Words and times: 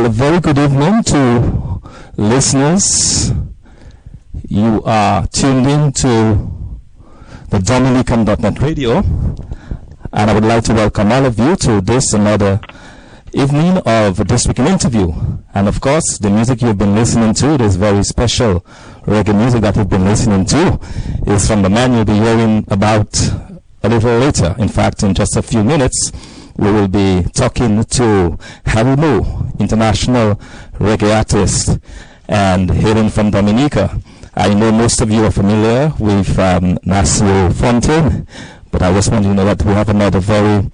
A 0.00 0.08
very 0.08 0.40
good 0.40 0.56
evening 0.56 1.02
to 1.04 1.82
listeners. 2.16 3.32
You 4.48 4.82
are 4.86 5.26
tuned 5.26 5.66
in 5.66 5.92
to 5.92 6.50
the 7.50 7.58
Dominican.net 7.58 8.60
radio, 8.62 8.98
and 10.10 10.30
I 10.30 10.32
would 10.32 10.44
like 10.44 10.64
to 10.64 10.72
welcome 10.72 11.12
all 11.12 11.26
of 11.26 11.38
you 11.38 11.54
to 11.56 11.82
this 11.82 12.14
another 12.14 12.60
evening 13.34 13.76
of 13.84 14.26
This 14.26 14.48
Week 14.48 14.58
in 14.58 14.68
Interview. 14.68 15.12
And 15.52 15.68
of 15.68 15.82
course, 15.82 16.16
the 16.18 16.30
music 16.30 16.62
you've 16.62 16.78
been 16.78 16.94
listening 16.94 17.34
to, 17.34 17.58
this 17.58 17.76
very 17.76 18.02
special 18.02 18.60
reggae 19.04 19.36
music 19.36 19.60
that 19.60 19.76
you've 19.76 19.90
been 19.90 20.06
listening 20.06 20.46
to, 20.46 20.80
is 21.26 21.46
from 21.46 21.60
the 21.60 21.68
man 21.70 21.92
you'll 21.92 22.06
be 22.06 22.14
hearing 22.14 22.64
about 22.68 23.16
a 23.82 23.88
little 23.88 24.18
later. 24.18 24.54
In 24.58 24.68
fact, 24.68 25.02
in 25.02 25.12
just 25.12 25.36
a 25.36 25.42
few 25.42 25.62
minutes, 25.62 26.10
we 26.56 26.72
will 26.72 26.88
be 26.88 27.22
talking 27.34 27.84
to 27.84 28.38
Harry 28.66 28.96
Moo, 28.96 29.22
international 29.60 30.36
reggae 30.78 31.16
artist 31.16 31.78
and 32.28 32.70
hailing 32.70 33.10
from 33.10 33.30
Dominica. 33.30 34.00
I 34.34 34.54
know 34.54 34.72
most 34.72 35.00
of 35.00 35.10
you 35.10 35.24
are 35.24 35.30
familiar 35.30 35.92
with 35.98 36.38
um, 36.38 36.78
Nasio 36.78 37.52
Fontaine, 37.52 38.26
but 38.70 38.82
I 38.82 38.92
just 38.92 39.10
want 39.10 39.24
you 39.24 39.30
to 39.30 39.34
know 39.34 39.44
that 39.44 39.62
we 39.64 39.72
have 39.72 39.88
another 39.88 40.20
very 40.20 40.70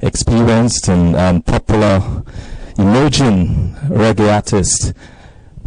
experienced 0.00 0.88
and, 0.88 1.16
and 1.16 1.44
popular 1.46 2.24
emerging 2.78 3.74
reggae 3.88 4.32
artist 4.34 4.92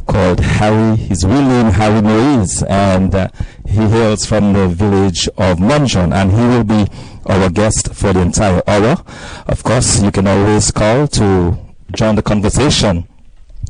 called 0.06 0.40
Harry. 0.40 0.98
His 0.98 1.24
real 1.26 1.42
name 1.42 1.68
Harry 1.72 2.02
Moise, 2.02 2.64
and 2.64 3.14
uh, 3.16 3.30
he 3.66 3.78
hails 3.78 4.26
from 4.26 4.54
the 4.54 4.68
village 4.68 5.30
of 5.38 5.60
Morne 5.60 5.88
Jaune, 5.88 6.14
and 6.14 6.32
he 6.32 6.42
will 6.42 6.64
be 6.64 6.88
our 7.26 7.50
guest 7.50 7.94
for 7.94 8.12
the 8.12 8.22
entire 8.22 8.62
hour. 8.68 9.04
Of 9.48 9.64
course, 9.64 10.02
you 10.02 10.12
can 10.12 10.28
always 10.28 10.72
call 10.72 11.08
to 11.08 11.58
join 11.94 12.16
the 12.16 12.22
conversation 12.22 13.08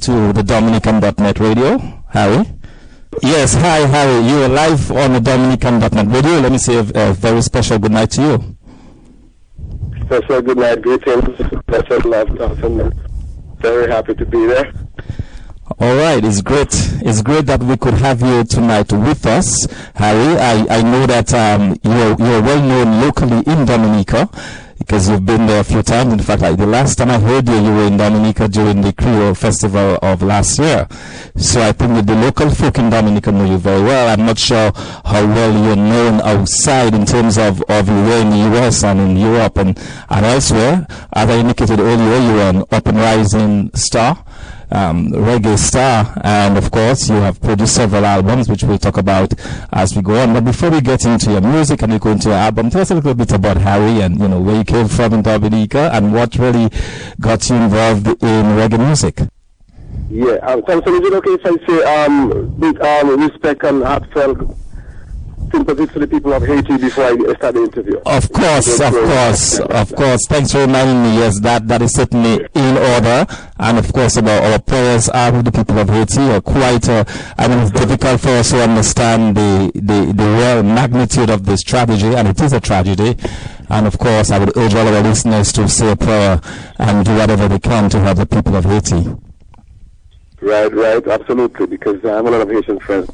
to 0.00 0.32
the 0.32 0.42
Dominican.net 0.42 1.38
radio. 1.38 1.78
Harry. 2.08 2.44
Yes, 3.22 3.54
hi 3.54 3.78
Harry. 3.86 4.26
You 4.28 4.42
are 4.42 4.48
live 4.48 4.90
on 4.90 5.12
the 5.14 5.20
Dominican.net 5.20 6.06
radio. 6.08 6.40
Let 6.40 6.50
me 6.52 6.58
say 6.58 6.76
a, 6.76 7.10
a 7.10 7.14
very 7.14 7.40
special 7.42 7.78
good 7.78 7.92
night 7.92 8.10
to 8.12 8.22
you. 8.22 8.55
Special 10.06 10.40
good 10.40 10.58
night, 10.58 10.82
greetings, 10.82 11.36
love. 12.04 12.94
Very 13.58 13.90
happy 13.90 14.14
to 14.14 14.24
be 14.24 14.46
there. 14.46 14.72
All 15.80 15.96
right, 15.96 16.24
it's 16.24 16.42
great. 16.42 16.68
It's 17.02 17.22
great 17.22 17.46
that 17.46 17.60
we 17.60 17.76
could 17.76 17.94
have 17.94 18.20
you 18.20 18.44
tonight 18.44 18.92
with 18.92 19.26
us, 19.26 19.66
Harry. 19.96 20.38
I, 20.38 20.78
I 20.78 20.82
know 20.82 21.06
that 21.06 21.34
um, 21.34 21.76
you're 21.82 22.14
you're 22.20 22.40
well 22.40 22.62
known 22.62 23.00
locally 23.00 23.42
in 23.52 23.66
Dominica 23.66 24.30
because 24.86 25.08
you've 25.08 25.26
been 25.26 25.46
there 25.46 25.60
a 25.60 25.64
few 25.64 25.82
times. 25.82 26.12
In 26.12 26.20
fact, 26.20 26.42
like 26.42 26.56
the 26.56 26.66
last 26.66 26.96
time 26.98 27.10
I 27.10 27.18
heard 27.18 27.48
you, 27.48 27.56
you 27.56 27.74
were 27.74 27.86
in 27.88 27.96
Dominica 27.96 28.46
during 28.46 28.82
the 28.82 28.92
Creole 28.92 29.34
Festival 29.34 29.98
of 30.00 30.22
last 30.22 30.60
year. 30.60 30.86
So 31.34 31.60
I 31.60 31.72
think 31.72 31.94
that 31.94 32.06
the 32.06 32.14
local 32.14 32.48
folk 32.50 32.78
in 32.78 32.88
Dominica 32.88 33.32
know 33.32 33.44
you 33.44 33.58
very 33.58 33.82
well. 33.82 34.08
I'm 34.08 34.24
not 34.24 34.38
sure 34.38 34.70
how 34.76 35.26
well 35.26 35.52
you're 35.64 35.74
known 35.74 36.20
outside 36.20 36.94
in 36.94 37.04
terms 37.04 37.36
of, 37.36 37.62
of 37.62 37.88
your 37.88 38.04
way 38.04 38.20
in 38.22 38.30
the 38.30 38.58
US 38.58 38.84
and 38.84 39.00
in 39.00 39.16
Europe 39.16 39.58
and, 39.58 39.76
and 40.08 40.24
elsewhere. 40.24 40.86
As 41.12 41.28
I 41.30 41.36
indicated 41.36 41.80
earlier, 41.80 42.20
you're 42.20 42.42
an 42.42 42.64
up 42.70 42.86
and 42.86 42.98
rising 42.98 43.72
star 43.74 44.24
um, 44.70 45.08
reggae 45.08 45.58
star. 45.58 46.12
And 46.22 46.56
of 46.56 46.70
course, 46.70 47.08
you 47.08 47.16
have 47.16 47.40
produced 47.40 47.74
several 47.74 48.04
albums, 48.04 48.48
which 48.48 48.62
we'll 48.62 48.78
talk 48.78 48.96
about 48.96 49.32
as 49.72 49.94
we 49.94 50.02
go 50.02 50.20
on. 50.20 50.34
But 50.34 50.44
before 50.44 50.70
we 50.70 50.80
get 50.80 51.04
into 51.04 51.32
your 51.32 51.40
music 51.40 51.82
and 51.82 51.92
we 51.92 51.98
go 51.98 52.10
into 52.10 52.28
your 52.28 52.38
album, 52.38 52.70
tell 52.70 52.82
us 52.82 52.90
a 52.90 52.94
little 52.94 53.14
bit 53.14 53.32
about 53.32 53.56
Harry 53.58 54.00
and, 54.00 54.18
you 54.18 54.28
know, 54.28 54.40
where 54.40 54.56
you 54.56 54.64
came 54.64 54.88
from 54.88 55.14
in 55.14 55.22
Dominica 55.22 55.90
and 55.92 56.12
what 56.12 56.36
really 56.36 56.70
got 57.20 57.48
you 57.48 57.56
involved 57.56 58.06
in 58.06 58.44
reggae 58.56 58.78
music. 58.78 59.20
Yeah, 60.08 60.34
um, 60.46 60.62
thanks. 60.62 60.86
So 60.86 60.94
is 60.94 61.06
it 61.06 61.12
okay 61.14 61.30
if 61.30 61.44
I 61.44 61.66
say 61.66 62.04
um, 62.04 62.58
with 62.58 62.80
um, 62.80 63.20
respect 63.20 63.64
and 63.64 63.82
heartfelt 63.82 64.56
sympathy 65.50 65.86
to 65.86 65.98
the 65.98 66.06
people 66.06 66.32
of 66.32 66.42
Haiti 66.42 66.76
before 66.76 67.04
I 67.04 67.16
start 67.34 67.54
the 67.54 67.62
interview. 67.62 67.98
Of 68.06 68.32
course, 68.32 68.80
of 68.80 68.92
course, 68.92 69.58
of 69.60 69.94
course. 69.94 70.26
Thanks 70.26 70.52
for 70.52 70.60
reminding 70.60 71.02
me. 71.02 71.18
Yes, 71.18 71.40
that 71.40 71.66
that 71.68 71.82
is 71.82 71.94
certainly 71.94 72.46
in 72.54 72.76
order. 72.76 73.26
And 73.58 73.78
of 73.78 73.92
course, 73.92 74.16
about 74.16 74.42
our 74.44 74.58
prayers 74.58 75.08
are 75.08 75.32
with 75.32 75.44
the 75.44 75.52
people 75.52 75.78
of 75.78 75.88
Haiti. 75.88 76.20
Are 76.30 76.40
quite. 76.40 76.88
Uh, 76.88 77.04
I 77.38 77.48
mean, 77.48 77.58
it's 77.60 77.70
difficult 77.70 78.20
for 78.20 78.30
us 78.30 78.50
to 78.50 78.62
understand 78.62 79.36
the 79.36 79.72
the 79.74 80.12
the 80.12 80.24
real 80.24 80.62
magnitude 80.62 81.30
of 81.30 81.46
this 81.46 81.62
tragedy, 81.62 82.14
and 82.14 82.28
it 82.28 82.40
is 82.40 82.52
a 82.52 82.60
tragedy. 82.60 83.16
And 83.68 83.86
of 83.86 83.98
course, 83.98 84.30
I 84.30 84.38
would 84.38 84.56
urge 84.56 84.74
all 84.74 84.86
our 84.86 85.02
listeners 85.02 85.52
to 85.52 85.68
say 85.68 85.90
a 85.92 85.96
prayer 85.96 86.40
and 86.78 87.04
do 87.04 87.16
whatever 87.16 87.48
they 87.48 87.58
can 87.58 87.90
to 87.90 88.00
help 88.00 88.18
the 88.18 88.26
people 88.26 88.54
of 88.56 88.64
Haiti. 88.64 89.16
Right, 90.40 90.72
right, 90.72 91.06
absolutely. 91.06 91.66
Because 91.66 92.04
I 92.04 92.16
have 92.16 92.26
a 92.26 92.30
lot 92.30 92.42
of 92.42 92.50
Haitian 92.50 92.78
friends. 92.78 93.10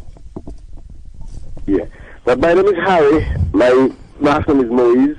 Yeah. 1.66 1.86
But 2.24 2.38
my 2.38 2.54
name 2.54 2.66
is 2.66 2.78
Harry. 2.84 3.26
My 3.52 3.90
last 4.20 4.46
name 4.46 4.60
is 4.60 4.70
Moise. 4.70 5.16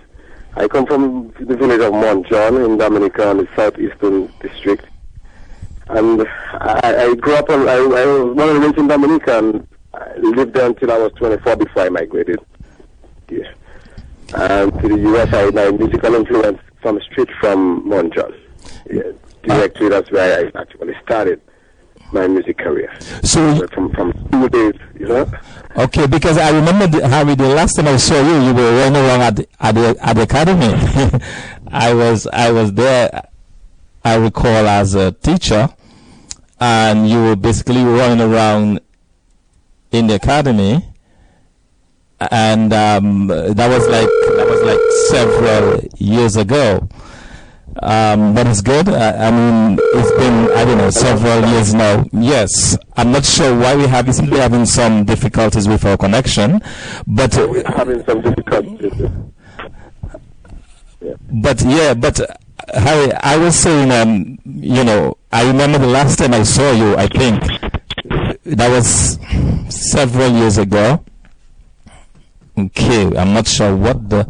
I 0.56 0.70
come 0.70 0.86
from 0.86 1.34
the 1.38 1.58
village 1.58 1.82
of 1.82 1.92
Morne 1.92 2.24
Jaune 2.24 2.64
in 2.64 2.78
Dominica 2.78 3.30
in 3.32 3.38
the 3.38 3.48
southeastern 3.58 4.32
district. 4.40 4.86
And 5.88 6.26
I, 6.54 7.10
I 7.10 7.16
grew 7.16 7.36
up, 7.36 7.50
on, 7.50 7.68
I, 7.68 7.74
I 7.74 8.06
was 8.06 8.36
born 8.38 8.50
and 8.50 8.60
raised 8.64 8.78
in 8.78 8.88
Dominica 8.88 9.38
and 9.38 9.68
I 9.94 10.16
lived 10.16 10.54
there 10.54 10.68
until 10.68 10.92
I 10.92 10.98
was 10.98 11.12
24 11.18 11.58
before 11.58 11.84
I 11.84 11.90
migrated. 11.90 12.40
Yeah. 13.30 13.52
And 14.36 14.72
to 14.80 14.88
the 14.88 15.00
US, 15.14 15.34
I, 15.34 15.50
my 15.50 15.72
musical 15.72 16.16
influence 16.16 16.62
comes 16.82 17.04
straight 17.12 17.32
from 17.42 17.86
Morne 17.86 18.12
Jaune. 18.12 18.34
Yeah, 18.90 19.02
uh, 19.02 19.12
directly, 19.44 19.90
that's 19.90 20.10
where 20.10 20.40
I 20.40 20.62
actually 20.62 20.96
started 21.04 21.42
my 22.14 22.28
music 22.28 22.58
career. 22.58 22.94
So 23.24 23.68
from 23.68 23.92
from 23.92 24.14
school 24.28 24.48
days, 24.48 24.74
you 25.00 25.08
know. 25.08 25.30
Okay, 25.76 26.06
because 26.08 26.38
I 26.38 26.52
remember 26.52 26.88
the, 26.88 27.08
Harry, 27.08 27.36
the 27.36 27.50
last 27.50 27.76
time 27.76 27.88
I 27.88 27.98
saw 27.98 28.22
you, 28.22 28.48
you 28.48 28.54
were 28.54 28.72
running 28.78 29.02
around 29.04 29.22
at, 29.22 29.40
at 29.60 29.76
the 29.76 29.98
at 30.02 30.14
the 30.14 30.22
academy. 30.22 31.22
I 31.68 31.94
was 31.94 32.28
I 32.28 32.52
was 32.52 32.74
there. 32.74 33.24
I 34.06 34.16
recall 34.16 34.68
as 34.68 34.96
a 34.96 35.12
teacher, 35.14 35.70
and 36.60 37.10
you 37.10 37.24
were 37.24 37.36
basically 37.36 37.84
running 37.84 38.22
around 38.22 38.82
in 39.92 40.08
the 40.08 40.16
academy, 40.16 40.86
and 42.20 42.74
um, 42.74 43.28
that 43.28 43.68
was 43.70 43.88
like 43.88 44.10
that 44.38 44.48
was 44.48 44.62
like 44.62 44.80
several 45.10 45.82
years 45.98 46.36
ago. 46.36 46.88
Um, 47.82 48.36
but 48.36 48.46
it's 48.48 48.62
good. 48.62 48.88
I, 48.88 49.28
I, 49.28 49.32
mean, 49.32 49.80
it's 49.82 50.12
been, 50.12 50.52
I 50.52 50.66
don't 50.66 50.78
know, 50.78 50.90
several 50.90 51.50
years 51.50 51.74
now. 51.74 52.06
Yes. 52.12 52.78
I'm 52.96 53.12
not 53.12 53.26
sure 53.26 53.58
why 53.58 53.76
we 53.76 53.88
have, 53.88 54.06
we 54.08 54.14
seem 54.14 54.26
to 54.26 54.32
be 54.32 54.38
having 54.38 54.66
some 54.66 55.06
difficulties 55.06 55.68
with 55.68 55.84
our 55.86 55.98
connection, 55.98 56.62
but. 57.08 57.36
We're 57.36 57.64
having 57.66 58.04
some 58.06 58.22
difficulties. 58.22 58.94
Yeah. 61.02 61.16
But 61.30 61.62
yeah, 61.64 61.94
but 61.96 62.20
Harry, 62.74 63.12
I 63.14 63.38
was 63.38 63.56
saying, 63.56 63.92
um, 63.92 64.40
you 64.46 64.84
know, 64.84 65.18
I 65.32 65.46
remember 65.46 65.80
the 65.80 65.88
last 65.88 66.20
time 66.20 66.34
I 66.34 66.44
saw 66.44 66.72
you, 66.72 66.96
I 66.96 67.08
think, 67.08 67.42
that 68.46 68.70
was 68.70 69.20
several 69.70 70.32
years 70.32 70.58
ago. 70.58 71.04
Okay, 72.58 73.06
I'm 73.18 73.34
not 73.34 73.48
sure 73.48 73.76
what 73.76 74.10
the 74.10 74.24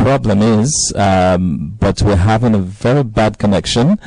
problem 0.00 0.40
is, 0.40 0.92
um, 0.96 1.76
but 1.78 2.00
we're 2.00 2.16
having 2.16 2.54
a 2.54 2.58
very 2.58 3.04
bad 3.04 3.38
connection. 3.38 3.98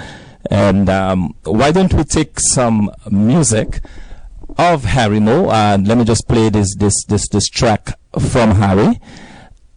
And 0.49 0.89
um, 0.89 1.35
why 1.43 1.71
don't 1.71 1.93
we 1.93 2.03
take 2.03 2.39
some 2.39 2.91
music 3.09 3.79
of 4.57 4.83
Harry 4.85 5.19
Moo? 5.19 5.49
And 5.49 5.87
let 5.87 5.97
me 5.97 6.03
just 6.03 6.27
play 6.27 6.49
this 6.49 6.75
this 6.75 7.05
this 7.05 7.27
this 7.29 7.47
track 7.47 7.97
from 8.31 8.51
Harry, 8.55 8.99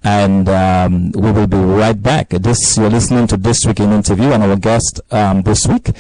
and 0.03 0.49
um, 0.49 1.13
we 1.13 1.31
will 1.31 1.47
be 1.47 1.59
right 1.59 2.01
back. 2.03 2.31
This 2.31 2.77
you're 2.77 2.91
listening 2.91 3.27
to 3.29 3.37
this 3.37 3.65
week 3.67 3.81
in 3.81 3.93
interview, 3.93 4.31
and 4.33 4.43
our 4.43 4.57
guest 4.57 5.01
um, 5.11 5.43
this 5.43 5.67
week 5.67 5.91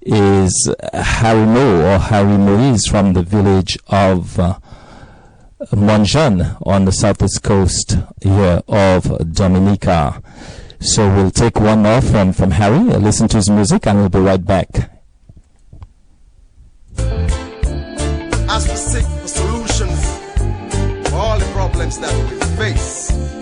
is 0.00 0.74
Harry 0.92 1.46
Moo 1.46 1.82
or 1.82 1.98
Harry 1.98 2.38
Moise 2.38 2.86
from 2.86 3.12
the 3.12 3.22
village 3.22 3.78
of. 3.88 4.40
Uh, 4.40 4.58
Morne 5.74 6.04
Jaune 6.04 6.56
on 6.62 6.84
the 6.84 6.92
southeast 6.92 7.42
coast 7.42 7.96
here 8.22 8.62
of 8.68 9.32
Dominica. 9.32 10.22
So 10.80 11.08
we'll 11.14 11.30
take 11.30 11.58
one 11.58 11.86
off 11.86 12.04
from, 12.04 12.34
from 12.34 12.50
Harry, 12.50 12.78
listen 12.78 13.26
to 13.28 13.38
his 13.38 13.48
music, 13.48 13.86
and 13.86 13.98
we'll 13.98 14.10
be 14.10 14.18
right 14.18 14.44
back. 14.44 14.68
As 16.98 18.68
we 18.68 18.76
seek 18.76 19.06
for 19.06 19.28
solutions 19.28 20.18
for 21.08 21.16
all 21.16 21.38
the 21.38 21.50
problems 21.52 21.98
that 22.00 22.12
we 22.30 22.38
face, 22.56 23.35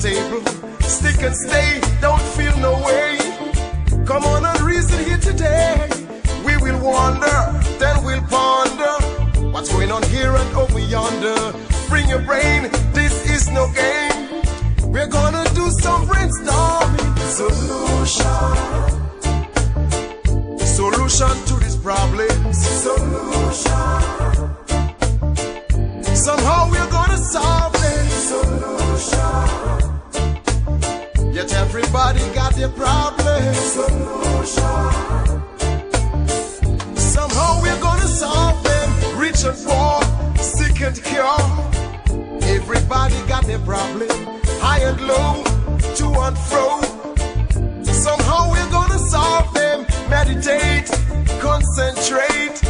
table. 0.00 0.40
Stick 0.80 1.22
and 1.22 1.34
stay, 1.34 1.80
don't 2.00 2.22
feel 2.36 2.56
no 2.58 2.72
way. 2.84 3.18
Come 4.06 4.24
on 4.24 4.44
and 4.44 4.60
reason 4.60 5.04
here 5.04 5.18
today. 5.18 5.88
We 6.44 6.56
will 6.56 6.80
wander, 6.82 7.38
then 7.78 8.04
we'll 8.04 8.22
ponder. 8.22 8.96
What's 9.52 9.72
going 9.72 9.90
on 9.90 10.02
here 10.04 10.34
and 10.34 10.56
over 10.56 10.78
yonder? 10.78 11.52
Bring 11.88 12.08
your 12.08 12.20
brain, 12.20 12.70
this 12.92 13.14
is 13.30 13.48
no 13.50 13.66
game. 13.72 14.42
We're 14.92 15.08
gonna 15.08 15.44
do 15.54 15.70
some 15.70 16.06
brainstorming. 16.06 17.18
Solution. 17.40 18.26
Solution 20.58 21.44
to 21.46 21.54
these 21.62 21.76
problems. 21.76 22.56
Solution. 22.82 24.65
Somehow 26.26 26.68
we're 26.68 26.90
gonna 26.90 27.18
solve 27.18 27.72
them. 27.74 28.08
Solution. 28.32 29.22
Yet 31.32 31.52
everybody 31.52 32.18
got 32.34 32.52
their 32.56 32.68
problems. 32.68 33.56
Solution. 33.56 34.60
Somehow 36.96 37.62
we're 37.62 37.80
gonna 37.80 38.08
solve 38.08 38.60
them. 38.64 38.90
Rich 39.16 39.44
and 39.44 39.56
poor, 39.64 40.02
sick 40.42 40.80
and 40.80 41.00
cure. 41.04 41.38
Everybody 42.56 43.14
got 43.28 43.44
their 43.44 43.60
problem. 43.60 44.10
High 44.58 44.80
and 44.80 45.00
low, 45.06 45.44
to 45.98 46.06
and 46.26 46.36
fro. 46.48 46.80
Somehow 47.84 48.50
we're 48.50 48.70
gonna 48.72 48.98
solve 48.98 49.54
them. 49.54 49.86
Meditate, 50.10 50.90
concentrate, 51.38 52.60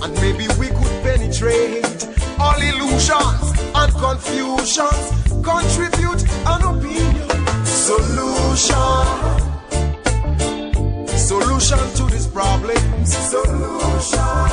and 0.00 0.14
maybe 0.22 0.46
we 0.60 0.68
could 0.68 1.02
penetrate 1.02 2.00
all 2.40 2.60
illusions 2.70 3.46
and 3.80 3.92
confusions. 4.06 5.04
Contribute 5.44 6.22
an 6.52 6.62
opinion. 6.72 7.28
Solution. 7.64 9.06
Solution 11.30 11.82
to 11.98 12.04
these 12.12 12.26
problems. 12.26 13.08
Solution. 13.32 14.48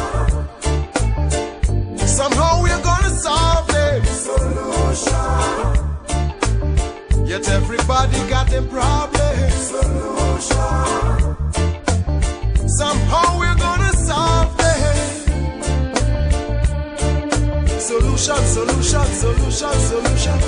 Somehow 2.19 2.61
we're 2.63 2.83
gonna 2.89 3.13
solve 3.25 3.67
them. 3.67 4.01
Solution. 4.27 5.37
Yet 7.31 7.47
everybody 7.49 8.19
got 8.33 8.49
them 8.49 8.67
problems. 8.67 9.53
Solution. 9.73 11.17
Somehow 12.81 13.27
we're 13.39 13.59
gonna 13.67 13.93
solve 13.93 14.36
Solution, 17.87 18.35
solution, 18.47 19.05
solution, 19.05 19.73
solution. 19.79 20.39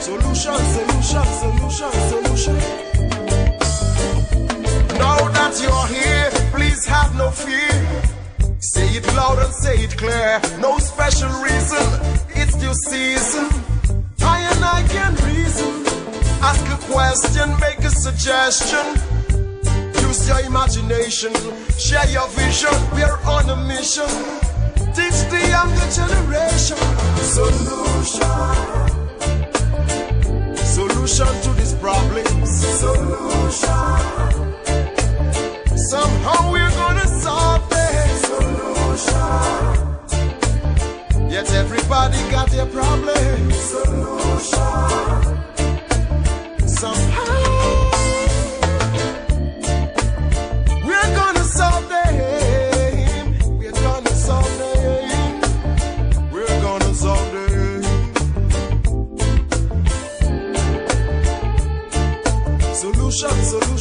Solution, 0.00 0.58
solution, 0.74 1.24
solution, 1.40 1.92
solution. 2.10 2.56
Now 4.98 5.16
that 5.30 5.58
you're 5.62 5.86
here, 5.86 6.30
please 6.52 6.84
have 6.84 7.14
no 7.16 7.30
fear. 7.30 7.72
Say 8.58 8.88
it 8.88 9.06
loud 9.14 9.38
and 9.38 9.54
say 9.54 9.76
it 9.78 9.96
clear. 9.96 10.42
No 10.60 10.76
special 10.76 11.30
reason, 11.42 11.86
it's 12.36 12.62
your 12.62 12.74
season. 12.74 13.48
I 14.20 14.40
and 14.40 14.62
I 14.62 14.86
can 14.86 15.14
reason. 15.24 15.73
Ask 16.46 16.66
a 16.68 16.76
question, 16.92 17.48
make 17.58 17.78
a 17.78 17.90
suggestion. 17.90 18.86
Use 20.06 20.28
your 20.28 20.40
imagination, 20.40 21.32
share 21.78 22.06
your 22.10 22.28
vision. 22.36 22.74
We're 22.92 23.18
on 23.24 23.48
a 23.48 23.56
mission. 23.64 24.10
Teach 24.92 25.24
the 25.32 25.40
younger 25.48 25.88
generation. 26.00 26.76
Solution. 27.36 28.34
Solution 30.76 31.32
to 31.44 31.50
these 31.58 31.74
problems. 31.74 32.50
Solution. 32.78 33.96
Somehow 35.92 36.52
we're 36.52 36.74
gonna 36.82 37.06
solve 37.24 37.64
them. 37.70 38.08
Solution. 38.28 39.20
Yet 41.30 41.50
everybody 41.54 42.18
got 42.30 42.50
their 42.50 42.66
problems. 42.66 43.56
Solution. 43.56 45.33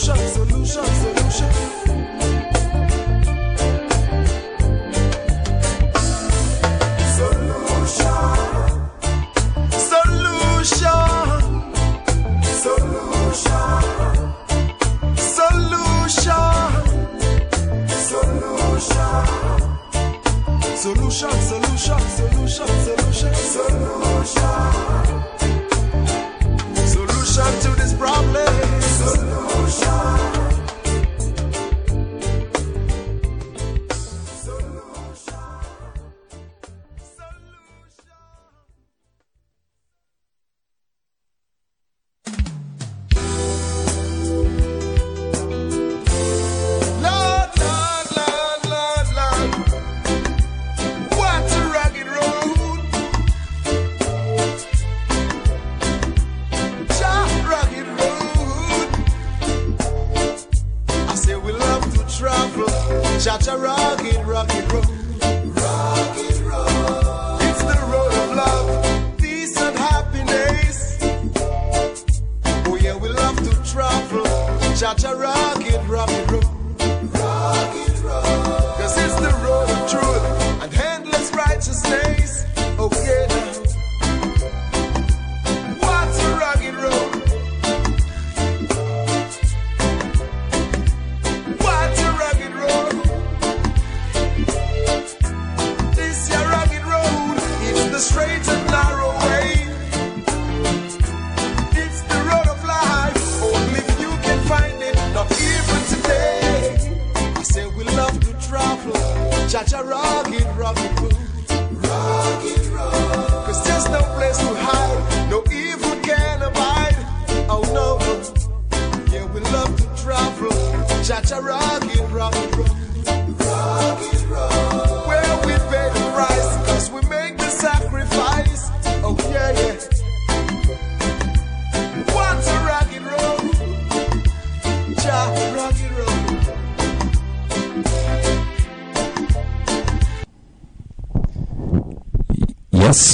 solution, 0.03 0.33
solution, 0.33 0.85
solution. 0.85 1.83
solution, 20.83 21.31
solution. 21.31 21.62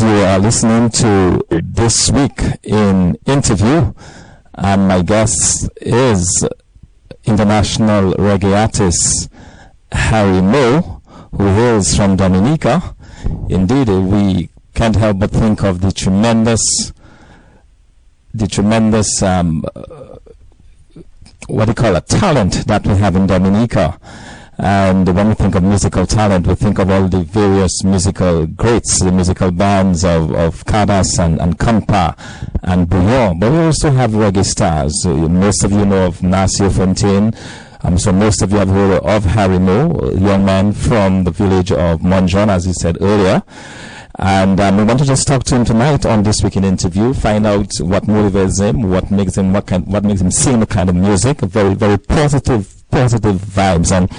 You 0.01 0.23
are 0.23 0.39
listening 0.39 0.89
to 0.89 1.43
This 1.49 2.11
Week 2.11 2.39
in 2.63 3.17
Interview, 3.25 3.93
and 4.53 4.87
my 4.87 5.01
guest 5.01 5.69
is 5.81 6.47
international 7.25 8.13
reggae 8.13 8.55
artist 8.55 9.29
Harry 9.91 10.41
Moe, 10.41 11.01
who 11.31 11.45
hails 11.47 11.95
from 11.95 12.15
Dominica. 12.15 12.95
Indeed, 13.49 13.89
we 13.89 14.49
can't 14.73 14.95
help 14.95 15.19
but 15.19 15.31
think 15.31 15.63
of 15.63 15.81
the 15.81 15.91
tremendous, 15.91 16.93
the 18.33 18.47
tremendous, 18.47 19.21
um, 19.23 19.65
what 21.47 21.65
do 21.65 21.71
you 21.71 21.75
call 21.75 21.95
it, 21.95 22.07
talent 22.07 22.67
that 22.67 22.85
we 22.85 22.95
have 22.95 23.15
in 23.15 23.27
Dominica. 23.27 23.99
And 24.61 25.07
when 25.15 25.29
we 25.29 25.35
think 25.35 25.55
of 25.55 25.63
musical 25.63 26.05
talent, 26.05 26.45
we 26.45 26.53
think 26.53 26.79
of 26.79 26.91
all 26.91 27.07
the 27.07 27.23
various 27.23 27.81
musical 27.85 28.45
greats, 28.45 28.99
the 28.99 29.09
musical 29.09 29.51
bands 29.51 30.03
of, 30.03 30.33
of 30.35 30.65
Cadas 30.65 31.17
and, 31.17 31.39
and 31.39 31.57
Kompa 31.57 32.13
and 32.63 32.85
Bouyon. 32.85 33.39
But 33.39 33.53
we 33.53 33.57
also 33.59 33.89
have 33.89 34.11
reggae 34.11 34.43
stars. 34.43 35.05
Uh, 35.05 35.13
most 35.13 35.63
of 35.63 35.71
you 35.71 35.85
know 35.85 36.07
of 36.07 36.17
Nasio 36.17 36.69
Fontaine. 36.69 37.33
Um, 37.83 37.97
so 37.97 38.11
most 38.11 38.41
of 38.41 38.51
you 38.51 38.57
have 38.57 38.67
heard 38.67 39.01
of 39.01 39.23
Harry 39.23 39.59
Moe, 39.59 39.91
a 39.97 40.19
young 40.19 40.43
man 40.43 40.73
from 40.73 41.23
the 41.23 41.31
village 41.31 41.71
of 41.71 42.03
Morne 42.03 42.27
Jaune, 42.27 42.49
as 42.49 42.65
he 42.65 42.73
said 42.73 42.97
earlier. 42.99 43.41
And 44.15 44.59
um, 44.59 44.75
we 44.75 44.83
want 44.83 44.99
to 44.99 45.05
just 45.05 45.25
talk 45.25 45.45
to 45.45 45.55
him 45.55 45.63
tonight 45.63 46.05
on 46.05 46.23
this 46.23 46.43
weekend 46.43 46.65
interview, 46.65 47.13
find 47.13 47.47
out 47.47 47.71
what 47.79 48.03
motivates 48.03 48.59
him, 48.61 48.89
what 48.89 49.09
makes 49.09 49.37
him, 49.37 49.53
what 49.53 49.67
kind, 49.67 49.87
what 49.87 50.03
makes 50.03 50.19
him 50.19 50.31
sing 50.31 50.59
the 50.59 50.65
kind 50.65 50.89
of 50.89 50.95
music, 50.95 51.41
a 51.43 51.45
very, 51.45 51.73
very 51.73 51.97
positive 51.97 52.78
positive 52.91 53.35
vibes. 53.37 53.91
And 53.91 54.09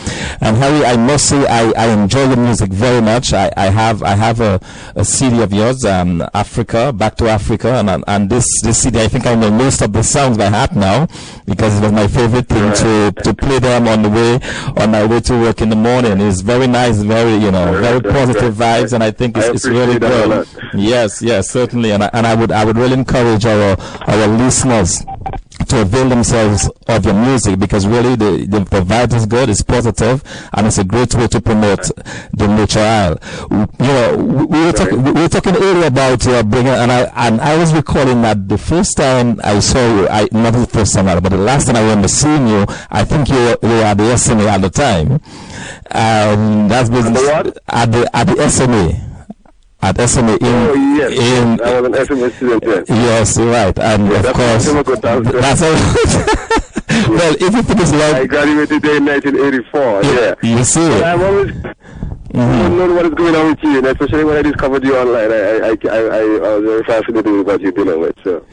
and 0.41 0.57
Harry 0.57 0.85
I 0.85 0.97
must 0.97 1.29
say 1.29 1.47
I, 1.47 1.73
I 1.77 1.87
enjoy 1.89 2.29
the 2.29 2.37
music 2.37 2.71
very 2.71 3.01
much. 3.01 3.33
I, 3.33 3.53
I 3.57 3.67
have 3.67 4.03
I 4.03 4.15
have 4.15 4.41
a, 4.41 4.61
a 4.95 5.05
CD 5.05 5.43
of 5.43 5.53
yours 5.53 5.85
um, 5.85 6.23
Africa 6.35 6.93
Back 6.93 7.17
to 7.17 7.29
Africa. 7.29 7.75
And 7.75 8.05
and 8.07 8.31
this 8.31 8.47
this 8.63 8.83
CD 8.83 9.01
I 9.01 9.09
think 9.09 9.27
I 9.27 9.35
know 9.35 9.51
most 9.51 9.83
of 9.83 9.93
the 9.93 10.03
songs 10.03 10.37
by 10.39 10.47
heart 10.47 10.75
now 10.75 11.07
because 11.47 11.77
it 11.79 11.83
was 11.83 11.93
my 11.93 12.07
favorite 12.09 12.49
thing 12.49 12.73
to 12.75 13.13
to 13.23 13.35
play 13.35 13.59
them 13.59 13.89
on 13.89 14.03
the 14.03 14.11
way 14.11 14.35
on 14.83 14.91
my 14.91 15.05
way 15.07 15.21
to 15.21 15.35
work 15.35 15.61
in 15.61 15.69
the 15.69 15.77
morning. 15.77 16.21
It's 16.21 16.41
very 16.41 16.67
nice 16.67 16.99
very 16.99 17.35
you 17.35 17.51
know 17.51 17.81
very 17.81 18.01
positive 18.01 18.55
vibes. 18.55 18.93
And 18.93 19.03
I 19.03 19.11
think 19.11 19.37
it's, 19.37 19.49
it's 19.49 19.67
really 19.67 19.99
good. 19.99 20.47
yes 20.75 21.23
yes 21.23 21.51
certainly. 21.51 21.93
And 21.93 22.05
I, 22.05 22.11
and 22.13 22.27
I 22.27 22.35
would 22.35 22.53
I 22.53 22.65
would 22.65 22.77
really 22.77 22.95
encourage 22.95 23.45
our 23.47 23.77
our 24.07 24.27
listeners 24.27 25.05
to 25.69 25.83
avail 25.83 26.09
themselves 26.09 26.71
of 26.89 27.05
your 27.05 27.15
music 27.15 27.59
because 27.59 27.87
really 27.87 28.17
the, 28.17 28.47
the, 28.49 28.61
the 28.61 28.81
vibe 28.81 29.13
is 29.15 29.27
good, 29.27 29.49
it's 29.49 29.63
positive, 29.63 30.23
and 30.53 30.67
it's 30.67 30.79
a 30.79 30.85
great 30.85 31.15
way 31.15 31.27
to 31.29 31.41
promote 31.41 31.91
the 32.33 32.47
nature 32.47 32.81
isle. 32.81 33.19
You 33.51 33.87
know, 33.87 34.17
we, 34.17 34.45
we 34.47 34.65
were, 34.67 34.73
talking, 34.73 35.03
we 35.03 35.13
were 35.13 35.29
talking 35.29 35.57
earlier 35.57 35.87
about 35.87 36.27
uh, 36.27 36.43
bringing, 36.43 36.73
and 36.73 36.91
I 36.91 37.03
and 37.29 37.41
I 37.41 37.57
was 37.57 37.75
recalling 37.75 38.23
that 38.23 38.49
the 38.49 38.59
first 38.59 38.97
time 38.97 39.41
I 39.45 39.59
saw 39.61 39.79
you, 39.79 40.09
I 40.09 40.29
not 40.33 40.53
the 40.53 40.67
first 40.67 40.95
time, 40.95 41.07
but 41.07 41.29
the 41.29 41.37
last 41.37 41.67
time 41.67 41.77
I 41.77 41.81
remember 41.83 42.09
seeing 42.09 42.49
you, 42.49 42.65
I 42.91 43.05
think 43.05 43.29
you 43.29 43.37
were, 43.37 43.59
you 43.63 43.69
were 43.69 43.83
at 43.85 43.97
the 43.97 44.17
SMA 44.17 44.47
at 44.47 44.63
the 44.63 44.71
time. 44.71 45.13
Um, 45.93 46.69
that's 46.69 46.89
business 46.89 47.27
at 47.29 47.93
the 47.93 48.11
at 48.15 48.27
the 48.27 48.49
SMA 48.49 49.10
at 49.83 50.09
SMA 50.09 50.35
in, 50.35 50.39
oh, 50.43 50.75
yes. 50.97 51.13
in 51.13 51.61
I 51.61 51.81
was 51.81 51.87
an 51.87 52.07
SMA 52.07 52.31
student 52.31 52.65
then. 52.65 52.85
Yes, 52.89 53.39
right. 53.39 53.79
And 53.79 54.09
Yeah, 54.09 54.21
of 54.21 54.35
course, 54.35 54.65
that's 54.67 55.63
all. 55.63 55.73
well, 57.15 57.35
if 57.35 57.55
you 57.55 57.63
think 57.63 57.81
it's 57.81 57.93
I 57.93 58.27
graduated 58.27 58.83
there 58.83 58.97
in 58.97 59.07
1984. 59.07 60.03
Yeah. 60.05 60.35
you 60.43 60.65
see 60.65 60.81
But 60.89 60.97
it. 60.99 61.03
I've 61.05 61.23
always 61.23 61.53
Mhm. 62.33 62.77
known 62.77 62.95
what 62.95 63.07
is 63.07 63.15
going 63.15 63.35
on 63.35 63.47
with 63.51 63.59
you, 63.63 63.79
and 63.79 63.87
especially 63.87 64.25
when 64.25 64.37
I 64.37 64.43
discovered 64.43 64.85
you 64.85 64.97
online. 64.97 65.33
I, 65.33 65.37
I, 65.37 65.69
I, 65.69 65.99
I, 65.99 66.21
I 66.21 66.55
was 66.57 66.65
very 66.65 66.85
fascinated 66.85 67.27
with 67.33 67.47
what 67.47 67.61
you're 67.61 67.73
dealing 67.73 68.01
with. 68.01 68.17
So 68.23 68.45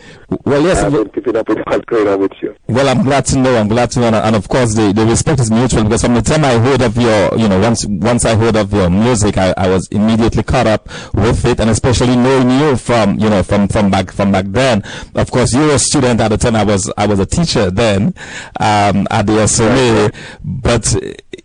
Well, 0.46 0.62
yes. 0.64 0.84
I've 0.84 0.92
been 0.92 1.10
keeping 1.10 1.36
up 1.36 1.48
with 1.48 1.60
what's 1.66 1.86
going 1.86 2.08
on 2.08 2.20
with 2.20 2.32
you. 2.42 2.56
Well, 2.68 2.88
I'm 2.90 3.04
glad 3.04 3.26
to 3.28 3.38
know. 3.38 3.56
I'm 3.56 3.68
glad 3.68 3.92
to 3.92 4.00
know, 4.00 4.08
and, 4.08 4.16
and 4.16 4.36
of 4.36 4.48
course, 4.50 4.74
the, 4.76 4.92
the 4.94 5.06
respect 5.06 5.40
is 5.40 5.52
mutual 5.52 5.84
because 5.84 6.02
from 6.02 6.16
the 6.16 6.22
time 6.22 6.44
I 6.44 6.58
heard 6.58 6.82
of 6.82 6.98
your, 6.98 7.38
you 7.38 7.48
know, 7.48 7.60
once 7.60 7.86
once 7.86 8.26
I 8.26 8.36
heard 8.36 8.56
of 8.56 8.74
your 8.74 8.90
music, 8.90 9.38
I, 9.38 9.54
I 9.58 9.70
was 9.70 9.88
immediately 9.92 10.44
caught 10.44 10.68
up 10.68 10.88
with 11.14 11.46
it, 11.46 11.60
and 11.60 11.70
especially 11.70 12.16
knowing 12.16 12.50
you 12.50 12.76
from, 12.78 13.20
you 13.20 13.30
know, 13.30 13.44
from 13.44 13.68
from 13.68 13.92
back 13.92 14.12
from 14.12 14.32
back 14.32 14.46
then. 14.48 14.84
Of 15.16 15.32
course, 15.32 15.54
you 15.54 15.62
were 15.62 15.76
a 15.76 15.80
student 15.80 16.20
at 16.20 16.30
the 16.30 16.38
time. 16.38 16.56
I 16.56 16.64
was 16.64 16.92
I 16.98 17.06
was 17.06 17.20
a 17.20 17.26
teacher 17.26 17.70
then 17.70 18.14
um, 18.60 19.08
at 19.12 19.28
the 19.28 19.46
SMA, 19.48 20.12
but 20.44 20.96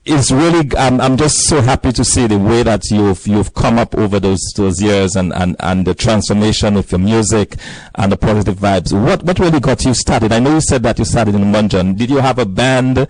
it's 0.04 0.32
really 0.32 0.68
I'm 0.76 1.00
I'm 1.00 1.16
just 1.16 1.46
so 1.46 1.60
happy 1.60 1.92
to 1.92 2.04
see 2.04 2.26
the 2.26 2.38
way 2.38 2.64
that 2.64 2.90
you've 2.90 3.24
you've 3.26 3.54
come 3.54 3.78
up 3.78 3.94
over 3.94 4.18
those 4.18 4.52
those 4.56 4.82
years 4.82 5.14
and 5.14 5.32
and 5.32 5.54
and 5.60 5.86
the 5.86 5.94
transformation 5.94 6.76
of 6.76 6.90
your 6.90 6.98
music 6.98 7.54
and 7.94 8.10
the 8.10 8.16
positive 8.16 8.56
vibes. 8.56 8.92
What 8.92 9.22
what 9.22 9.38
really 9.38 9.60
got 9.60 9.84
you 9.84 9.94
started? 9.94 10.32
I 10.32 10.40
know 10.40 10.54
you 10.54 10.60
said 10.60 10.82
that 10.82 10.98
you 10.98 11.04
started 11.04 11.36
in 11.36 11.52
Morne 11.52 11.68
Jaune. 11.68 11.94
Did 11.94 12.10
you 12.10 12.16
have 12.18 12.40
a 12.40 12.46
band 12.46 13.06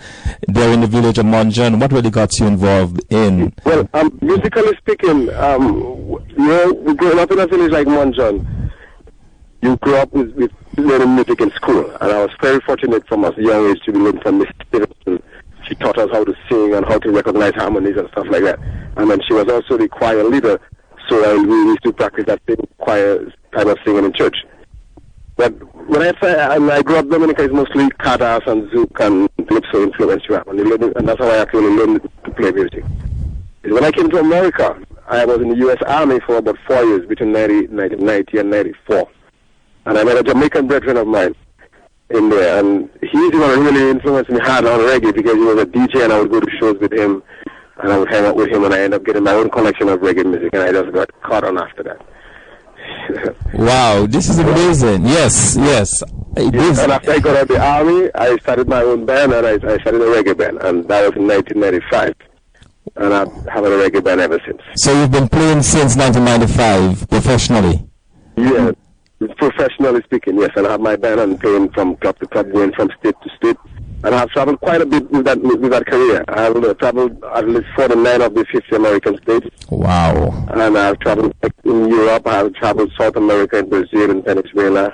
there 0.49 0.73
in 0.73 0.83
the 0.83 0.87
village 0.87 1.17
of 1.17 1.25
Morne 1.25 1.51
Jaune? 1.51 1.81
What 1.81 1.93
really 1.93 2.11
got 2.11 2.39
you 2.39 2.47
involved 2.47 3.01
in? 3.11 3.55
Well, 3.65 3.89
um, 3.95 4.19
musically 4.21 4.77
speaking, 4.77 5.31
um, 5.31 6.19
you 6.29 6.47
know, 6.47 6.95
growing 6.95 7.19
up 7.19 7.31
in 7.31 7.39
a 7.39 7.47
village 7.47 7.73
like 7.73 7.87
Morne 7.87 8.13
Jaune, 8.13 8.71
you 9.63 9.79
grew 9.79 9.97
up 9.97 10.13
with, 10.13 10.35
with 10.35 10.51
learning 10.77 11.15
music 11.15 11.41
in 11.41 11.51
school, 11.53 11.91
and 12.03 12.13
I 12.13 12.23
was 12.27 12.31
very 12.43 12.61
fortunate 12.61 13.07
from 13.09 13.25
a 13.25 13.33
young 13.41 13.71
age 13.71 13.81
to 13.85 13.93
be 13.93 13.99
learning 13.99 14.21
from 14.21 14.41
Mr. 14.41 15.23
She 15.73 15.77
taught 15.77 15.97
us 15.97 16.11
how 16.13 16.23
to 16.23 16.35
sing 16.51 16.75
and 16.75 16.85
how 16.85 16.99
to 16.99 17.11
recognize 17.11 17.55
harmonies 17.55 17.97
and 17.97 18.07
stuff 18.11 18.27
like 18.29 18.43
that. 18.43 18.59
And 18.99 19.11
then 19.11 19.19
she 19.27 19.33
was 19.33 19.49
also 19.49 19.79
the 19.79 19.89
choir 19.89 20.23
leader, 20.23 20.61
so 21.09 21.25
I, 21.25 21.43
we 21.43 21.55
used 21.55 21.83
to 21.85 21.95
practice 21.95 22.27
that 22.27 22.43
same 22.47 22.69
choir 22.77 23.33
kind 23.53 23.71
of 23.71 23.79
singing 23.83 24.05
in 24.05 24.13
church. 24.13 24.37
But 25.37 25.55
when 25.89 26.03
I 26.03 26.13
say 26.21 26.39
and 26.39 26.71
I 26.71 26.83
grew 26.83 26.97
up 26.97 27.09
Dominica, 27.09 27.45
it's 27.45 27.55
mostly 27.55 27.89
Kadas 28.01 28.47
and 28.47 28.71
Zouk 28.71 29.01
and 29.01 29.31
Calypso 29.49 29.83
influenced 29.83 30.29
rap, 30.29 30.47
and, 30.49 30.61
and 30.61 31.09
that's 31.09 31.19
how 31.19 31.31
I 31.31 31.39
actually 31.39 31.75
learned 31.75 32.03
to 32.25 32.31
play 32.33 32.53
music. 32.53 32.85
When 33.63 33.83
I 33.83 33.93
came 33.93 34.11
to 34.11 34.19
America, 34.19 34.79
I 35.09 35.25
was 35.25 35.41
in 35.41 35.49
the 35.49 35.57
U.S. 35.57 35.79
Army 35.87 36.21
for 36.27 36.37
about 36.37 36.59
four 36.67 36.85
years, 36.85 37.09
between 37.09 37.33
90, 37.33 37.69
1990 37.69 38.39
and 38.39 38.51
94. 38.51 39.09
And 39.87 39.97
I 39.97 40.05
met 40.05 40.19
a 40.19 40.23
Jamaican 40.23 40.67
brethren 40.67 40.99
of 40.99 41.07
mine 41.07 41.35
in 42.15 42.29
there, 42.29 42.59
and 42.61 42.89
he's 43.01 43.31
the 43.31 43.39
one 43.39 43.51
who 43.57 43.63
really 43.65 43.91
influenced 43.91 44.31
me 44.31 44.39
hard 44.41 44.65
on 44.65 44.81
reggae 44.81 45.15
because 45.15 45.35
he 45.35 45.41
was 45.41 45.59
a 45.59 45.67
DJ 45.67 46.05
and 46.05 46.13
I 46.13 46.21
would 46.21 46.31
go 46.31 46.41
to 46.41 46.51
shows 46.59 46.79
with 46.79 46.93
him, 46.93 47.23
and 47.79 47.93
I 47.93 47.99
would 47.99 48.11
hang 48.11 48.25
out 48.25 48.37
with 48.37 48.49
him, 48.49 48.65
and 48.65 48.75
I 48.75 48.81
ended 48.81 49.01
up 49.01 49.07
getting 49.07 49.25
my 49.25 49.33
own 49.33 49.51
collection 49.51 49.89
of 49.89 50.01
reggae 50.01 50.25
music, 50.25 50.51
and 50.53 50.63
I 50.63 50.73
just 50.73 50.93
got 50.93 51.11
caught 51.23 51.45
on 51.45 51.59
after 51.59 51.83
that. 51.85 52.01
Wow, 53.55 54.07
this 54.07 54.29
is 54.29 54.39
amazing. 54.39 55.05
Yes, 55.05 55.57
yes. 55.57 56.03
It 56.37 56.55
is. 56.55 56.79
And 56.79 56.91
after 56.91 57.13
I 57.13 57.19
got 57.19 57.37
out 57.37 57.43
of 57.43 57.49
the 57.49 57.61
army, 57.63 58.11
I 58.15 58.37
started 58.39 58.69
my 58.69 58.83
own 58.83 59.05
band, 59.05 59.33
and 59.33 59.47
I, 59.47 59.53
I 59.53 59.79
started 59.79 60.01
a 60.01 60.07
reggae 60.07 60.37
band, 60.37 60.59
and 60.63 60.89
that 60.89 61.03
was 61.07 61.17
in 61.17 61.29
1995. 61.29 62.15
And 62.97 63.15
I've 63.15 63.29
had 63.47 63.65
a 63.65 63.69
reggae 63.69 64.03
band 64.03 64.21
ever 64.21 64.41
since. 64.47 64.61
So 64.77 64.99
you've 64.99 65.11
been 65.11 65.29
playing 65.29 65.63
since 65.63 65.97
1995 65.97 67.09
professionally. 67.09 67.87
Yeah, 68.37 68.73
professionally 69.37 70.03
speaking, 70.05 70.39
yes. 70.39 70.51
And 70.57 70.67
I 70.67 70.73
have 70.73 70.81
my 70.81 70.97
band 70.97 71.21
and 71.21 71.41
playing 71.41 71.71
from 71.71 71.97
club 71.97 72.19
to 72.21 72.27
club, 72.27 72.53
going 72.53 72.73
from 72.73 72.91
state 73.01 73.15
to 73.23 73.31
state. 73.37 73.57
And 74.05 74.15
I've 74.17 74.31
traveled 74.31 74.61
quite 74.61 74.81
a 74.81 74.87
bit 74.87 75.09
with 75.13 75.25
that 75.27 75.41
with 75.41 75.71
that 75.71 75.87
career. 75.87 76.25
I've 76.29 76.57
uh, 76.57 76.75
traveled 76.75 77.23
at 77.25 77.49
least 77.49 77.67
49 77.77 78.21
of 78.23 78.35
the 78.35 78.45
50 78.47 78.75
American 78.77 79.17
states, 79.23 79.47
Wow. 79.71 80.33
and 80.51 80.77
I've 80.77 80.99
traveled 80.99 81.33
in 81.65 81.89
Europe. 81.89 82.27
I've 82.27 82.53
traveled 82.55 82.91
South 82.99 83.15
America, 83.15 83.59
in 83.59 83.69
Brazil, 83.69 84.11
in 84.11 84.23
Venezuela. 84.23 84.93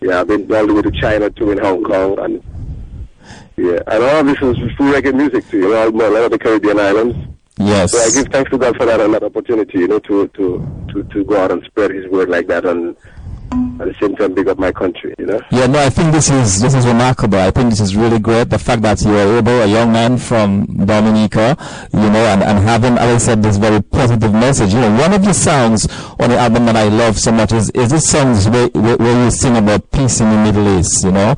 Yeah, 0.00 0.20
I've 0.20 0.28
been 0.28 0.50
all 0.54 0.66
the 0.66 0.72
way 0.74 0.82
to 0.82 0.90
China 0.92 1.28
too, 1.28 1.50
in 1.50 1.58
Hong 1.58 1.84
Kong, 1.84 2.18
and 2.20 2.42
yeah, 3.56 3.80
and 3.88 4.02
all 4.02 4.20
of 4.20 4.26
this 4.26 4.36
is 4.36 4.56
through 4.76 4.92
reggae 4.94 5.14
music 5.14 5.46
too. 5.50 5.58
You 5.58 5.70
know, 5.70 5.88
a 5.88 5.90
lot 5.90 6.22
of 6.24 6.30
the 6.30 6.38
Caribbean 6.38 6.78
islands. 6.80 7.16
Yes. 7.58 7.90
So 7.92 7.98
I 7.98 8.10
give 8.22 8.32
thanks 8.32 8.50
to 8.52 8.58
God 8.58 8.76
for 8.76 8.86
that 8.86 9.00
and 9.00 9.12
that 9.14 9.24
opportunity, 9.24 9.80
you 9.80 9.88
know, 9.88 9.98
to 9.98 10.28
to 10.28 10.86
to 10.94 11.02
to 11.02 11.24
go 11.24 11.36
out 11.42 11.50
and 11.50 11.62
spread 11.64 11.90
His 11.90 12.06
word 12.06 12.30
like 12.30 12.46
that, 12.46 12.64
and 12.64 12.96
at 13.80 13.86
the 13.86 13.94
same 14.00 14.16
time 14.16 14.34
big 14.34 14.48
up 14.48 14.58
my 14.58 14.72
country, 14.72 15.14
you 15.18 15.26
know. 15.26 15.40
Yeah, 15.50 15.66
no, 15.66 15.78
I 15.78 15.90
think 15.90 16.12
this 16.12 16.30
is 16.30 16.60
this 16.60 16.74
is 16.74 16.86
remarkable. 16.86 17.38
I 17.38 17.50
think 17.50 17.70
this 17.70 17.80
is 17.80 17.96
really 17.96 18.18
great. 18.18 18.50
The 18.50 18.58
fact 18.58 18.82
that 18.82 19.00
you 19.02 19.10
are 19.16 19.38
able, 19.38 19.62
a 19.62 19.66
young 19.66 19.92
man 19.92 20.18
from 20.18 20.66
Dominica, 20.84 21.56
you 21.92 22.10
know, 22.10 22.24
and, 22.26 22.42
and 22.42 22.58
having, 22.58 22.98
as 22.98 23.14
I 23.14 23.18
said, 23.18 23.42
this 23.42 23.56
very 23.56 23.80
positive 23.82 24.32
message. 24.32 24.74
You 24.74 24.80
know, 24.80 24.96
one 24.98 25.12
of 25.12 25.24
the 25.24 25.32
songs 25.32 25.86
on 26.18 26.30
the 26.30 26.38
album 26.38 26.66
that 26.66 26.76
I 26.76 26.88
love 26.88 27.18
so 27.18 27.32
much 27.32 27.52
is, 27.52 27.70
is 27.70 27.90
this 27.90 28.10
song 28.10 28.34
where, 28.52 28.68
where, 28.68 29.24
you 29.24 29.30
sing 29.30 29.56
about 29.56 29.90
peace 29.90 30.20
in 30.20 30.28
the 30.30 30.42
Middle 30.42 30.78
East, 30.78 31.04
you 31.04 31.12
know, 31.12 31.34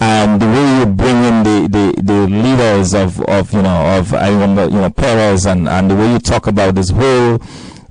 and 0.00 0.40
the 0.40 0.46
way 0.46 0.78
you 0.78 0.86
bring 0.86 1.24
in 1.24 1.42
the, 1.44 1.68
the, 1.68 2.02
the 2.02 2.26
leaders 2.26 2.94
of, 2.94 3.20
of, 3.22 3.52
you 3.52 3.62
know, 3.62 3.98
of, 3.98 4.14
I 4.14 4.28
remember, 4.30 4.64
you 4.64 4.80
know, 4.80 4.90
Peres 4.90 5.46
and, 5.46 5.68
and 5.68 5.90
the 5.90 5.96
way 5.96 6.12
you 6.12 6.18
talk 6.18 6.46
about 6.46 6.74
this 6.74 6.90
whole, 6.90 7.40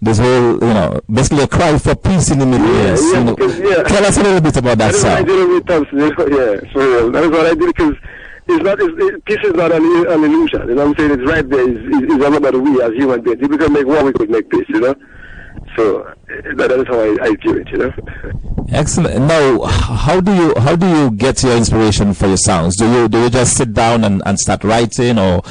this 0.01 0.17
whole, 0.17 0.53
you 0.53 0.59
know, 0.73 0.99
basically 1.11 1.43
a 1.43 1.47
cry 1.47 1.77
for 1.77 1.93
peace 1.95 2.31
in 2.31 2.39
the 2.39 2.45
Middle 2.45 2.67
Yeah, 2.67 2.93
East. 2.93 3.03
yeah, 3.13 3.19
you 3.19 3.25
know. 3.25 3.35
because, 3.35 3.59
yeah. 3.59 3.83
Tell 3.83 4.05
us 4.05 4.17
a 4.17 4.23
little 4.23 4.41
bit 4.41 4.57
about 4.57 4.77
that 4.79 4.93
That 4.93 5.03
what 5.03 5.17
I 5.19 5.23
did 5.23 5.49
with 5.49 5.65
Thompson, 5.67 5.99
you 5.99 6.09
know, 6.09 6.27
yeah, 6.27 6.71
for 6.71 6.79
real. 6.87 7.11
That 7.11 7.23
is 7.23 7.29
what 7.29 7.45
I 7.45 7.53
did 7.53 7.59
because 7.67 7.95
it's 8.47 8.63
not, 8.63 8.79
it's, 8.81 8.93
it, 8.97 9.25
peace 9.25 9.43
is 9.43 9.53
not 9.53 9.71
an, 9.71 9.83
an 9.83 10.23
illusion, 10.23 10.67
you 10.69 10.75
know 10.75 10.87
what 10.87 10.99
I'm 10.99 11.07
saying? 11.07 11.19
It's 11.21 11.29
right 11.31 11.47
there. 11.47 11.69
It's, 11.69 11.79
it's, 12.03 12.13
it's 12.15 12.25
all 12.25 12.33
about 12.35 12.55
we 12.55 12.81
as 12.81 12.93
human 12.93 13.21
beings. 13.21 13.37
If 13.41 13.49
we 13.49 13.57
could 13.57 13.71
make 13.71 13.85
war, 13.85 14.03
we 14.03 14.13
could 14.13 14.29
make 14.31 14.49
peace, 14.49 14.65
you 14.69 14.79
know? 14.81 14.95
So 15.77 16.11
that, 16.27 16.57
that 16.57 16.71
is 16.71 16.87
how 16.87 16.99
I, 16.99 17.17
I 17.21 17.35
view 17.35 17.57
it, 17.57 17.69
you 17.69 17.77
know. 17.77 17.93
Excellent. 18.71 19.25
Now, 19.27 19.61
how 19.65 20.19
do 20.19 20.33
you 20.33 20.53
how 20.57 20.75
do 20.75 20.87
you 20.87 21.11
get 21.11 21.43
your 21.43 21.55
inspiration 21.55 22.13
for 22.13 22.27
your 22.27 22.37
songs? 22.37 22.75
Do 22.75 22.91
you 22.91 23.07
do 23.07 23.21
you 23.23 23.29
just 23.29 23.55
sit 23.55 23.73
down 23.73 24.03
and, 24.03 24.21
and 24.25 24.39
start 24.39 24.63
writing, 24.63 25.17
or 25.19 25.41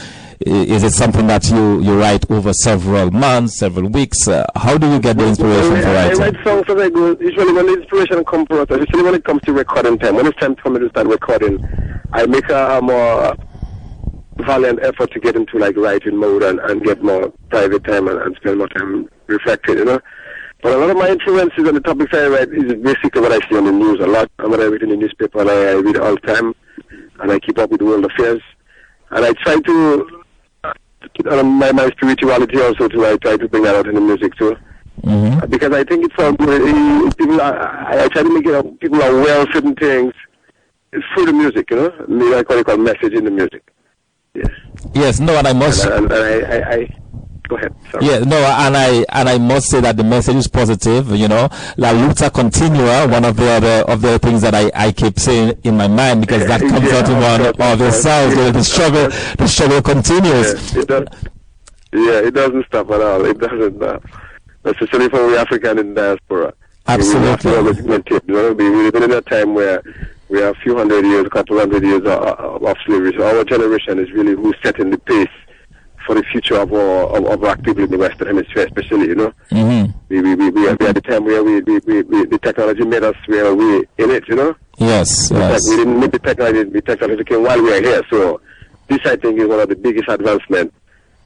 is 0.40 0.82
it 0.82 0.92
something 0.92 1.26
that 1.26 1.50
you, 1.50 1.80
you 1.82 1.99
write 1.99 2.30
over 2.30 2.52
several 2.52 3.11
months, 3.11 3.59
several 3.59 3.88
weeks? 3.88 4.26
Uh, 4.26 4.47
how 4.56 4.78
do 4.78 4.90
you 4.90 4.99
get 4.99 5.18
the 5.18 5.28
inspiration 5.28 5.73
well, 5.73 5.82
for 5.82 5.92
writing? 5.92 6.23
I 6.23 6.25
write 6.26 6.44
songs 6.44 6.64
as 6.68 6.82
I 6.82 6.88
go. 6.88 7.16
Usually, 7.20 7.52
when 7.52 7.66
the 7.66 7.75
inspiration 7.75 8.25
comes 8.25 8.47
for 8.49 8.61
us, 8.61 8.66
usually 8.70 9.02
when 9.02 9.14
it 9.14 9.25
comes 9.25 9.42
to 9.42 9.52
recording 9.52 9.99
time, 9.99 10.16
when 10.16 10.26
it's 10.26 10.38
time 10.38 10.56
for 10.56 10.70
me 10.70 10.80
to 10.80 10.88
start 10.88 11.06
recording, 11.09 11.62
I 12.12 12.26
make 12.26 12.49
a, 12.49 12.78
a 12.78 12.82
more 12.82 13.37
valiant 14.38 14.82
effort 14.82 15.12
to 15.12 15.20
get 15.20 15.37
into 15.37 15.59
like 15.59 15.76
writing 15.76 16.16
mode 16.16 16.42
and, 16.42 16.59
and 16.61 16.82
get 16.82 17.02
more 17.02 17.30
private 17.50 17.85
time 17.85 18.09
and, 18.09 18.18
and 18.20 18.35
spend 18.37 18.59
more 18.59 18.68
time 18.68 19.09
reflecting, 19.26 19.78
you 19.78 19.85
know. 19.85 20.00
But 20.62 20.73
a 20.73 20.78
lot 20.78 20.90
of 20.90 20.97
my 20.97 21.09
influences 21.09 21.66
on 21.66 21.75
the 21.75 21.80
topics 21.80 22.14
I 22.14 22.28
write 22.28 22.49
is 22.52 22.75
basically 22.82 23.20
what 23.20 23.32
I 23.32 23.47
see 23.49 23.56
on 23.56 23.64
the 23.64 23.73
news 23.73 24.00
a 24.00 24.06
lot, 24.06 24.30
and 24.38 24.50
what 24.50 24.61
I 24.61 24.64
read 24.64 24.82
in 24.82 24.90
the 24.90 24.97
newspaper, 24.97 25.40
and 25.40 25.50
I, 25.50 25.70
I 25.70 25.73
read 25.75 25.97
all 25.99 26.14
the 26.14 26.20
time, 26.20 26.54
and 27.20 27.32
I 27.32 27.38
keep 27.38 27.59
up 27.59 27.70
with 27.70 27.82
world 27.82 28.04
affairs. 28.04 28.42
And 29.11 29.25
I 29.25 29.32
try 29.32 29.59
to, 29.61 30.19
uh, 31.26 31.42
my, 31.42 31.73
my 31.73 31.88
spirituality 31.90 32.61
also 32.61 32.88
too, 32.88 33.07
I 33.07 33.16
try 33.16 33.37
to 33.37 33.49
bring 33.49 33.62
that 33.64 33.75
out 33.75 33.87
in 33.88 33.95
the 33.95 34.00
music 34.00 34.35
too. 34.37 34.57
Mm-hmm. 35.02 35.50
Because 35.50 35.73
I 35.73 35.85
think 35.85 36.04
it's 36.04 36.14
uh, 36.19 36.33
people, 36.33 37.40
are, 37.40 37.59
I, 37.59 38.04
I 38.04 38.09
try 38.09 38.23
to 38.23 38.35
make 38.35 38.47
it 38.47 38.54
up, 38.54 38.78
people 38.80 39.02
are 39.02 39.11
aware 39.11 39.40
of 39.42 39.49
certain 39.52 39.75
things 39.75 40.12
through 41.14 41.26
the 41.26 41.33
music, 41.33 41.71
you 41.71 41.76
know. 41.76 42.38
I 42.38 42.42
call 42.42 42.59
it 42.59 42.66
called 42.66 42.80
message 42.80 43.14
in 43.14 43.25
the 43.25 43.30
music. 43.30 43.62
Yes. 44.35 44.50
Yes, 44.95 45.21
no, 45.21 45.37
and 45.37 45.47
I 45.47 45.52
must. 45.52 45.85
And, 45.85 45.95
and, 45.95 46.12
and 46.12 46.23
I, 46.23 46.57
I, 46.57 46.75
I, 46.75 47.00
go 47.50 47.57
ahead. 47.57 47.75
Sorry. 47.90 48.07
Yeah, 48.07 48.19
no, 48.21 48.37
and 48.38 48.76
I 48.76 49.04
and 49.11 49.28
I 49.28 49.37
must 49.38 49.69
say 49.69 49.80
that 49.83 49.97
the 49.97 50.04
message 50.04 50.37
is 50.37 50.49
positive. 50.49 51.11
You 51.14 51.28
know, 51.28 51.49
La 51.76 51.90
Luta 51.92 52.33
Continua, 52.33 53.07
one 53.09 53.25
of 53.25 53.37
the 53.37 53.50
other 53.50 53.85
of 53.92 54.00
the 54.00 54.19
things 54.21 54.40
that 54.42 54.54
I, 54.54 54.71
I 54.75 54.92
keep 54.92 55.19
saying 55.19 55.59
in 55.64 55.76
my 55.76 55.88
mind 55.88 56.23
because 56.23 56.47
that 56.47 56.61
comes 56.73 56.88
Yeah, 56.90 56.99
out 56.99 57.09
in 57.11 57.16
one 57.21 57.40
of 57.42 57.47
of 57.61 57.78
the 57.78 57.89
of 57.89 57.93
course. 57.93 58.04
you 58.04 58.36
know, 58.36 58.50
The 58.52 58.65
struggle, 58.65 59.08
the 59.36 59.47
struggle 59.49 59.82
continues. 59.82 60.49
Yeah, 60.75 60.80
it 60.82 60.89
does. 60.89 61.06
Yeah, 61.93 62.21
it 62.28 62.34
doesn't 62.34 62.67
stop 62.67 62.91
at 62.93 63.00
all. 63.00 63.25
It 63.26 63.39
doesn't. 63.39 63.82
Uh, 63.82 63.99
especially 64.65 65.08
for 65.08 65.26
we 65.26 65.36
African 65.36 65.78
in 65.78 65.95
diaspora. 65.95 66.54
Absolutely. 66.86 67.23
We 67.23 67.28
have 67.28 67.41
to 67.41 67.56
always. 67.56 67.78
You 68.26 68.34
know, 68.34 68.52
we 68.52 68.69
live 68.71 68.95
in 68.95 69.10
a 69.13 69.21
time 69.23 69.54
where 69.54 69.82
we 70.28 70.41
have 70.41 70.56
a 70.56 70.60
few 70.60 70.76
hundred 70.76 71.04
years, 71.04 71.26
a 71.26 71.30
couple 71.30 71.58
hundred 71.58 71.82
years 71.82 72.00
of, 72.02 72.06
of 72.06 72.63
of 72.63 72.76
slavery. 72.86 73.13
So 73.17 73.26
our 73.26 73.45
generation 73.45 73.99
is 73.99 74.10
really 74.13 74.34
who's 74.41 74.56
setting 74.63 74.91
the 74.91 74.99
pace 74.99 75.28
for 76.06 76.15
the 76.15 76.23
future 76.25 76.56
of 76.56 76.73
our 76.73 77.04
of, 77.17 77.26
of 77.26 77.45
our 77.45 77.50
activity 77.50 77.84
in 77.84 77.91
the 77.91 77.99
Western 77.99 78.28
Hemisphere, 78.28 78.67
especially. 78.67 79.08
You 79.08 79.15
know, 79.17 79.32
hmm 79.50 79.84
we 80.08 80.21
we 80.21 80.34
we, 80.34 80.50
we 80.50 80.69
are 80.69 80.76
we 80.78 80.86
are 80.86 80.93
the 80.93 81.00
time 81.00 81.25
where 81.25 81.43
we, 81.45 81.60
we, 81.60 81.78
we, 81.80 82.02
we 82.02 82.25
the 82.26 82.39
technology 82.39 82.84
made 82.84 83.04
us 83.04 83.17
where 83.26 83.54
we 83.54 83.78
in 83.99 84.10
it. 84.10 84.28
You 84.28 84.36
know. 84.36 84.56
Yes, 84.78 85.30
Like 85.30 85.41
yes. 85.52 85.69
we 85.69 85.76
didn't 85.76 86.00
need 86.00 86.10
the 86.13 86.19
technology, 86.19 86.65
the 86.71 86.80
technology 86.80 87.23
came 87.25 87.43
while 87.43 87.63
we 87.63 87.71
were 87.71 87.82
here. 87.82 88.02
So 88.08 88.41
this, 88.89 89.00
I 89.04 89.17
think, 89.17 89.39
is 89.39 89.47
one 89.47 89.60
of 89.60 89.69
the 89.69 89.76
biggest 89.76 90.08
advancements 90.08 90.75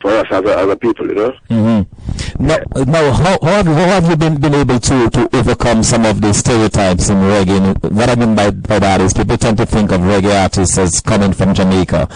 for 0.00 0.10
us 0.10 0.26
as 0.30 0.42
a, 0.44 0.58
as 0.58 0.68
a 0.68 0.76
people, 0.76 1.06
you 1.06 1.14
know. 1.14 1.32
Mm-hmm. 1.50 1.93
Now, 2.38 2.58
now 2.74 3.12
how, 3.12 3.38
how, 3.42 3.48
have 3.62 3.66
you, 3.66 3.74
how 3.74 3.86
have 4.00 4.10
you 4.10 4.16
been, 4.16 4.40
been 4.40 4.54
able 4.54 4.80
to, 4.80 5.10
to 5.10 5.36
overcome 5.36 5.82
some 5.84 6.04
of 6.04 6.20
the 6.20 6.32
stereotypes 6.32 7.08
in 7.08 7.16
reggae? 7.18 7.92
What 7.92 8.08
I 8.10 8.16
mean 8.16 8.34
by, 8.34 8.50
by 8.50 8.80
that 8.80 9.00
is 9.00 9.14
people 9.14 9.36
tend 9.36 9.56
to 9.58 9.66
think 9.66 9.92
of 9.92 10.00
reggae 10.00 10.42
artists 10.42 10.76
as 10.76 11.00
coming 11.00 11.32
from 11.32 11.54
Jamaica. 11.54 12.08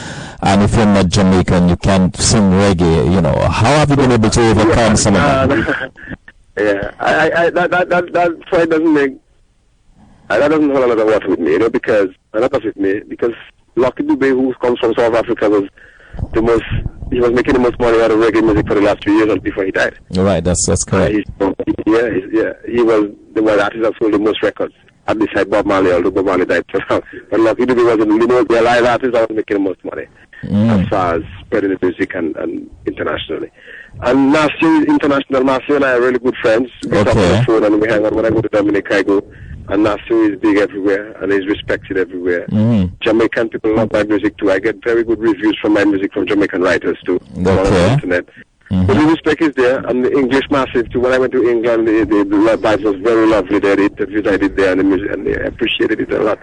And 0.43 0.63
if 0.63 0.75
you're 0.75 0.87
not 0.87 1.09
Jamaican, 1.09 1.69
you 1.69 1.77
can't 1.77 2.17
sing 2.17 2.51
reggae, 2.51 3.13
you 3.15 3.21
know. 3.21 3.39
How 3.49 3.77
have 3.77 3.91
you 3.91 3.97
been 3.97 4.11
able 4.13 4.31
to 4.31 4.51
overcome 4.51 4.97
some 4.97 5.15
of 5.15 5.21
Uh, 5.23 5.47
that? 5.47 5.93
yeah, 6.59 6.91
I, 6.99 7.31
I, 7.31 7.51
that, 7.51 7.71
that, 7.71 7.89
that, 8.13 8.33
it 8.61 8.71
doesn't 8.71 8.93
make, 8.95 9.17
that 10.29 10.49
doesn't 10.49 10.71
hold 10.71 10.83
a 10.85 10.87
lot 10.89 10.99
of 10.99 11.07
water 11.07 11.29
with 11.29 11.39
me, 11.39 11.53
you 11.53 11.59
know, 11.61 11.71
because, 11.71 12.09
a 12.33 12.41
lot 12.41 12.53
of 12.53 12.65
with 12.65 12.77
me, 12.77 13.01
because 13.01 13.35
Lucky 13.77 14.03
Dube, 14.03 14.31
who 14.31 14.53
comes 14.55 14.81
from 14.81 14.95
South 14.95 15.15
Africa, 15.15 15.49
was 15.49 15.69
the 16.33 16.43
most, 16.43 16.65
he 17.13 17.21
was 17.21 17.33
making 17.33 17.55
the 17.55 17.61
most 17.61 17.79
money 17.81 18.01
out 18.03 18.11
of 18.11 18.19
reggae 18.19 18.43
music 18.45 18.67
for 18.67 18.75
the 18.75 18.81
last 18.83 19.03
few 19.05 19.13
years 19.15 19.39
before 19.39 19.65
he 19.65 19.71
died. 19.71 19.99
Right, 20.17 20.43
that's, 20.43 20.65
that's 20.67 20.87
Uh, 20.89 20.91
correct. 20.91 21.13
he's, 21.15 21.25
yeah, 21.87 22.11
he's, 22.11 22.25
yeah, 22.33 22.53
he 22.67 22.83
was 22.83 23.11
the 23.35 23.43
one 23.43 23.59
artist 23.61 23.83
that 23.83 23.93
sold 23.99 24.13
the 24.15 24.19
most 24.19 24.43
records. 24.43 24.75
At 25.07 25.19
beside 25.19 25.49
Bob 25.49 25.65
Marley, 25.65 25.91
although 25.91 26.11
Bob 26.11 26.27
Marley 26.27 26.45
died. 26.45 26.65
but 26.89 27.41
Lucky 27.41 27.65
Dube 27.65 27.83
was 27.83 27.97
the 27.99 28.05
most, 28.07 28.49
the 28.49 28.61
live 28.61 28.85
artist 28.85 29.13
that 29.15 29.29
was 29.31 29.37
making 29.37 29.57
the 29.57 29.61
most 29.61 29.85
money 29.85 30.07
Mm. 30.45 30.83
as 30.85 30.89
far 30.89 31.15
as 31.17 31.23
spreading 31.41 31.71
the 31.71 31.79
music 31.83 32.15
and, 32.15 32.37
and 32.37 32.71
internationally. 32.87 33.51
And 34.03 34.33
Nasio 34.33 34.87
international. 34.87 35.43
Nasio 35.43 35.75
and 35.77 35.85
I 35.85 35.95
are 35.95 36.01
really 36.01 36.21
good 36.21 36.37
friends. 36.41 36.71
We 36.85 36.91
talk 36.91 37.09
on 37.09 37.17
the 37.17 37.43
phone 37.45 37.65
and 37.65 37.81
we 37.81 37.89
hang 37.89 38.07
out. 38.07 38.13
When 38.15 38.25
I 38.25 38.31
go 38.31 38.41
to 38.43 38.49
Dominica, 38.49 38.99
I 38.99 39.03
go. 39.03 39.21
And 39.71 39.85
Nasio 39.85 40.33
is 40.33 40.41
big 40.41 40.57
everywhere 40.57 41.13
and 41.23 41.31
he's 41.33 41.47
respected 41.47 41.99
everywhere. 41.99 42.47
Mhm. 42.51 42.91
Jamaican 43.01 43.51
people 43.51 43.75
love 43.77 43.93
my 43.93 44.03
music 44.05 44.37
too. 44.39 44.51
I 44.51 44.59
get 44.59 44.83
very 44.83 45.05
good 45.05 45.19
reviews 45.21 45.57
from 45.61 45.75
my 45.75 45.85
music 45.85 46.13
from 46.15 46.27
Jamaican 46.27 46.63
writers 46.63 46.99
too. 47.05 47.21
all 47.47 47.59
on 47.59 47.65
the 47.65 47.93
internet. 47.93 48.25
Mhm. 48.71 48.87
But 48.87 48.97
the 48.99 49.07
respect 49.07 49.43
is 49.43 49.55
there, 49.55 49.79
and 49.87 50.05
the 50.05 50.13
English 50.13 50.51
massive 50.51 50.91
too. 50.91 51.01
When 51.01 51.13
I 51.13 51.19
went 51.19 51.33
to 51.33 51.49
England, 51.49 51.87
the, 51.89 52.05
the, 52.05 52.25
the 52.25 52.37
vibes 52.57 52.83
was 52.85 52.97
very 52.97 53.27
lovely 53.27 53.59
there. 53.59 53.77
The 53.77 53.85
interviews 53.85 54.27
I 54.27 54.37
did 54.37 54.57
there, 54.57 54.73
and 54.73 54.81
the 54.81 54.85
music, 54.85 55.11
and 55.13 55.27
they 55.27 55.35
appreciated 55.37 56.01
it 56.01 56.13
a 56.13 56.19
lot. 56.23 56.39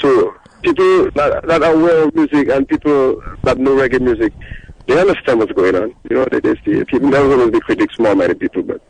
So 0.00 0.34
people 0.62 1.10
that, 1.14 1.46
that 1.46 1.62
are 1.62 1.72
aware 1.74 2.02
of 2.04 2.14
music 2.14 2.48
and 2.48 2.66
people 2.66 3.22
that 3.44 3.58
know 3.58 3.76
reggae 3.76 4.00
music, 4.00 4.32
they 4.86 4.98
understand 5.00 5.38
what's 5.40 5.52
going 5.52 5.74
on. 5.76 5.94
You 6.10 6.16
know, 6.16 6.26
they, 6.30 6.40
they 6.40 6.54
it. 6.80 6.86
People 6.88 7.08
never 7.10 7.28
going 7.28 7.46
to 7.46 7.52
be 7.52 7.60
critics, 7.60 7.94
small-minded 7.96 8.38
people, 8.40 8.62
but 8.62 8.80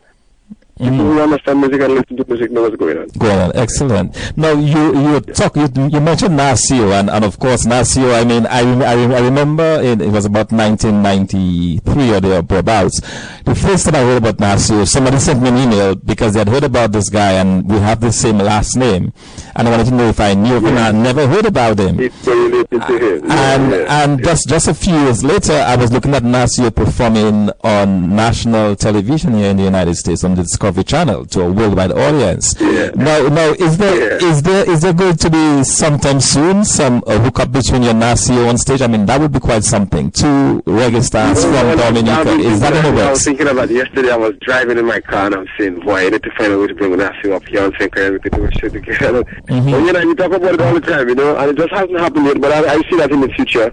Mm-hmm. 0.77 0.91
people 0.91 1.05
who 1.05 1.21
understand 1.21 1.59
music 1.59 1.81
and 1.81 1.93
listen 1.95 2.17
to 2.17 2.25
music 2.27 2.51
know 2.51 2.61
what's 2.63 2.75
going 2.75 2.97
on. 2.97 3.07
Go 3.17 3.31
on, 3.31 3.51
excellent. 3.55 4.37
Now 4.37 4.51
you 4.51 4.95
you 4.99 5.19
talk 5.21 5.55
you, 5.55 5.67
you 5.89 5.99
mentioned 5.99 6.37
Nasio 6.37 6.91
and, 6.99 7.09
and 7.09 7.25
of 7.25 7.39
course 7.39 7.65
Nasio. 7.65 8.13
I 8.13 8.23
mean 8.23 8.45
I 8.45 8.61
I, 8.83 8.93
I 9.17 9.19
remember 9.21 9.79
it, 9.81 10.01
it 10.01 10.09
was 10.11 10.25
about 10.25 10.51
1993 10.51 12.13
or 12.13 12.19
thereabouts. 12.21 12.99
The 13.45 13.55
first 13.55 13.85
time 13.85 13.95
I 13.95 13.99
heard 13.99 14.17
about 14.17 14.37
Nasio, 14.37 14.87
somebody 14.87 15.17
sent 15.17 15.41
me 15.41 15.49
an 15.49 15.57
email 15.57 15.95
because 15.95 16.33
they 16.33 16.39
had 16.39 16.49
heard 16.49 16.63
about 16.63 16.91
this 16.91 17.09
guy 17.09 17.33
and 17.33 17.67
we 17.69 17.77
have 17.79 17.99
the 18.01 18.11
same 18.11 18.37
last 18.37 18.75
name, 18.75 19.13
and 19.55 19.67
I 19.67 19.71
wanted 19.71 19.85
to 19.87 19.93
know 19.95 20.09
if 20.09 20.19
I 20.19 20.33
knew 20.33 20.57
him. 20.59 20.77
I 20.77 20.91
never 20.91 21.27
heard 21.27 21.45
about 21.45 21.79
him. 21.79 21.99
It's 21.99 22.27
related 22.27 22.69
to 22.69 22.97
him. 22.97 23.31
And 23.31 23.71
Yeah, 23.71 23.77
yeah. 23.79 24.03
and 24.03 24.23
just 24.23 24.47
just 24.47 24.67
a 24.67 24.73
few 24.73 24.93
years 24.93 25.23
later, 25.23 25.53
I 25.53 25.75
was 25.75 25.91
looking 25.91 26.13
at 26.13 26.23
Nasio 26.23 26.73
performing 26.73 27.49
on 27.63 28.15
national 28.15 28.75
television 28.75 29.33
here 29.33 29.49
in 29.49 29.57
the 29.57 29.63
United 29.63 29.95
States 29.95 30.23
on 30.23 30.35
the 30.35 30.43
Discovery 30.43 30.66
Of 30.67 30.75
the 30.75 30.83
channel 30.83 31.25
to 31.27 31.41
a 31.43 31.49
worldwide 31.51 31.93
audience. 31.93 32.53
Yeah. 32.59 32.89
Now, 32.93 33.25
now 33.29 33.51
is 33.53 33.77
there 33.77 34.19
Yeah. 34.19 34.27
is 34.29 34.41
there 34.41 34.69
is 34.69 34.81
there 34.81 34.91
going 34.91 35.15
to 35.15 35.29
be 35.29 35.63
sometime 35.63 36.19
soon 36.19 36.65
some 36.65 37.01
uh, 37.07 37.17
hookup 37.19 37.53
between 37.53 37.83
your 37.83 37.93
Nasio 37.93 38.49
on 38.49 38.57
stage? 38.57 38.81
I 38.81 38.87
mean, 38.87 39.05
that 39.05 39.21
would 39.21 39.31
be 39.31 39.39
quite 39.39 39.63
something. 39.63 40.11
Two 40.11 40.61
reggae 40.65 41.01
stars 41.01 41.41
from 41.45 41.53
Dominica. 41.53 42.31
Is 42.31 42.59
that 42.59 42.73
in 42.73 42.77
the 42.77 42.81
thinking- 42.81 42.99
I 42.99 43.09
was 43.11 43.23
thinking 43.23 43.47
about 43.47 43.69
yesterday. 43.69 44.11
I 44.11 44.17
was 44.17 44.33
driving 44.41 44.77
in 44.77 44.85
my 44.85 44.99
car 44.99 45.27
and 45.27 45.35
I'm 45.35 45.47
saying, 45.57 45.79
boy, 45.85 46.07
I 46.07 46.09
need 46.09 46.23
to 46.23 46.31
find 46.37 46.51
a 46.51 46.59
way 46.59 46.67
to 46.67 46.75
bring 46.75 46.91
Nasio 46.91 47.31
up 47.35 47.47
here 47.47 47.63
and 47.63 47.73
think 47.77 47.95
everything 47.97 48.31
to 48.33 48.51
shit 48.59 48.73
together. 48.73 49.23
Mhm. 49.47 49.71
But, 49.71 49.79
you 49.85 49.93
know, 49.93 49.99
you 50.01 50.15
talk 50.15 50.33
about 50.33 50.53
it 50.55 50.59
all 50.61 50.73
the 50.73 50.81
time, 50.81 51.07
you 51.07 51.15
know, 51.15 51.37
and 51.37 51.51
it 51.51 51.57
just 51.57 51.71
hasn't 51.71 51.97
happened 51.97 52.25
yet. 52.25 52.41
But 52.41 52.51
I, 52.51 52.73
I 52.73 52.81
see 52.89 52.97
that 52.97 53.11
in 53.11 53.21
the 53.21 53.29
future 53.29 53.71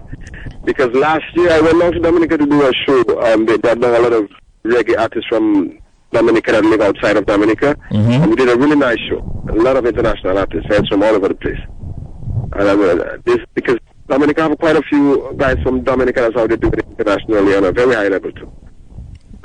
because 0.63 0.93
last 0.93 1.25
year 1.35 1.51
I 1.51 1.59
went 1.59 1.77
down 1.81 1.91
to 1.91 1.99
Dominica 1.99 2.37
to 2.37 2.45
do 2.45 2.61
a 2.65 2.73
show. 2.73 3.01
Um, 3.21 3.45
they, 3.45 3.57
they 3.57 3.69
had 3.69 3.81
done 3.81 3.93
a 3.95 3.99
lot 3.99 4.13
of 4.13 4.29
reggae 4.63 4.97
artists 4.97 5.27
from 5.27 5.77
Dominica 6.15 6.51
that 6.53 6.63
live 6.65 6.81
outside 6.81 7.17
of 7.17 7.25
Dominica, 7.25 7.75
Mhm. 7.91 8.21
and 8.21 8.27
we 8.31 8.35
did 8.41 8.49
a 8.49 8.55
really 8.63 8.75
nice 8.87 8.99
show. 9.09 9.19
A 9.49 9.55
lot 9.67 9.75
of 9.75 9.85
international 9.85 10.37
artists, 10.37 10.67
friends 10.67 10.87
from 10.89 11.03
all 11.03 11.13
over 11.19 11.27
the 11.27 11.35
place. 11.45 11.59
And 12.57 12.69
I 12.69 12.75
mean, 12.75 12.99
uh, 13.01 13.17
this 13.25 13.39
because 13.53 13.77
Dominica 14.07 14.43
have 14.43 14.57
quite 14.57 14.77
a 14.77 14.81
few 14.83 15.05
guys 15.37 15.57
from 15.63 15.81
Dominica. 15.81 16.21
That's 16.21 16.35
how 16.35 16.47
they 16.47 16.55
do 16.55 16.69
it 16.69 16.85
internationally 16.91 17.55
on 17.57 17.63
a 17.65 17.71
very 17.71 17.93
high 17.95 18.07
level 18.07 18.31
too. 18.31 18.49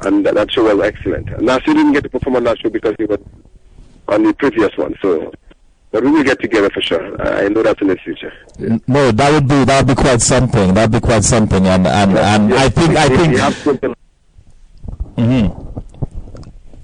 And 0.05 0.25
that, 0.27 0.51
show 0.53 0.65
was 0.75 0.87
excellent. 0.87 1.29
And 1.29 1.43
Nasio 1.49 1.73
didn't 1.79 1.93
get 1.93 2.05
to 2.05 2.11
perform 2.11 2.37
on 2.37 2.45
that 2.45 2.59
show 2.61 2.71
because 2.71 2.95
he 2.99 3.05
was 3.05 3.19
on 4.09 4.23
the 4.23 4.33
previous 4.35 4.71
one. 4.77 4.95
So, 5.03 5.33
but 5.93 6.05
we 6.05 6.11
will 6.11 6.23
get 6.23 6.41
together 6.41 6.71
for 6.71 6.81
sure. 6.81 7.05
I, 7.21 7.49
know 7.49 7.63
that 7.63 7.81
in 7.83 7.89
the 7.89 7.97
future. 7.97 8.33
N- 8.61 8.81
No, 8.87 9.11
that 9.11 9.33
would 9.33 9.49
be 9.49 9.65
that 9.65 9.77
would 9.85 9.97
be 9.97 10.01
quite 10.03 10.21
something. 10.23 10.73
That 10.75 10.83
would 10.91 10.97
be 11.03 11.07
quite 11.11 11.25
something. 11.25 11.67
And 11.67 11.87
and 11.87 12.17
and 12.17 12.51
Yeah, 12.51 12.63
I 12.65 12.69
think 12.69 12.97
I 12.97 13.09
think. 13.09 13.33
we 13.35 13.39
have 13.41 13.55
spoken, 13.55 13.95
Mhm. 15.19 15.47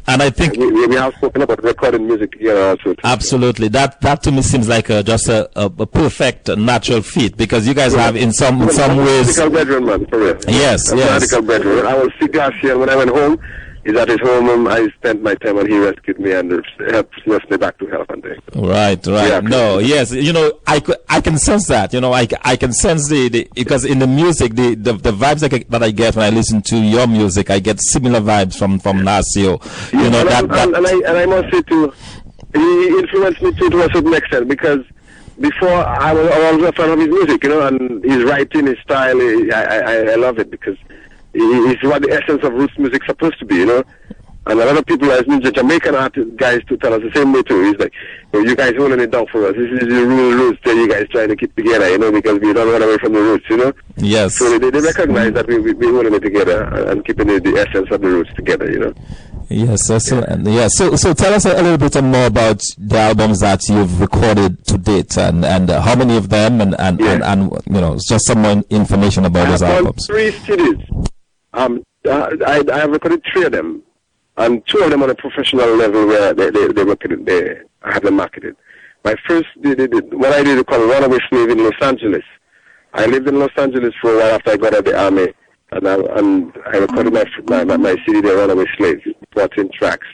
And 0.09 0.23
I 0.23 0.31
think 0.31 0.57
we, 0.57 0.87
we- 0.87 0.95
have 0.97 1.15
spoken 1.17 1.43
about 1.43 1.63
recording 1.65 2.07
music 2.07 2.35
here 2.39 2.57
also. 2.57 2.95
Absolutely. 3.05 3.69
That 3.69 4.01
that 4.01 4.23
to 4.23 4.33
me 4.33 4.41
seems 4.43 4.69
like 4.69 4.89
a, 4.89 5.03
just 5.03 5.29
a, 5.29 5.51
a, 5.59 5.67
a 5.67 5.87
perfect 5.87 6.49
uh, 6.49 6.55
natural 6.55 7.03
fit 7.03 7.37
because 7.37 7.67
you 7.67 7.75
guys 7.75 7.95
have 7.95 8.17
in 8.17 8.33
some 8.33 8.63
in 8.63 8.71
some 8.71 8.97
ways. 8.99 9.27
Radical 9.27 9.51
brethren, 9.51 9.85
man, 9.87 10.07
for 10.07 10.19
real. 10.21 10.39
Yes, 10.49 10.91
I'm 10.93 10.99
yes. 10.99 11.11
Radical 11.23 11.43
brethren. 11.43 11.87
I 11.87 11.95
was 11.95 12.11
sick 12.21 12.35
last 12.35 12.63
year 12.63 12.79
when 12.79 12.89
I 12.89 12.97
went 12.97 13.11
home. 13.11 13.39
He's 13.87 13.97
at 13.97 14.09
his 14.09 14.21
home. 14.21 14.49
Um, 14.49 14.67
I 14.67 14.89
spent 14.97 15.23
my 15.23 15.35
time 15.37 15.59
and 15.59 15.69
he 15.69 15.79
rescued 15.79 16.19
me 16.19 16.33
and 16.33 16.65
helped 16.91 17.27
nurse 17.27 17.45
me 17.49 17.57
back 17.57 17.79
to 17.79 17.87
health 17.87 18.11
and 18.11 18.23
things. 18.23 18.43
Right, 18.55 19.05
right. 19.07 19.29
Yeah. 19.29 19.41
No, 19.41 19.79
yes, 19.79 20.13
you 20.13 20.33
know, 20.33 20.61
I, 20.67 20.83
I 21.09 21.21
can 21.21 21.39
sense 21.39 21.69
that. 21.69 21.93
You 21.93 22.01
know, 22.01 22.13
I, 22.13 22.27
I 22.43 22.57
can 22.57 22.73
sense 22.73 23.09
the, 23.09 23.29
the 23.29 23.49
because 23.55 23.85
in 23.85 23.99
the 23.99 24.07
music, 24.07 24.55
the, 24.55 24.75
the, 24.75 24.95
the 24.95 25.13
vibes 25.13 25.41
that 25.41 25.55
I, 25.55 25.65
that 25.69 25.83
I 25.83 25.91
get 25.91 26.17
when 26.17 26.25
I 26.25 26.31
listen 26.31 26.63
to 26.63 26.77
your 26.77 27.07
music, 27.07 27.51
I 27.51 27.61
get 27.61 27.81
similar 27.81 28.21
vibes 28.21 28.59
from 28.59 28.79
from 28.79 28.99
Nasio. 28.99 29.63
You 29.93 30.11
know 30.11 30.21
and, 30.21 30.29
that, 30.29 30.45
I, 30.45 30.47
that 30.47 30.69
and, 30.69 30.77
and 30.77 30.87
I 30.87 31.09
and 31.09 31.19
I 31.19 31.27
must 31.27 31.55
say 31.55 31.63
too, 31.63 31.93
he 32.55 32.89
influenced 32.99 33.43
me 33.43 33.53
too 33.53 33.71
to 33.71 33.81
a 33.85 33.93
certain 33.93 34.15
extent 34.15 34.49
because 34.49 34.81
before 35.39 35.69
I 35.69 36.15
was, 36.15 36.29
I 36.29 36.53
was 36.53 36.65
a 36.65 36.73
fan 36.73 36.91
of 36.91 36.99
his 36.99 37.09
music, 37.09 37.45
you 37.45 37.51
know, 37.51 37.67
and 37.67 38.03
his 38.03 38.25
writing, 38.25 38.67
his 38.67 38.79
style, 38.79 39.21
I 39.21 39.51
I, 39.53 39.97
I 40.13 40.15
love 40.15 40.39
it 40.39 40.51
because 40.51 40.79
he's 41.41 41.83
what 41.83 42.03
the 42.03 42.13
essence 42.13 42.43
of 42.45 42.53
roots 42.53 42.75
music 42.79 43.03
is 43.03 43.07
supposed 43.09 43.39
to 43.39 43.45
be, 43.45 43.57
you 43.57 43.67
know. 43.67 43.85
And 44.49 44.61
a 44.61 44.65
lot 44.65 44.77
of 44.79 44.87
people, 44.87 45.11
as 45.11 45.25
the 45.25 45.51
Jamaican 45.53 45.97
artist 45.97 46.37
guys, 46.37 46.61
to 46.69 46.77
tell 46.77 46.95
us 46.95 47.03
the 47.03 47.11
same 47.19 47.33
way 47.33 47.43
too. 47.43 47.65
He's 47.65 47.75
like, 47.81 47.93
"Yo, 48.33 48.39
you 48.43 48.55
guys 48.55 48.75
holding 48.77 49.01
it 49.01 49.11
down 49.11 49.27
for 49.27 49.45
us. 49.45 49.55
This 49.57 49.83
is 49.83 49.89
the 49.89 50.07
real 50.07 50.37
roots 50.39 50.61
that 50.65 50.77
you 50.77 50.89
guys 50.89 51.05
trying 51.11 51.31
to 51.31 51.37
keep 51.37 51.53
together, 51.57 51.91
you 51.91 51.99
know, 51.99 52.13
because 52.13 52.39
we 52.39 52.53
don't 52.53 52.71
run 52.71 52.81
away 52.81 52.97
from 52.99 53.13
the 53.15 53.21
roots, 53.21 53.45
you 53.51 53.57
know. 53.57 53.73
yes, 53.97 54.37
So 54.37 54.57
they, 54.57 54.71
they 54.71 54.79
recognize 54.81 55.33
that 55.33 55.49
we 55.49 55.59
we 55.59 55.73
we 55.73 55.89
holding 55.91 56.15
it 56.15 56.21
together 56.23 56.63
and, 56.63 57.05
keeping 57.05 57.27
the, 57.27 57.41
the 57.41 57.59
essence 57.59 57.91
of 57.91 58.01
the 58.01 58.07
roots 58.09 58.31
together, 58.37 58.71
you 58.71 58.79
know. 58.79 58.95
yes, 59.49 59.91
excellent. 59.91 60.47
Yeah. 60.47 60.69
So 60.69 60.95
so 60.95 61.13
tell 61.13 61.35
us 61.35 61.45
a, 61.45 61.61
little 61.61 61.77
bit 61.77 62.01
more 62.05 62.27
about 62.27 62.63
the 62.79 62.99
albums 62.99 63.41
that 63.41 63.69
you've 63.69 64.01
recorded 64.01 64.65
to 64.69 64.79
date, 64.79 65.19
and 65.19 65.45
and 65.45 65.69
uh, 65.71 65.81
how 65.81 65.97
many 65.97 66.17
of 66.17 66.29
them, 66.29 66.61
and 66.61 66.77
and, 66.79 67.01
Yeah. 67.01 67.15
and 67.15 67.25
and 67.25 67.53
you 67.67 67.81
know 67.81 67.99
just 67.99 68.27
some 68.27 68.43
more 68.43 68.63
information 68.71 69.25
about 69.25 69.49
I 69.49 69.51
those 69.51 69.63
albums. 69.63 70.07
three 70.07 70.31
CDs. 70.31 71.09
Um, 71.57 71.83
I, 72.07 72.63
I 72.73 72.85
recorded 72.85 73.23
three 73.33 73.45
of 73.45 73.53
them, 73.53 73.83
and 74.37 74.63
two 74.67 74.79
of 74.81 74.91
them 74.91 75.03
on 75.03 75.11
a 75.11 75.15
professional 75.15 75.75
level 75.75 76.07
where 76.07 76.35
they 76.35 76.51
they, 76.51 76.69
they 76.69 76.85
marketed. 76.85 77.27
They 77.27 77.57
I 77.83 77.95
have 77.95 78.03
them 78.03 78.17
marketed. 78.17 78.57
My 79.05 79.15
first, 79.27 79.47
the, 79.61 79.75
the, 79.75 79.89
the, 79.89 80.17
when 80.17 80.33
I 80.33 80.43
did 80.43 80.65
called 80.67 80.89
Runaway 80.91 81.19
Slave 81.31 81.51
in 81.51 81.65
Los 81.65 81.81
Angeles. 81.81 82.25
I 82.93 83.07
lived 83.07 83.29
in 83.29 83.39
Los 83.39 83.51
Angeles 83.57 83.95
for 84.01 84.15
a 84.15 84.17
while 84.17 84.35
after 84.35 84.53
I 84.53 84.57
got 84.57 84.73
out 84.73 84.79
of 84.81 84.85
the 84.87 84.99
army, 84.99 85.29
and 85.71 85.89
I, 85.89 85.95
and 86.19 86.53
I 86.67 86.79
recorded 86.79 87.13
my, 87.13 87.25
my 87.47 87.65
my 87.65 87.77
my 87.77 87.97
CD, 88.07 88.21
The 88.21 88.35
Runaway 88.37 88.65
Slave, 88.77 89.01
14 89.35 89.71
tracks. 89.73 90.07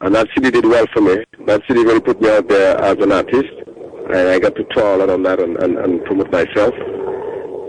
And 0.00 0.14
that 0.14 0.28
CD 0.34 0.50
did 0.50 0.66
well 0.66 0.86
for 0.92 1.00
me. 1.00 1.24
That 1.46 1.62
CD 1.66 1.82
really 1.84 2.00
put 2.00 2.20
me 2.20 2.28
out 2.30 2.48
there 2.48 2.78
as 2.80 2.96
an 2.98 3.12
artist. 3.12 3.52
And 3.66 4.28
I 4.28 4.38
got 4.38 4.54
to 4.56 4.64
tour 4.70 4.94
a 4.94 4.96
lot 4.98 5.10
on 5.10 5.22
that 5.24 5.40
and, 5.40 5.56
and, 5.56 5.78
and 5.78 6.04
promote 6.04 6.30
myself. 6.30 6.74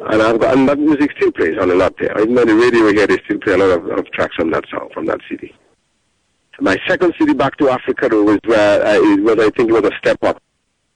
And 0.09 0.21
I've 0.21 0.39
got, 0.39 0.57
and 0.57 0.69
that 0.69 0.79
music 0.79 1.11
still 1.17 1.31
plays 1.33 1.57
on 1.59 1.69
a 1.69 1.75
lot 1.75 1.93
there. 1.99 2.17
Even 2.21 2.37
on 2.37 2.47
the 2.47 2.55
radio 2.55 2.93
here, 2.93 3.07
they 3.07 3.17
still 3.25 3.39
play 3.39 3.53
a 3.53 3.57
lot 3.57 3.77
of, 3.77 3.85
of 3.99 4.11
tracks 4.11 4.35
from 4.35 4.51
that 4.51 4.63
song, 4.69 4.89
from 4.93 5.05
that 5.05 5.19
CD. 5.27 5.53
My 6.59 6.77
second 6.87 7.13
CD, 7.19 7.33
Back 7.33 7.57
to 7.57 7.69
Africa, 7.69 8.07
was 8.09 8.39
where 8.45 8.85
I, 8.85 8.97
was, 8.99 9.37
I 9.37 9.49
think 9.49 9.69
it 9.69 9.73
was 9.73 9.83
a 9.83 9.91
step 9.99 10.17
up. 10.23 10.41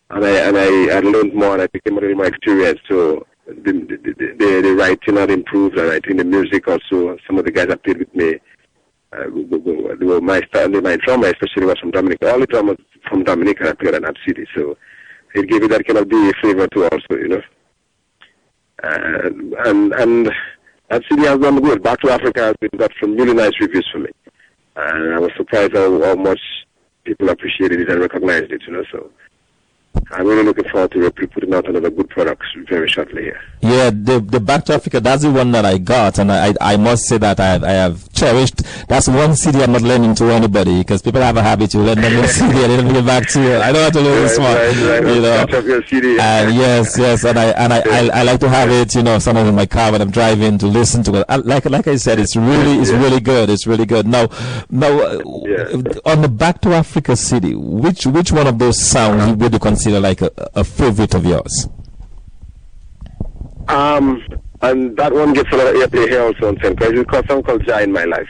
And 0.10 0.26
I, 0.26 0.30
and 0.30 0.58
I, 0.58 0.98
I 0.98 1.00
learned 1.02 1.34
more 1.34 1.54
and 1.54 1.62
I 1.62 1.68
became 1.68 1.96
little 1.96 2.16
more 2.16 2.26
experienced. 2.26 2.84
So 2.90 3.26
the, 3.48 3.74
the, 3.74 4.16
the, 4.38 4.62
the, 4.62 4.76
writing 4.76 5.18
had 5.18 5.30
improved 5.30 5.78
and 5.78 5.92
I 5.92 6.00
think 6.00 6.18
the 6.18 6.24
music 6.24 6.68
also, 6.68 7.18
some 7.28 7.38
of 7.38 7.46
the 7.46 7.52
guys 7.52 7.68
that 7.68 7.84
played 7.84 8.00
with 8.00 8.14
me, 8.16 8.40
uh, 9.14 9.24
they 10.00 10.06
were 10.06 10.22
my 10.22 10.42
my 10.54 10.96
drummer 11.06 11.28
especially 11.28 11.66
was 11.66 11.78
from 11.80 11.92
Dominica. 11.92 12.32
All 12.32 12.40
the 12.40 12.48
drummers 12.48 12.78
from 13.10 13.26
Dominica 13.26 13.70
I 13.70 13.74
played 13.74 13.96
on 13.96 14.04
that 14.04 14.16
CD. 14.26 14.46
So 14.56 14.78
it 15.36 15.50
gave 15.50 15.64
it 15.64 15.70
that 15.70 15.86
kind 15.86 16.00
of 16.00 16.10
DA 16.10 16.32
flavor 16.40 16.68
too 16.68 16.84
also, 16.86 17.22
you 17.22 17.28
know. 17.28 17.42
Uh, 18.84 19.28
and, 19.28 19.54
and, 19.66 19.94
and 19.94 20.32
that 20.90 21.04
CD 21.10 21.24
has 21.28 21.40
done 21.40 21.60
good. 21.62 21.84
Back 21.84 22.00
to 22.02 22.12
Africa 22.12 22.42
has 22.42 22.56
been 22.60 22.78
got 22.78 22.92
some 23.02 23.16
really 23.16 23.34
nice 23.34 23.54
reviews 23.60 23.88
for 23.92 24.00
me. 24.00 24.10
And 24.76 25.14
I 25.14 25.20
was 25.20 25.32
surprised 25.38 25.76
how, 25.76 26.02
how 26.04 26.16
much 26.16 26.40
people 27.04 27.30
appreciated 27.30 27.82
it 27.82 27.90
and 27.90 28.02
recognized 28.02 28.52
it, 28.52 28.62
you 28.66 28.74
know, 28.74 28.84
so 28.92 29.10
I'm 30.14 30.28
really 30.28 30.44
looking 30.44 30.66
forward 30.70 30.92
to 30.92 31.12
putting 31.28 31.54
out 31.54 31.68
another 31.70 31.90
good 31.90 32.10
product 32.10 32.44
very 32.70 32.88
shortly 32.90 33.24
here. 33.24 33.42
Yeah, 33.62 33.90
the 33.92 34.20
the 34.20 34.40
Back 34.40 34.66
to 34.66 34.74
Africa. 34.74 35.00
That's 35.00 35.22
the 35.24 35.32
one 35.32 35.52
that 35.52 35.66
I 35.66 35.78
got, 35.78 36.18
and 36.20 36.32
I 36.32 36.54
I 36.60 36.78
must 36.78 37.06
say 37.06 37.18
that 37.20 37.40
I 37.40 37.46
have, 37.46 37.64
I 37.64 37.72
have 37.72 38.12
cherished. 38.14 38.64
That's 38.88 39.08
one 39.08 39.36
CD 39.36 39.62
I'm 39.64 39.72
not 39.72 39.84
lending 39.84 40.16
to 40.16 40.26
anybody 40.26 40.80
because 40.80 41.02
people 41.02 41.22
have 41.22 41.38
a 41.38 41.44
habit 41.44 41.72
to 41.72 41.78
lend 41.80 42.04
them 42.04 42.16
a 42.24 42.28
CD 42.28 42.64
and 42.64 42.72
then 42.72 42.88
give 42.88 42.96
it 42.98 43.06
back 43.06 43.28
to 43.30 43.42
you. 43.42 43.56
I 43.58 43.72
don't 43.72 43.82
want 43.84 43.94
to 43.94 44.02
lose 44.02 44.30
this 44.32 44.40
one, 44.40 45.16
you 45.16 45.22
know. 45.22 45.46
Catch 45.46 45.54
up 45.54 45.66
your 45.66 45.86
CD. 45.88 46.20
And 46.20 46.56
yes, 46.56 46.98
yes, 46.98 47.24
and 47.24 47.38
I 47.38 47.46
and 47.52 47.72
I, 47.72 47.80
I, 47.86 48.10
I 48.20 48.24
like 48.24 48.40
to 48.42 48.50
have 48.50 48.70
it, 48.70 48.94
you 48.96 49.04
know, 49.04 49.20
sometimes 49.20 49.48
in 49.50 49.56
my 49.56 49.66
car 49.68 49.92
when 49.92 50.02
I'm 50.02 50.12
driving 50.12 50.58
to 50.58 50.68
listen 50.68 51.04
to 51.04 51.20
it. 51.22 51.26
I, 51.30 51.38
like 51.38 51.66
like 51.70 51.88
I 51.88 51.96
said, 51.96 52.20
it's 52.20 52.36
really 52.36 52.80
it's 52.80 52.92
Yeah. 52.92 53.02
really 53.02 53.20
good. 53.22 53.50
It's 53.50 53.66
really 53.68 53.86
good. 53.86 54.08
Now, 54.08 54.28
now 54.70 54.90
Yeah. 55.46 55.82
on 56.06 56.22
the 56.22 56.30
Back 56.30 56.62
to 56.62 56.70
Africa 56.74 57.16
CD, 57.16 57.54
which 57.56 58.06
which 58.08 58.32
one 58.32 58.48
of 58.48 58.58
those 58.60 58.80
sounds 58.82 59.38
would 59.38 59.54
you 59.54 59.60
consider 59.60 60.01
like 60.02 60.22
a, 60.22 60.32
a 60.56 60.64
favorite 60.64 61.14
of 61.14 61.26
yours? 61.26 61.68
Um, 63.68 64.22
and 64.62 64.98
that 64.98 65.14
one 65.14 65.34
gets 65.34 65.52
a 65.52 65.58
lot 65.58 65.68
of 65.68 65.76
airplay 65.76 66.10
here 66.10 66.22
also 66.22 66.50
on 66.50 66.60
St. 66.62 66.78
Because 66.78 66.94
it's 66.94 67.10
called 67.10 67.28
song 67.28 67.44
called 67.44 67.66
Jah 67.66 67.82
in 67.82 67.92
My 67.92 68.04
Life. 68.04 68.30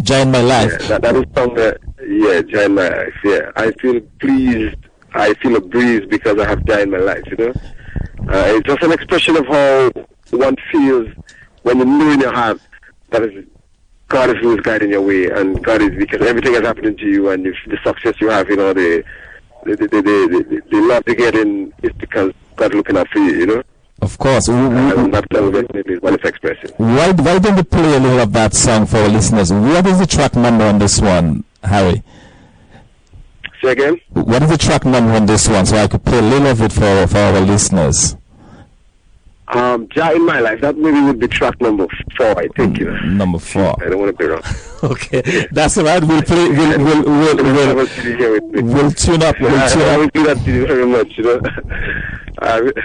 Giant 0.00 0.32
My 0.32 0.40
Life. 0.40 0.72
Yeah, 0.80 0.98
that, 0.98 1.02
that 1.02 1.16
is 1.16 1.24
song 1.34 1.54
that, 1.54 1.78
yeah, 2.06 2.42
Jah 2.42 2.64
in 2.64 2.74
My 2.74 2.88
Life, 2.88 3.14
yeah. 3.24 3.50
I 3.56 3.70
feel 3.72 4.00
pleased, 4.18 4.76
I 5.14 5.34
feel 5.34 5.56
a 5.56 5.60
breeze 5.60 6.06
because 6.08 6.38
I 6.38 6.48
have 6.48 6.64
Jah 6.64 6.80
in 6.82 6.90
my 6.90 6.98
life, 6.98 7.22
you 7.26 7.36
know. 7.36 7.52
Uh, 8.28 8.54
it's 8.56 8.66
just 8.66 8.82
an 8.82 8.92
expression 8.92 9.36
of 9.36 9.46
how 9.46 9.90
one 10.30 10.56
feels 10.70 11.08
when 11.62 11.78
you 11.78 11.84
know 11.84 12.10
in 12.10 12.20
your 12.20 12.32
heart 12.32 12.60
that 13.10 13.22
is 13.22 13.44
God 14.08 14.30
is 14.30 14.36
who 14.42 14.54
is 14.54 14.60
guiding 14.60 14.90
your 14.90 15.00
way, 15.00 15.30
and 15.30 15.62
God 15.64 15.80
is 15.80 15.90
because 15.96 16.20
everything 16.26 16.54
is 16.54 16.60
happening 16.60 16.96
to 16.98 17.06
you, 17.06 17.30
and 17.30 17.46
the 17.46 17.78
success 17.82 18.14
you 18.20 18.28
have, 18.28 18.48
you 18.50 18.56
know, 18.56 18.74
the 18.74 19.02
the 19.64 19.76
the, 19.76 19.86
the, 19.86 20.62
the, 20.70 20.76
love 20.80 21.02
you 21.06 21.14
get 21.14 21.34
in 21.34 21.72
is 21.82 21.92
because 21.98 22.32
God 22.56 22.74
looking 22.74 22.96
out 22.96 23.08
for 23.08 23.18
you, 23.18 23.32
you 23.40 23.46
know. 23.46 23.62
Of 24.00 24.18
course. 24.18 24.46
W- 24.46 24.68
w- 24.68 25.04
And 25.04 25.14
that 25.14 25.24
that 25.30 26.00
what 26.02 26.14
it's 26.14 26.24
expressing. 26.24 26.70
Why, 26.76 27.12
why 27.12 27.38
don't 27.38 27.56
we 27.56 27.62
play 27.62 27.96
a 27.96 28.00
little 28.00 28.20
of 28.20 28.32
that 28.32 28.54
song 28.54 28.86
for 28.86 28.98
our 28.98 29.08
listeners? 29.08 29.52
What 29.52 29.86
is 29.86 29.98
the 30.00 30.06
track 30.06 30.34
number 30.34 30.64
on 30.64 30.78
this 30.78 31.00
one, 31.00 31.44
Harry? 31.62 32.02
Say 33.62 33.72
again. 33.72 34.00
What 34.10 34.42
is 34.42 34.50
the 34.50 34.58
track 34.58 34.84
number 34.84 35.12
on 35.12 35.26
this 35.26 35.48
one 35.48 35.64
so 35.66 35.76
I 35.76 35.86
could 35.86 36.04
play 36.04 36.18
a 36.18 36.22
little 36.22 36.48
of 36.48 36.60
it 36.60 36.72
for, 36.72 37.06
for 37.06 37.18
our 37.18 37.40
listeners? 37.40 38.16
Um, 39.48 39.88
Jah 39.88 40.12
in 40.14 40.24
my 40.24 40.40
life, 40.40 40.60
that 40.62 40.76
maybe 40.78 41.00
would 41.00 41.18
be 41.18 41.28
track 41.28 41.60
number 41.60 41.86
four, 42.16 42.38
I 42.38 42.48
think. 42.56 42.78
You 42.78 42.86
know. 42.92 42.98
Number 43.00 43.38
four. 43.38 43.74
I 43.82 43.88
don't 43.90 43.98
want 43.98 44.16
to 44.16 44.22
be 44.24 44.28
wrong. 44.30 44.42
Okay, 44.84 45.46
that's 45.52 45.78
all 45.78 45.84
right. 45.84 46.02
We'll 46.02 46.22
play. 46.22 46.48
We'll 46.48 46.76
we'll 46.78 47.04
we'll, 47.04 47.38
I 47.38 47.72
we'll, 47.72 47.84
a 47.84 47.86
CD 47.86 48.16
here 48.16 48.32
with 48.32 48.42
me. 48.44 48.62
we'll 48.62 48.90
tune 48.90 49.22
up. 49.22 49.38
We'll 49.40 49.56
I, 49.56 49.68
tune 49.68 49.82
I 49.82 49.94
up. 49.94 49.98
would 50.00 50.12
do 50.12 50.24
that 50.24 50.38
to 50.44 50.52
you 50.52 50.66
very 50.66 50.86
much, 50.86 51.16
you 51.18 51.22
know. 51.24 51.40
I, 52.40 52.72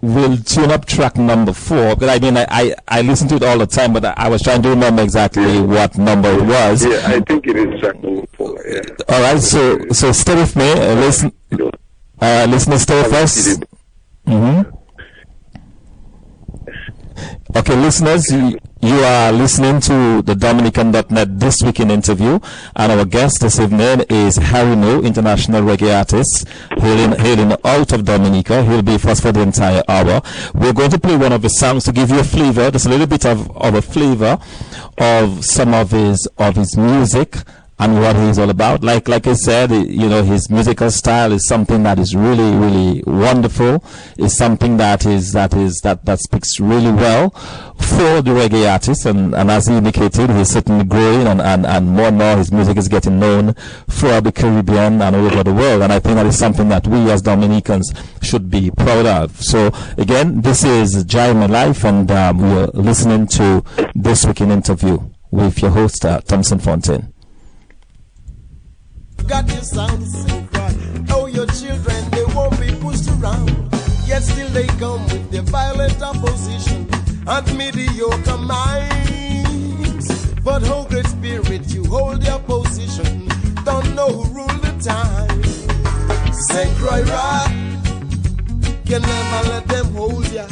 We'll 0.00 0.36
tune 0.38 0.70
up 0.72 0.84
track 0.86 1.16
number 1.16 1.52
four. 1.52 1.94
Because 1.94 2.08
I 2.08 2.18
mean, 2.18 2.36
I, 2.36 2.46
I 2.50 2.74
I 2.88 3.02
listen 3.02 3.28
to 3.28 3.36
it 3.36 3.42
all 3.44 3.58
the 3.58 3.66
time, 3.66 3.92
but 3.92 4.04
I, 4.04 4.14
I 4.16 4.28
was 4.28 4.42
trying 4.42 4.60
to 4.62 4.70
remember 4.70 5.02
exactly 5.02 5.60
what 5.60 5.96
number 5.96 6.30
it 6.30 6.42
was. 6.42 6.84
yeah, 6.84 7.00
I 7.06 7.20
think 7.20 7.46
it 7.46 7.56
is 7.56 7.80
track 7.80 8.02
number 8.02 8.26
four. 8.36 8.60
Yeah. 8.68 8.80
All 9.08 9.22
right. 9.22 9.40
So 9.40 9.78
so 9.92 10.10
stay 10.12 10.34
with 10.34 10.54
me. 10.56 10.70
Uh, 10.72 10.94
listen. 10.96 11.32
Uh, 12.20 12.46
listeners, 12.48 12.82
stay 12.82 13.02
with 13.02 13.12
us. 13.12 13.58
Mm-hmm. 14.26 14.75
Okay, 17.56 17.74
listeners, 17.74 18.30
you, 18.30 18.58
are 18.82 19.32
listening 19.32 19.80
to 19.80 20.22
the 20.22 20.34
Dominican.net 20.34 21.40
This 21.40 21.62
Week 21.62 21.80
in 21.80 21.90
Interview, 21.90 22.38
and 22.74 22.92
our 22.92 23.04
guest 23.04 23.40
this 23.40 23.58
evening 23.58 24.04
is 24.10 24.36
Harry 24.36 24.76
No, 24.76 25.02
international 25.02 25.62
reggae 25.62 25.96
artist, 25.96 26.46
hailing, 26.76 27.18
hailing 27.18 27.56
out 27.64 27.92
of 27.92 28.04
Dominica. 28.04 28.62
He'll 28.62 28.82
be 28.82 28.92
with 28.92 29.06
us 29.06 29.20
for 29.20 29.32
the 29.32 29.40
entire 29.40 29.82
hour. 29.88 30.20
We're 30.54 30.72
going 30.72 30.90
to 30.90 30.98
play 30.98 31.16
one 31.16 31.32
of 31.32 31.42
his 31.42 31.58
songs 31.58 31.84
to 31.84 31.92
give 31.92 32.10
you 32.10 32.20
a 32.20 32.24
flavor, 32.24 32.70
just 32.70 32.86
a 32.86 32.90
little 32.90 33.06
bit 33.06 33.24
of, 33.24 33.50
of 33.56 33.74
a 33.74 33.82
flavor 33.82 34.38
of 34.98 35.44
some 35.44 35.72
of 35.74 35.90
his 35.90 36.26
of 36.38 36.56
his 36.56 36.76
music 36.76 37.36
and 37.78 38.00
what 38.00 38.16
he's 38.16 38.38
all 38.38 38.48
about. 38.48 38.82
Like 38.82 39.08
like 39.08 39.26
I 39.26 39.34
said, 39.34 39.70
you 39.70 40.08
know, 40.08 40.22
his 40.22 40.48
musical 40.48 40.90
style 40.90 41.32
is 41.32 41.46
something 41.46 41.82
that 41.82 41.98
is 41.98 42.14
really 42.16 42.56
really 42.56 43.02
wonderful. 43.06 43.84
It's 44.16 44.36
something 44.36 44.78
that 44.78 45.04
is 45.04 45.32
that 45.32 45.54
is 45.54 45.80
that 45.82 46.04
that 46.06 46.20
speaks 46.20 46.58
really 46.58 46.92
well 46.92 47.30
for 47.30 48.22
the 48.22 48.30
reggae 48.30 48.70
artist. 48.70 49.04
And, 49.04 49.34
and 49.34 49.50
as 49.50 49.66
he 49.66 49.74
indicated, 49.74 50.30
he's 50.30 50.50
certainly 50.50 50.84
growing, 50.84 51.26
and, 51.26 51.40
and 51.40 51.66
and 51.66 51.88
more 51.88 52.06
and 52.06 52.18
more 52.18 52.36
his 52.36 52.50
music 52.50 52.78
is 52.78 52.88
getting 52.88 53.18
known 53.18 53.52
throughout 53.88 54.24
the 54.24 54.32
Caribbean 54.32 55.02
and 55.02 55.16
all 55.16 55.26
over 55.26 55.44
the 55.44 55.52
world. 55.54 55.82
And 55.82 55.92
I 55.92 55.98
think 55.98 56.14
that 56.14 56.26
is 56.26 56.38
something 56.38 56.68
that 56.70 56.86
we 56.86 57.10
as 57.10 57.20
Dominicans 57.20 57.92
should 58.22 58.50
be 58.50 58.70
proud 58.70 59.04
of. 59.04 59.42
So 59.42 59.70
again, 59.98 60.40
this 60.40 60.64
is 60.64 61.04
Jah 61.04 61.34
My 61.34 61.46
Life, 61.46 61.84
and 61.84 62.10
um, 62.10 62.38
we're 62.38 62.68
listening 62.68 63.26
to 63.28 63.62
this 63.94 64.24
week 64.24 64.40
in 64.40 64.50
interview 64.50 64.98
with 65.30 65.60
your 65.60 65.72
host 65.72 66.06
uh, 66.06 66.20
Thompson 66.22 66.58
Fontaine 66.58 67.12
got 69.26 69.48
your 69.52 69.62
sound 69.62 70.02
and 70.30 70.50
cry. 70.50 70.74
Oh, 71.10 71.26
your 71.26 71.46
children, 71.46 72.10
they 72.10 72.24
won't 72.34 72.58
be 72.60 72.70
pushed 72.80 73.08
around. 73.10 73.50
Yet 74.06 74.22
still 74.22 74.48
they 74.50 74.66
come 74.78 75.02
with 75.04 75.30
their 75.30 75.42
violent 75.42 76.00
opposition 76.02 76.88
and 77.26 77.58
mediocre 77.58 78.38
minds. 78.38 80.08
But, 80.42 80.62
oh, 80.66 80.86
great 80.88 81.06
spirit, 81.06 81.72
you 81.74 81.84
hold 81.84 82.24
your 82.24 82.38
position. 82.40 83.28
Don't 83.64 83.94
know 83.94 84.08
who 84.08 84.34
rule 84.34 84.46
the 84.46 84.72
time. 84.82 85.42
Say, 86.50 86.72
cry, 86.76 87.02
right. 87.02 87.52
Can 88.86 89.02
never 89.02 89.48
let 89.48 89.66
them 89.66 89.86
hold 89.94 90.30
ya. 90.30 90.46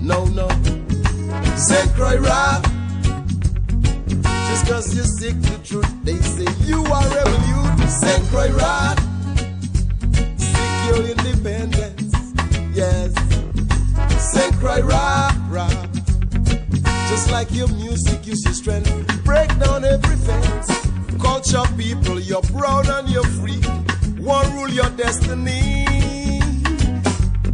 No, 0.00 0.24
no. 0.26 0.48
Say, 1.56 1.86
cry, 1.94 2.16
right. 2.16 2.77
Just 4.58 4.70
cause 4.70 4.96
you 4.96 5.04
seek 5.04 5.40
the 5.42 5.56
truth, 5.62 6.04
they 6.04 6.16
say 6.16 6.44
you 6.66 6.82
are 6.82 7.08
rebel 7.14 7.46
you 7.46 7.88
St. 7.88 8.24
Croix 8.26 8.50
Rock. 8.50 8.98
Seek 10.36 10.74
your 10.88 11.06
independence. 11.06 12.12
Yes. 12.74 13.14
St. 14.18 14.52
Croix 14.56 14.80
Rock, 14.80 15.36
rock. 15.48 15.88
Just 17.08 17.30
like 17.30 17.52
your 17.52 17.68
music 17.68 18.20
gives 18.22 18.44
you 18.44 18.52
strength. 18.52 18.90
Break 19.24 19.48
down 19.60 19.84
every 19.84 20.16
fence. 20.16 20.66
Culture 21.22 21.62
people, 21.76 22.18
you're 22.18 22.42
proud 22.42 22.88
and 22.88 23.08
you're 23.08 23.30
free. 23.38 23.62
One 24.20 24.52
rule 24.54 24.70
your 24.70 24.90
destiny. 24.90 25.86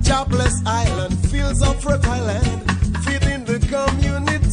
Jobless 0.01 0.57
island, 0.65 1.19
fields 1.29 1.61
of 1.61 1.83
fertile 1.83 2.25
land, 2.25 2.63
feeding 3.05 3.45
the 3.45 3.59
community. 3.69 4.44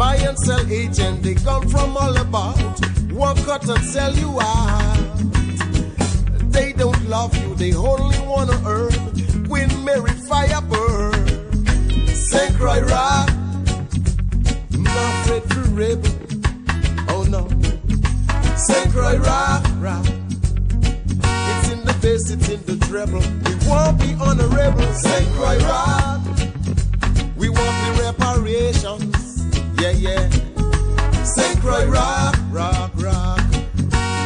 Buy 0.00 0.16
and 0.16 0.38
sell 0.38 0.66
agent, 0.72 1.22
they 1.22 1.34
come 1.34 1.68
from 1.68 1.94
all 1.94 2.16
about. 2.16 2.56
Work 3.12 3.36
cut 3.44 3.68
and 3.68 3.84
sell 3.84 4.14
you 4.14 4.40
out. 4.40 5.18
They 6.50 6.72
don't 6.72 7.06
love 7.06 7.36
you, 7.36 7.54
they 7.54 7.74
only 7.74 8.18
wanna 8.20 8.58
earn. 8.64 8.94
Queen 9.46 9.68
Mary 9.84 10.12
Firebird, 10.26 11.28
St. 12.16 12.56
Croix 12.56 12.80
Rock, 12.80 13.28
not 14.72 15.12
afraid 15.20 15.44
to 15.50 15.60
rebel. 15.76 16.14
Oh 17.10 17.24
no, 17.28 17.46
St. 18.56 18.90
Croix 18.92 19.18
Rock, 19.18 19.62
rock. 19.80 20.06
It's 21.50 21.68
in 21.72 21.84
the 21.84 21.94
bass, 22.00 22.30
it's 22.30 22.48
in 22.48 22.64
the 22.64 22.76
treble. 22.86 23.20
We 23.44 23.52
won't 23.68 24.00
be 24.00 24.16
honorable, 24.18 24.94
St. 24.94 25.28
Croix 25.34 25.58
Rock. 25.58 26.22
We 27.36 27.50
want 27.50 27.76
the 27.84 28.02
reparations, 28.02 29.19
yeah, 29.98 30.28
yeah. 30.28 31.24
St. 31.24 31.60
Croix 31.60 31.86
Rock, 31.86 32.36
rock, 32.50 32.92
rock. 32.96 33.40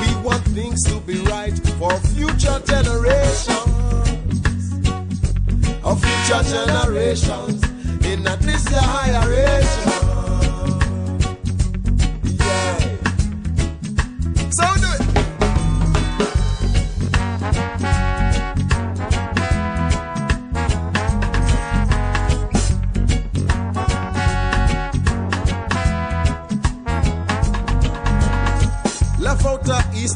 We 0.01 0.15
want 0.23 0.43
things 0.49 0.83
to 0.85 1.01
be 1.01 1.19
right 1.21 1.57
for 1.79 1.93
future 2.15 2.61
generations. 2.67 3.49
Of 5.83 6.03
future 6.03 6.43
generations 6.43 7.63
in 8.05 8.23
this 8.25 8.67
higher 8.69 9.29
ration. 9.29 10.04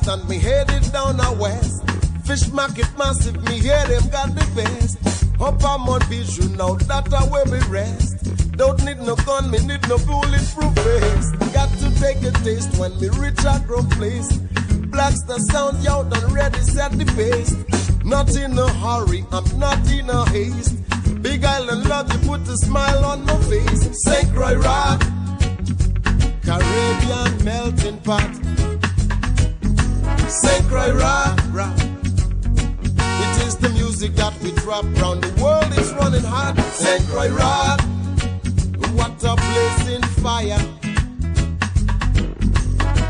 And 0.09 0.27
me 0.29 0.39
headed 0.39 0.91
down 0.91 1.19
the 1.19 1.37
west. 1.39 1.83
Fish 2.25 2.51
market 2.53 2.89
massive, 2.97 3.37
me 3.45 3.61
hear 3.61 3.85
them 3.87 4.09
got 4.09 4.35
the 4.35 4.47
best. 4.57 4.97
Up 5.41 5.63
on 5.63 5.87
Mount 5.87 6.09
Bijou, 6.09 6.49
now 6.57 6.75
that 6.89 7.13
I 7.13 7.23
where 7.25 7.45
me 7.47 7.59
rest. 7.69 8.17
Don't 8.57 8.83
need 8.85 8.99
no 8.99 9.15
gun, 9.17 9.51
me 9.51 9.59
need 9.59 9.87
no 9.89 9.99
bulletproof 9.99 10.73
vest. 10.75 11.39
Got 11.53 11.71
to 11.79 11.89
take 12.01 12.23
a 12.23 12.33
taste 12.43 12.77
when 12.79 12.99
me 13.01 13.09
reach 13.21 13.45
a 13.45 13.63
grown 13.67 13.89
place. 13.91 14.37
Blacks 14.89 15.23
the 15.25 15.39
sound 15.51 15.87
out 15.87 16.07
and 16.17 16.33
ready 16.33 16.61
set 16.61 16.93
the 16.93 17.05
pace. 17.15 17.55
Not 18.05 18.35
in 18.35 18.59
a 18.59 18.69
hurry, 18.81 19.25
I'm 19.31 19.59
not 19.59 19.79
in 19.93 20.09
a 20.09 20.29
haste. 20.31 20.77
Big 21.23 21.45
Island 21.45 21.89
love 21.89 22.11
you 22.13 22.29
put 22.29 22.49
a 22.49 22.57
smile 22.57 23.05
on 23.05 23.25
my 23.27 23.37
face. 23.43 23.85
Croix 24.33 24.57
Rock, 24.57 25.01
Caribbean 26.43 27.45
melting 27.45 27.99
pot. 27.99 28.38
St. 30.29 30.69
Croix 30.69 30.93
Rock, 30.93 31.41
rock. 31.53 31.75
It 31.79 33.47
is 33.47 33.57
the 33.57 33.71
music 33.71 34.15
that 34.17 34.39
we 34.43 34.53
drop 34.53 34.85
round 35.01 35.25
the 35.25 35.43
world 35.43 35.73
is 35.79 35.91
running 35.95 36.23
hot. 36.23 36.55
St. 36.73 37.03
Croix 37.09 37.31
Rock, 37.31 37.81
what 38.93 39.25
a 39.25 39.35
blazing 39.37 40.03
fire. 40.23 40.59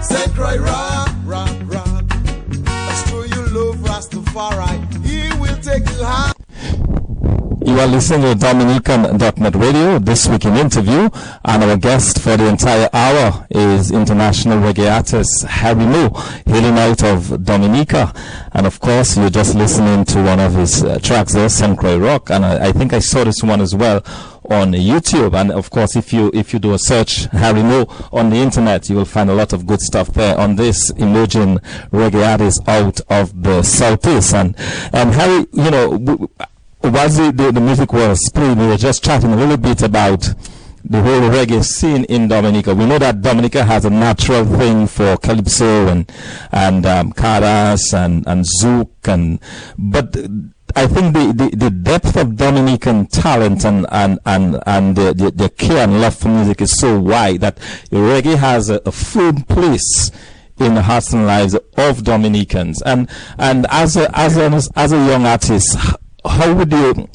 St. 0.00 0.33
Croix 0.33 0.59
Rock, 0.59 1.11
rock, 1.24 1.57
rock. 1.64 2.04
That's 2.07 3.11
true, 3.11 3.24
you 3.24 3.46
love 3.48 3.76
Rastafari. 3.78 5.04
He 5.04 5.37
will 5.40 5.57
take 5.57 5.88
you 5.90 6.04
high. 6.04 6.38
You 7.68 7.78
are 7.81 7.87
listening 7.87 8.22
to 8.22 8.35
Dominican.net 8.35 9.54
Radio, 9.54 9.98
this 9.98 10.26
week 10.26 10.46
in 10.46 10.57
interview, 10.57 11.11
and 11.44 11.62
our 11.62 11.76
guest 11.76 12.18
for 12.18 12.35
the 12.35 12.48
entire 12.48 12.88
hour 12.94 13.46
is 13.50 13.90
international 13.90 14.59
reggae 14.59 14.90
artist 14.90 15.44
Harry 15.44 15.85
Moore, 15.85 16.18
hailing 16.46 16.78
out 16.78 17.04
of 17.04 17.44
Dominica. 17.44 18.14
And 18.52 18.66
of 18.66 18.81
course, 18.81 19.18
you're 19.18 19.28
just 19.28 19.54
listening 19.54 20.07
to 20.07 20.22
one 20.22 20.40
of 20.40 20.54
his 20.54 20.83
uh, 20.83 20.98
tracks 21.00 21.35
there. 21.35 21.50
Croix 21.76 21.98
Rock, 21.98 22.31
and 22.31 22.46
I, 22.46 22.68
I 22.68 22.72
think 22.72 22.94
I 22.94 23.00
saw 23.00 23.24
this 23.24 23.42
one 23.42 23.61
as 23.61 23.74
well 23.74 23.96
on 24.44 24.72
YouTube. 24.72 25.38
And 25.38 25.52
of 25.52 25.68
course, 25.68 25.94
if 25.94 26.11
you 26.11 26.31
if 26.33 26.54
you 26.54 26.59
do 26.59 26.72
a 26.72 26.78
search 26.78 27.26
Harry 27.33 27.62
Moore 27.62 27.87
on 28.12 28.31
the 28.31 28.37
internet, 28.37 28.88
you 28.88 28.96
will 28.96 29.04
find 29.04 29.28
a 29.28 29.35
lot 29.35 29.52
of 29.52 29.66
good 29.66 29.83
stuff 29.83 30.09
there 30.14 30.38
on 30.38 30.57
this 30.57 30.88
emerging 30.92 31.59
reggae 31.92 32.26
artist 32.26 32.66
out 32.66 33.02
of 33.11 33.42
the 33.42 33.62
southeast. 33.62 34.33
And 34.35 34.54
and 34.94 35.12
Harry, 35.12 35.46
you 35.52 35.70
know. 35.70 36.31
W- 36.83 36.95
whilst 36.95 37.17
the, 37.17 37.33
the, 37.33 37.53
the 37.53 37.61
music 37.61 37.93
was 37.93 38.31
playing, 38.35 38.59
we 38.59 38.67
were 38.67 38.77
just 38.77 39.05
chatting 39.05 39.33
a 39.33 39.37
little 39.37 39.57
bit 39.57 39.83
about 39.83 40.29
the 40.85 41.03
whole 41.03 41.21
reggae 41.21 41.62
scene 41.64 42.05
in 42.05 42.29
Dominica. 42.29 42.75
We 42.75 42.87
know 42.87 42.99
that 42.99 43.21
Dominica 43.21 43.64
has 43.64 43.85
a 43.85 43.91
natural 43.91 44.45
thing 44.45 44.87
for 44.87 45.17
calypso 45.19 45.88
and 45.88 46.11
and 46.53 46.87
um, 46.87 47.12
caras 47.12 47.93
and 47.93 48.27
and 48.27 48.45
zouk 48.45 48.88
and 49.07 49.41
but 49.77 50.17
I 50.77 50.87
think 50.87 51.14
the, 51.14 51.33
the, 51.33 51.57
the 51.57 51.71
depth 51.71 52.17
of 52.17 52.37
Dominican 52.37 53.07
talent 53.07 53.64
and 53.64 53.87
and 53.91 54.19
and 54.25 54.62
and 54.67 54.97
the, 54.97 55.12
the, 55.12 55.31
the 55.31 55.49
care 55.51 55.85
and 55.85 56.01
love 56.01 56.14
for 56.14 56.29
music 56.29 56.61
is 56.61 56.79
so 56.79 56.99
wide 57.01 57.41
that 57.41 57.57
reggae 57.91 58.37
has 58.37 58.71
a, 58.71 58.81
a 58.87 58.93
firm 58.93 59.43
place 59.43 60.11
in 60.59 60.75
the 60.75 60.83
hearts 60.83 61.12
and 61.12 61.27
lives 61.27 61.57
of 61.77 62.05
Dominicans. 62.05 62.83
And 62.83 63.09
and 63.38 63.67
as 63.71 63.97
a 63.97 64.11
as 64.17 64.37
a 64.37 64.51
as 64.77 64.93
a 64.93 65.07
young 65.07 65.27
artist, 65.27 65.77
how 66.29 66.55
would 66.55 66.73
you 66.73 67.09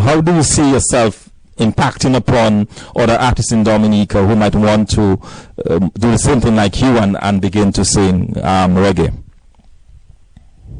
how 0.00 0.20
do 0.20 0.34
you 0.34 0.42
see 0.42 0.70
yourself 0.72 1.30
impacting 1.58 2.16
upon 2.16 2.66
other 2.96 3.14
artists 3.14 3.52
in 3.52 3.62
Dominica 3.62 4.26
who 4.26 4.34
might 4.34 4.54
want 4.54 4.90
to 4.90 5.20
um, 5.68 5.90
do 5.98 6.16
something 6.16 6.56
like 6.56 6.80
you 6.80 6.96
and, 6.98 7.16
and 7.20 7.40
begin 7.40 7.70
to 7.72 7.84
sing 7.84 8.36
um, 8.38 8.74
reggae? 8.74 9.14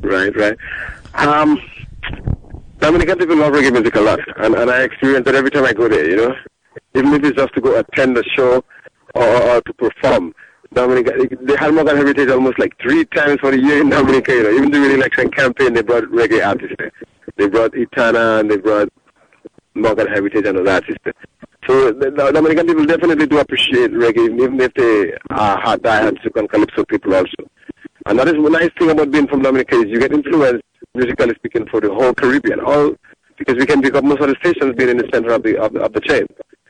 Right, 0.00 0.34
right. 0.36 0.56
Um, 1.14 1.60
Dominican 2.78 3.18
people 3.18 3.36
love 3.36 3.52
reggae 3.52 3.72
music 3.72 3.94
a 3.96 4.00
lot, 4.00 4.20
and, 4.38 4.54
and 4.54 4.70
I 4.70 4.82
experience 4.82 5.26
that 5.26 5.34
every 5.34 5.50
time 5.50 5.64
I 5.66 5.72
go 5.72 5.88
there, 5.88 6.08
you 6.08 6.16
know. 6.16 6.34
Even 6.94 7.12
if 7.14 7.24
it's 7.24 7.36
just 7.36 7.52
to 7.54 7.60
go 7.60 7.78
attend 7.78 8.16
a 8.16 8.24
show 8.36 8.64
or, 9.14 9.42
or 9.42 9.60
to 9.60 9.72
perform. 9.74 10.34
Dominica, 10.72 11.12
they 11.42 11.56
had 11.56 11.74
Morgan 11.74 11.96
Heritage 11.96 12.28
almost 12.28 12.58
like 12.60 12.72
three 12.80 13.04
times 13.06 13.40
for 13.40 13.50
a 13.50 13.58
year 13.58 13.80
in 13.80 13.90
Dominica, 13.90 14.32
you 14.32 14.44
know. 14.44 14.50
Even 14.50 14.70
during 14.70 14.88
the 14.90 14.94
election 14.94 15.28
campaign, 15.30 15.74
they 15.74 15.82
brought 15.82 16.04
reggae 16.04 16.46
artists 16.46 16.76
there. 16.78 16.92
They 17.36 17.48
brought 17.48 17.76
Etana 17.76 18.40
and 18.40 18.50
they 18.50 18.56
brought 18.56 18.88
Morgan 19.74 20.06
Heritage 20.06 20.46
and 20.46 20.58
other 20.58 20.70
artists 20.70 21.00
there. 21.04 21.14
So 21.66 21.92
the, 21.92 22.10
the 22.10 22.32
Dominican 22.32 22.66
people 22.66 22.86
definitely 22.86 23.26
do 23.26 23.38
appreciate 23.38 23.92
reggae, 23.92 24.40
even 24.40 24.60
if 24.60 24.74
they 24.74 25.12
are 25.30 25.60
hard 25.60 25.82
diehard 25.82 26.18
Zouk 26.22 26.48
Calypso 26.48 26.84
people 26.84 27.14
also. 27.14 27.50
And 28.06 28.18
that 28.18 28.28
is 28.28 28.34
the 28.34 28.50
nice 28.50 28.70
thing 28.78 28.90
about 28.90 29.10
being 29.10 29.28
from 29.28 29.42
Dominica 29.42 29.76
is 29.76 29.86
you 29.86 30.00
get 30.00 30.12
influenced, 30.12 30.64
musically 30.94 31.34
speaking, 31.34 31.66
for 31.68 31.80
the 31.80 31.92
whole 31.92 32.14
Caribbean. 32.14 32.60
All 32.60 32.94
because 33.36 33.56
we 33.56 33.66
can 33.66 33.82
pick 33.82 33.94
up 33.94 34.04
most 34.04 34.20
of 34.20 34.28
the 34.28 34.36
stations 34.42 34.74
being 34.76 34.90
in 34.90 34.96
the 34.98 35.08
center 35.12 35.32
of 35.32 35.42
the 35.42 35.58
of, 35.58 35.72
the, 35.72 35.80
of 35.80 35.92
the 35.92 36.00
chain. 36.00 36.26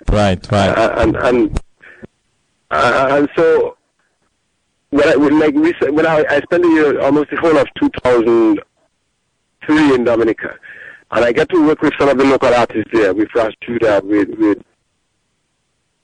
Right, 0.08 0.50
right. 0.50 0.70
Uh, 0.70 0.94
and 0.98 1.16
and 1.16 1.60
uh, 2.70 3.06
and 3.10 3.28
so 3.36 3.76
when 4.90 5.08
I 5.08 5.16
when 5.16 5.38
like 5.38 5.54
we 5.54 5.72
when 5.90 6.06
I, 6.06 6.24
I 6.28 6.40
spent 6.40 6.64
a 6.64 6.68
year 6.68 7.00
almost 7.00 7.30
the 7.30 7.36
whole 7.36 7.56
of 7.56 7.66
2003 9.66 9.94
in 9.94 10.04
Dominica, 10.04 10.56
and 11.12 11.24
I 11.24 11.32
get 11.32 11.48
to 11.50 11.66
work 11.66 11.82
with 11.82 11.92
some 11.98 12.08
of 12.08 12.18
the 12.18 12.24
local 12.24 12.52
artists 12.54 12.90
there, 12.92 13.14
with 13.14 13.28
Ras 13.34 13.52
Judah, 13.62 14.00
with 14.04 14.28
with 14.38 14.58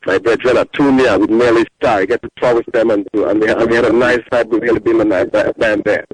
my 0.07 0.19
brethren 0.19 0.57
Atunia, 0.57 1.21
with 1.21 1.31
Nelly 1.31 1.65
Star. 1.79 1.99
I 1.99 2.07
get 2.07 2.23
to 2.23 2.31
talk 2.41 2.57
with 2.57 2.67
them, 2.67 2.91
and 2.91 3.07
and 3.13 3.41
we, 3.41 3.51
and 3.51 3.71
we 3.71 3.77
had 3.77 3.85
a 3.85 3.93
nice 3.93 4.21
vibe 4.33 4.49
with 4.49 4.63
Nelly 4.63 4.81
Bill 4.81 5.01
and 5.01 5.13
I 5.13 5.25
band 5.25 5.85
there. 5.85 6.05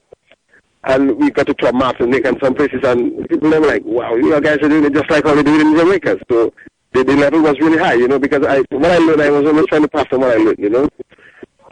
And 0.84 1.16
we 1.16 1.30
got 1.30 1.46
to 1.46 1.54
club 1.54 1.74
Martinique 1.74 2.26
and 2.26 2.38
some 2.42 2.54
places, 2.54 2.80
and 2.82 3.28
people 3.28 3.50
were 3.50 3.60
like, 3.60 3.82
"Wow, 3.84 4.14
you 4.16 4.40
guys 4.40 4.58
are 4.62 4.68
doing 4.68 4.84
it 4.84 4.94
just 4.94 5.10
like 5.10 5.24
how 5.24 5.34
they 5.34 5.42
do 5.42 5.54
it 5.54 5.60
in 5.60 5.76
Jamaica." 5.76 6.18
So 6.30 6.52
the, 6.92 7.04
the 7.04 7.14
level 7.14 7.42
was 7.42 7.58
really 7.60 7.78
high, 7.78 7.94
you 7.94 8.08
know, 8.08 8.18
because 8.18 8.44
I 8.44 8.62
what 8.70 8.90
I 8.90 8.98
learned, 8.98 9.22
I 9.22 9.30
was 9.30 9.46
always 9.46 9.66
trying 9.66 9.82
to 9.82 9.88
pass 9.88 10.06
on 10.12 10.20
what 10.20 10.32
I 10.32 10.42
learned, 10.42 10.58
you 10.58 10.70
know. 10.70 10.88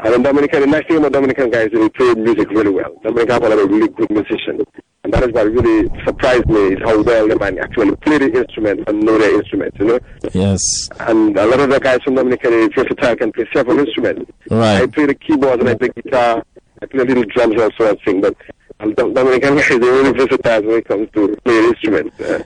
And 0.02 0.14
in 0.14 0.22
Dominican, 0.22 0.60
the 0.62 0.66
nice 0.66 0.86
thing 0.86 0.96
about 0.96 1.12
Dominican 1.12 1.50
guys 1.50 1.68
is 1.72 1.78
they 1.78 1.88
play 1.90 2.14
music 2.14 2.50
really 2.50 2.70
well. 2.70 2.94
Dominican 3.02 3.30
have 3.30 3.42
a 3.42 3.48
lot 3.50 3.58
of 3.58 3.70
really 3.70 3.88
good 3.88 4.10
musicians. 4.10 4.62
And 5.04 5.12
that 5.12 5.22
is 5.22 5.32
what 5.32 5.46
really 5.50 5.90
surprised 6.04 6.46
me 6.46 6.74
is 6.74 6.78
how 6.82 7.02
well 7.02 7.28
the 7.28 7.38
man 7.38 7.58
actually 7.58 7.96
play 7.96 8.18
the 8.18 8.32
instrument 8.32 8.86
and 8.86 9.02
know 9.02 9.18
their 9.18 9.34
instruments, 9.34 9.76
you 9.78 9.86
know. 9.86 10.00
Yes. 10.32 10.60
And 11.00 11.36
a 11.36 11.46
lot 11.46 11.60
of 11.60 11.70
the 11.70 11.80
guys 11.80 12.00
from 12.02 12.14
Dominica, 12.14 12.48
they 12.50 12.68
versatile, 12.68 13.16
can 13.16 13.32
play 13.32 13.46
several 13.52 13.78
instruments. 13.78 14.30
Right. 14.50 14.82
I 14.82 14.86
play 14.86 15.06
the 15.06 15.14
keyboard 15.14 15.60
and 15.60 15.68
I 15.68 15.74
play 15.74 15.88
guitar. 15.88 16.44
I 16.82 16.86
play 16.86 17.02
a 17.02 17.04
little 17.04 17.24
drums 17.24 17.60
also 17.60 17.90
and 17.90 17.98
sing, 18.04 18.20
but 18.20 18.36
um, 18.80 18.94
Dom- 18.94 19.12
Dominican 19.12 19.56
guys, 19.56 19.68
they're 19.68 19.78
really 19.80 20.12
versatile 20.12 20.62
when 20.62 20.78
it 20.78 20.88
comes 20.88 21.08
to 21.12 21.36
playing 21.44 21.64
instruments. 21.64 22.20
Uh, 22.20 22.42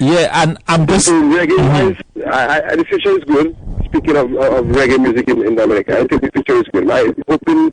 yeah. 0.00 0.42
And 0.42 0.58
I'm 0.68 0.86
just. 0.86 1.06
So 1.06 1.12
reggae 1.12 1.58
wise, 1.58 1.96
I, 2.26 2.62
I, 2.70 2.76
the 2.76 2.84
future 2.84 3.10
is 3.10 3.24
good. 3.24 3.56
Speaking 3.86 4.16
of, 4.16 4.32
of 4.34 4.64
reggae 4.66 5.00
music 5.00 5.28
in, 5.28 5.46
in 5.46 5.54
Dominica, 5.54 6.00
I 6.00 6.06
think 6.06 6.22
the 6.22 6.30
future 6.32 6.56
is 6.56 6.68
good. 6.72 6.90
I'm 6.90 7.14
hoping 7.28 7.72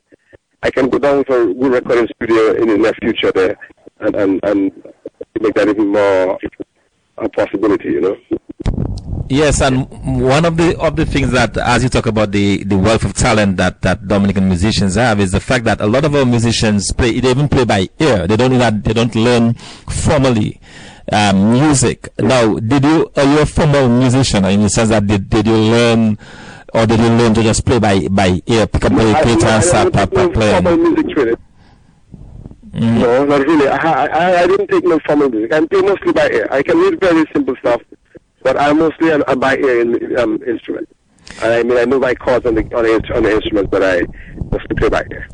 I 0.62 0.70
can 0.70 0.88
go 0.88 0.98
down 0.98 1.24
for 1.24 1.42
a 1.42 1.54
good 1.54 1.72
recording 1.72 2.08
studio 2.16 2.54
in 2.54 2.68
the 2.68 2.78
near 2.78 2.92
future 2.94 3.32
there 3.32 3.56
and, 4.00 4.14
and, 4.16 4.40
and 4.44 4.72
make 5.40 5.54
that 5.54 5.68
even 5.68 5.88
more 5.88 6.38
a 7.18 7.28
possibility, 7.28 7.90
you 7.90 8.00
know. 8.00 8.16
Yes, 9.28 9.60
and 9.60 9.88
one 10.22 10.44
of 10.44 10.56
the 10.56 10.78
of 10.78 10.94
the 10.94 11.04
things 11.04 11.32
that, 11.32 11.56
as 11.56 11.82
you 11.82 11.88
talk 11.88 12.06
about 12.06 12.30
the, 12.30 12.62
the 12.62 12.78
wealth 12.78 13.04
of 13.04 13.12
talent 13.14 13.56
that, 13.56 13.82
that 13.82 14.06
Dominican 14.06 14.46
musicians 14.46 14.94
have, 14.94 15.18
is 15.18 15.32
the 15.32 15.40
fact 15.40 15.64
that 15.64 15.80
a 15.80 15.86
lot 15.86 16.04
of 16.04 16.14
our 16.14 16.24
musicians 16.24 16.92
play. 16.92 17.18
They 17.18 17.30
even 17.30 17.48
play 17.48 17.64
by 17.64 17.88
ear. 17.98 18.28
They 18.28 18.36
don't 18.36 18.52
even 18.52 18.82
they 18.82 18.92
don't 18.92 19.14
learn 19.16 19.54
formally 19.54 20.60
um, 21.12 21.52
music. 21.52 22.08
Now, 22.18 22.54
did 22.58 22.84
you 22.84 23.10
are 23.16 23.24
you 23.24 23.40
a 23.40 23.46
formal 23.46 23.88
musician 23.88 24.44
in 24.44 24.62
the 24.62 24.68
sense 24.68 24.90
that 24.90 25.06
did, 25.06 25.28
did 25.28 25.46
you 25.46 25.56
learn 25.56 26.18
or 26.74 26.86
did 26.86 26.98
you 27.00 27.08
learn 27.08 27.34
to 27.34 27.42
just 27.42 27.64
play 27.64 27.78
by 27.78 28.06
by 28.08 28.40
ear, 28.46 28.66
pick 28.66 28.84
up 28.84 28.92
I, 28.92 29.24
guitar 29.24 29.32
and 29.32 29.44
I, 29.46 29.60
start 29.60 29.96
I, 29.96 30.06
pa- 30.06 30.06
formal 30.06 30.32
playing? 30.32 30.82
music 30.82 31.08
training. 31.10 31.36
No, 32.72 33.24
not 33.24 33.40
really. 33.40 33.68
I, 33.68 34.06
I, 34.06 34.42
I 34.42 34.46
didn't 34.46 34.66
take 34.68 34.84
no 34.84 34.98
formal 35.06 35.30
music. 35.30 35.52
I 35.52 35.64
play 35.66 35.80
mostly 35.80 36.12
by 36.12 36.28
ear. 36.28 36.46
I 36.50 36.62
can 36.62 36.76
read 36.78 37.00
very 37.00 37.24
simple 37.32 37.56
stuff, 37.56 37.80
but 38.42 38.60
I'm 38.60 38.78
mostly 38.78 39.10
an, 39.12 39.22
a 39.28 39.34
by 39.36 39.56
ear 39.56 39.80
in, 39.80 40.18
um, 40.18 40.42
instrument. 40.46 40.88
And 41.42 41.52
I 41.52 41.62
mean, 41.62 41.76
I 41.76 41.84
know 41.84 41.98
my 41.98 42.14
chords 42.14 42.46
on 42.46 42.54
the 42.54 42.62
on 42.74 42.84
the, 42.84 43.12
on 43.14 43.22
the 43.22 43.34
instrument, 43.34 43.70
but 43.70 43.82
I 43.82 44.02
mostly 44.50 44.74
play 44.76 44.88
by 44.88 45.04
ear. 45.10 45.28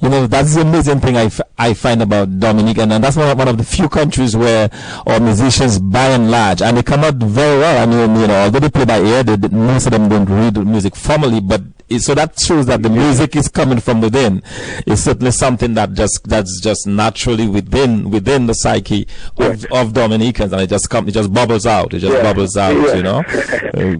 You 0.00 0.08
know, 0.08 0.26
that's 0.26 0.54
the 0.54 0.60
amazing 0.60 1.00
thing 1.00 1.16
I, 1.16 1.24
f- 1.24 1.40
I 1.58 1.74
find 1.74 2.00
about 2.02 2.38
Dominican, 2.38 2.92
and 2.92 3.02
that's 3.02 3.16
one 3.16 3.28
of, 3.30 3.36
one 3.38 3.48
of 3.48 3.58
the 3.58 3.64
few 3.64 3.88
countries 3.88 4.36
where 4.36 4.70
our 5.06 5.18
musicians, 5.18 5.78
by 5.80 6.06
and 6.10 6.30
large, 6.30 6.62
and 6.62 6.76
they 6.76 6.82
come 6.82 7.00
out 7.02 7.16
very 7.16 7.58
well. 7.58 7.82
I 7.82 7.86
mean, 7.86 8.20
you 8.20 8.26
know, 8.28 8.42
although 8.44 8.60
they 8.60 8.70
play 8.70 8.84
by 8.84 9.00
ear, 9.00 9.22
they, 9.24 9.36
they- 9.36 9.48
most 9.48 9.86
of 9.86 9.92
them 9.92 10.08
don't 10.08 10.26
read 10.26 10.56
music 10.64 10.94
formally, 10.94 11.40
but 11.40 11.62
it, 11.88 12.00
so 12.00 12.14
that 12.14 12.38
shows 12.38 12.66
that 12.66 12.82
the 12.82 12.90
music 12.90 13.34
is 13.34 13.48
coming 13.48 13.80
from 13.80 14.00
within. 14.00 14.42
It's 14.86 15.02
certainly 15.02 15.30
something 15.32 15.74
that 15.74 15.94
just 15.94 16.22
that's 16.28 16.60
just 16.60 16.86
naturally 16.86 17.48
within 17.48 18.10
within 18.10 18.46
the 18.46 18.52
psyche 18.54 19.08
of, 19.38 19.64
of 19.72 19.92
Dominicans, 19.94 20.52
and 20.52 20.62
it 20.62 20.68
just 20.70 20.88
come, 20.90 21.08
it 21.08 21.12
just 21.12 21.32
bubbles 21.32 21.66
out. 21.66 21.94
It 21.94 22.00
just 22.00 22.14
Yeah. 22.14 22.22
bubbles 22.22 22.56
out. 22.56 22.74
Yeah. 22.76 22.94
You 22.94 23.02
know, 23.02 23.18
uh, 23.74 23.96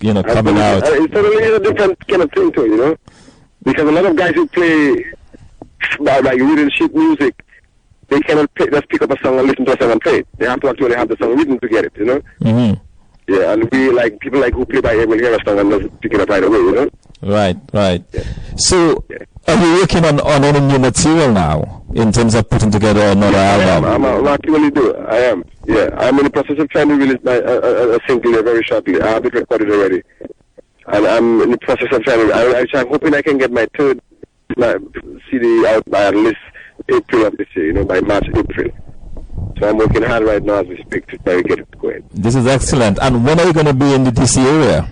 you 0.00 0.12
know, 0.12 0.22
coming 0.22 0.56
out. 0.58 0.82
Uh, 0.84 1.02
It's 1.02 1.12
totally 1.12 1.44
a 1.54 1.58
different 1.60 2.06
kind 2.06 2.22
of 2.22 2.30
thing 2.32 2.52
to 2.52 2.64
it, 2.64 2.68
you 2.70 2.76
know? 2.76 2.96
Because 3.64 3.88
a 3.88 3.92
lot 3.92 4.04
of 4.06 4.16
guys 4.16 4.34
who 4.34 4.46
play 4.46 5.04
by 6.00 6.18
like 6.20 6.38
reading 6.40 6.70
sheet 6.70 6.94
music, 6.94 7.42
they 8.08 8.20
cannot 8.20 8.52
play, 8.54 8.68
just 8.68 8.88
pick 8.88 9.02
up 9.02 9.10
a 9.10 9.18
song 9.22 9.38
and 9.38 9.48
listen 9.48 9.64
to 9.64 9.72
a 9.72 9.78
song 9.80 9.92
and 9.92 10.00
play 10.00 10.18
it. 10.20 10.28
They 10.38 10.46
have 10.46 10.60
to 10.60 10.68
actually 10.68 10.94
have 10.94 11.08
the 11.08 11.16
song 11.16 11.36
written 11.36 11.58
to 11.58 11.68
get 11.68 11.84
it, 11.86 11.92
you 11.96 12.04
know? 12.04 12.22
hmm 12.42 12.72
Yeah, 13.28 13.52
and 13.52 13.68
we 13.70 13.90
like 13.90 14.20
people 14.20 14.40
like 14.40 14.54
who 14.54 14.64
play 14.64 14.80
by 14.80 14.94
ear 14.94 15.06
will 15.06 15.18
hear 15.18 15.34
a 15.34 15.44
song 15.44 15.58
and 15.58 15.70
just 15.82 16.00
pick 16.00 16.14
it 16.14 16.20
up 16.20 16.28
right 16.28 16.44
away, 16.44 16.58
you 16.58 16.72
know? 16.72 16.90
Right, 17.22 17.56
right. 17.72 18.04
So, 18.56 19.04
are 19.48 19.56
you 19.56 19.80
working 19.80 20.04
on, 20.04 20.20
on 20.20 20.44
any 20.44 20.60
new 20.60 20.78
material 20.78 21.32
now 21.32 21.84
in 21.94 22.12
terms 22.12 22.34
of 22.36 22.48
putting 22.48 22.70
together 22.70 23.00
another 23.00 23.36
I 23.36 23.40
am. 23.40 23.84
album? 23.84 24.04
I'm, 24.04 24.18
I'm 24.18 24.26
actually 24.28 24.70
do. 24.70 24.94
I 24.96 25.16
am. 25.16 25.44
Yeah, 25.66 25.88
I'm 25.96 26.18
in 26.18 26.24
the 26.24 26.30
process 26.30 26.58
of 26.60 26.68
trying 26.70 26.88
to 26.88 26.94
release 26.94 27.18
my, 27.24 27.34
a, 27.34 27.60
a, 27.60 27.96
a 27.96 27.98
single 28.06 28.32
here 28.32 28.42
very 28.44 28.62
shortly. 28.62 29.00
I 29.00 29.08
have 29.08 29.24
it 29.26 29.34
recorded 29.34 29.70
already, 29.72 30.02
and 30.86 31.06
I'm 31.06 31.40
in 31.42 31.50
the 31.50 31.58
process 31.58 31.88
of 31.90 32.04
trying 32.04 32.28
to. 32.28 32.32
I, 32.32 32.60
I, 32.60 32.80
I'm 32.80 32.88
hoping 32.88 33.12
I 33.14 33.22
can 33.22 33.38
get 33.38 33.50
my 33.50 33.66
third 33.76 34.00
my 34.56 34.76
CD 35.30 35.66
out 35.66 35.88
by 35.90 36.04
at 36.04 36.14
least 36.14 36.38
April 36.88 37.26
of 37.26 37.36
this 37.36 37.48
year. 37.56 37.66
You 37.66 37.72
know, 37.72 37.84
by 37.84 38.00
March, 38.00 38.26
April. 38.34 38.70
So 39.58 39.68
I'm 39.68 39.78
working 39.78 40.02
hard 40.02 40.22
right 40.24 40.42
now 40.42 40.56
as 40.60 40.66
we 40.66 40.76
speak 40.82 41.06
to 41.08 41.18
try 41.18 41.36
to 41.36 41.42
get 41.42 41.58
it 41.60 41.78
going. 41.78 42.04
This 42.12 42.34
is 42.34 42.46
excellent. 42.46 42.98
And 43.00 43.24
when 43.24 43.40
are 43.40 43.46
you 43.46 43.52
going 43.52 43.66
to 43.66 43.74
be 43.74 43.94
in 43.94 44.04
the 44.04 44.10
DC 44.10 44.44
area? 44.44 44.88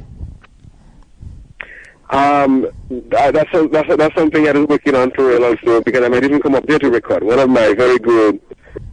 Um, 2.11 2.69
that's 3.11 3.53
a, 3.55 3.69
that's 3.69 3.91
a, 3.91 3.97
that's 3.97 4.15
something 4.15 4.47
I 4.47 4.53
was 4.53 4.67
working 4.69 4.95
on 4.95 5.11
for 5.13 5.27
real 5.29 5.45
also 5.45 5.83
because 5.83 6.05
I 6.05 6.09
might 6.09 6.25
even 6.25 6.41
come 6.41 6.55
up 6.55 6.67
there 6.67 6.79
to 6.79 6.91
record. 6.91 7.25
One 7.25 7.39
of 7.39 7.51
my 7.51 7.75
very 7.75 7.99
good 7.99 8.41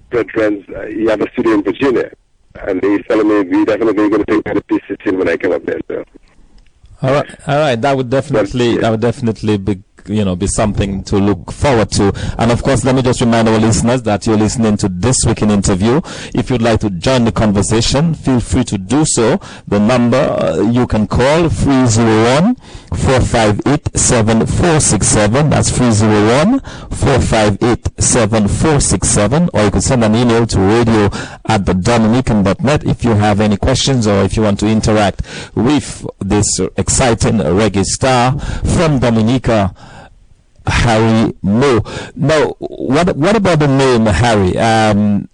good 0.10 0.30
friends, 0.32 0.66
uh, 0.76 0.88
he 0.88 1.06
has 1.06 1.20
a 1.20 1.28
studio 1.34 1.54
in 1.54 1.64
Virginia, 1.64 2.12
and 2.68 2.84
he's 2.84 3.02
telling 3.08 3.28
me 3.28 3.42
we 3.44 3.64
definitely 3.66 4.10
going 4.10 4.26
to 4.26 4.26
take 4.26 4.46
my 4.46 4.60
pieces 4.62 4.98
in 5.06 5.18
when 5.18 5.30
I 5.30 5.38
come 5.38 5.54
up 5.54 5.64
there. 5.66 5.80
So 5.88 6.04
All 7.02 7.14
right, 7.14 7.48
all 7.48 7.60
right. 7.60 7.80
That 7.80 7.96
would 7.96 8.10
definitely, 8.10 8.78
that 8.78 8.90
would 8.90 9.02
definitely 9.02 9.58
be, 9.58 9.84
you 10.08 10.26
know, 10.26 10.36
be 10.36 10.48
something 10.48 11.04
to 11.06 11.18
look 11.18 11.52
forward 11.52 11.92
to. 11.92 12.12
And 12.38 12.52
of 12.52 12.64
course, 12.64 12.84
let 12.84 12.96
me 12.96 13.02
just 13.02 13.22
remind 13.22 13.48
our 13.48 13.60
listeners 13.60 14.04
that 14.04 14.26
you're 14.28 14.38
listening 14.38 14.78
to 14.78 14.90
this 14.90 15.26
week 15.26 15.42
in 15.42 15.52
interview. 15.52 16.02
If 16.34 16.50
you'd 16.50 16.62
like 16.62 16.80
to 16.82 16.90
join 16.90 17.26
the 17.26 17.32
conversation, 17.32 18.14
feel 18.14 18.40
free 18.40 18.64
to 18.66 18.78
do 18.78 19.06
so. 19.06 19.40
The 19.68 19.80
number 19.80 20.18
uh, 20.18 20.62
you 20.62 20.88
can 20.88 21.08
call 21.08 21.50
301 21.50 22.56
458 22.96 23.98
7467. 23.98 25.50
That's 25.50 25.70
301 25.70 26.60
458 26.90 28.02
7467. 28.02 29.50
Or 29.54 29.64
you 29.64 29.72
can 29.72 29.82
send 29.82 30.04
an 30.04 30.16
email 30.16 30.46
to 30.48 30.60
radio 30.60 31.10
at 31.46 31.66
the 31.66 31.74
dominican.net 31.74 32.86
if 32.86 33.04
you 33.04 33.12
have 33.12 33.40
any 33.40 33.58
questions 33.58 34.08
or 34.08 34.24
if 34.24 34.36
you 34.36 34.44
want 34.44 34.60
to 34.60 34.68
interact 34.68 35.22
with 35.56 36.06
this 36.20 36.60
exciting 36.78 37.38
reggae 37.38 37.86
star 37.86 38.40
from 38.40 39.00
Dominica. 39.00 39.74
Harry 40.68 41.34
Moore. 41.42 41.82
Now, 42.16 42.56
what 42.60 43.16
what 43.16 43.36
about 43.36 43.60
the 43.60 43.68
name 43.68 44.06
Harry? 44.06 44.58
Um, 44.58 45.28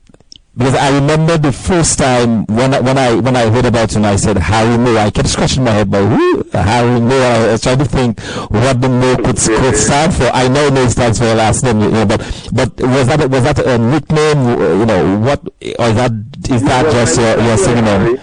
because 0.57 0.73
I 0.73 0.89
remember 0.97 1.37
the 1.37 1.51
first 1.51 1.99
time 1.99 2.45
when 2.47 2.73
I, 2.73 2.79
when 2.79 2.97
I 2.97 3.13
when 3.13 3.35
I 3.35 3.47
heard 3.47 3.65
about 3.65 3.95
him, 3.95 4.05
I 4.05 4.15
said 4.15 4.37
Harry 4.37 4.75
Moore. 4.75 4.97
I 4.97 5.11
kept 5.11 5.27
scratching 5.29 5.63
my 5.63 5.69
head, 5.69 5.91
but 5.91 6.03
who 6.07 6.43
Harry 6.51 6.99
Moore? 6.99 7.21
I 7.21 7.51
was 7.51 7.61
trying 7.61 7.77
to 7.77 7.85
think 7.85 8.19
what 8.49 8.81
the 8.81 8.89
Moore 8.89 9.17
could, 9.17 9.37
could 9.37 9.75
stand 9.75 10.15
for. 10.15 10.23
I 10.33 10.47
know 10.47 10.65
it 10.73 10.89
stands 10.89 11.19
for 11.19 11.25
a 11.25 11.35
last 11.35 11.63
name, 11.63 11.79
you 11.81 11.91
know, 11.91 12.05
but 12.07 12.19
but 12.51 12.73
was 12.81 13.05
that 13.05 13.29
was 13.29 13.43
that 13.43 13.59
a 13.59 13.77
nickname? 13.77 14.49
You 14.79 14.85
know, 14.87 15.19
what 15.19 15.45
or 15.77 15.89
is 15.89 15.95
that 15.95 16.11
is 16.49 16.63
that 16.63 16.91
just 16.91 17.19
your 17.19 17.39
your 17.39 17.57
synonym? 17.57 18.19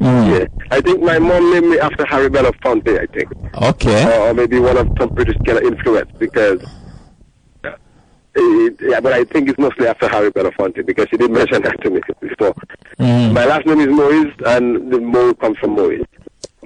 Mm. 0.00 0.38
yeah, 0.40 0.46
I 0.70 0.80
think 0.80 1.02
my 1.02 1.18
mom 1.18 1.50
named 1.52 1.66
me 1.70 1.78
after 1.80 2.04
Harry 2.06 2.28
Belafonte. 2.30 3.00
I 3.00 3.06
think, 3.06 3.32
Okay. 3.62 4.04
or, 4.18 4.28
or 4.28 4.34
maybe 4.34 4.58
one 4.60 4.76
of 4.76 4.88
some 4.98 5.08
British 5.10 5.36
kind 5.44 5.58
of 5.58 5.64
influence 5.64 6.10
because. 6.18 6.62
uh, 7.64 7.70
it- 8.36 8.76
yeah, 8.80 9.00
but 9.00 9.12
I 9.12 9.24
think 9.24 9.48
it's 9.48 9.58
mostly 9.58 9.88
after 9.88 10.08
Harry 10.08 10.30
Belafonte 10.30 10.86
because 10.86 11.08
she 11.10 11.16
did 11.16 11.30
mention 11.40 11.62
that 11.62 11.80
to 11.82 11.90
me 11.90 12.00
before. 12.20 12.54
Mm. 13.00 13.32
My 13.32 13.44
last 13.44 13.66
name 13.66 13.80
is 13.80 13.88
Moise, 13.88 14.32
and 14.46 14.92
the 14.92 15.00
Mo 15.00 15.34
comes 15.34 15.58
from 15.58 15.70
Moise. 15.72 16.04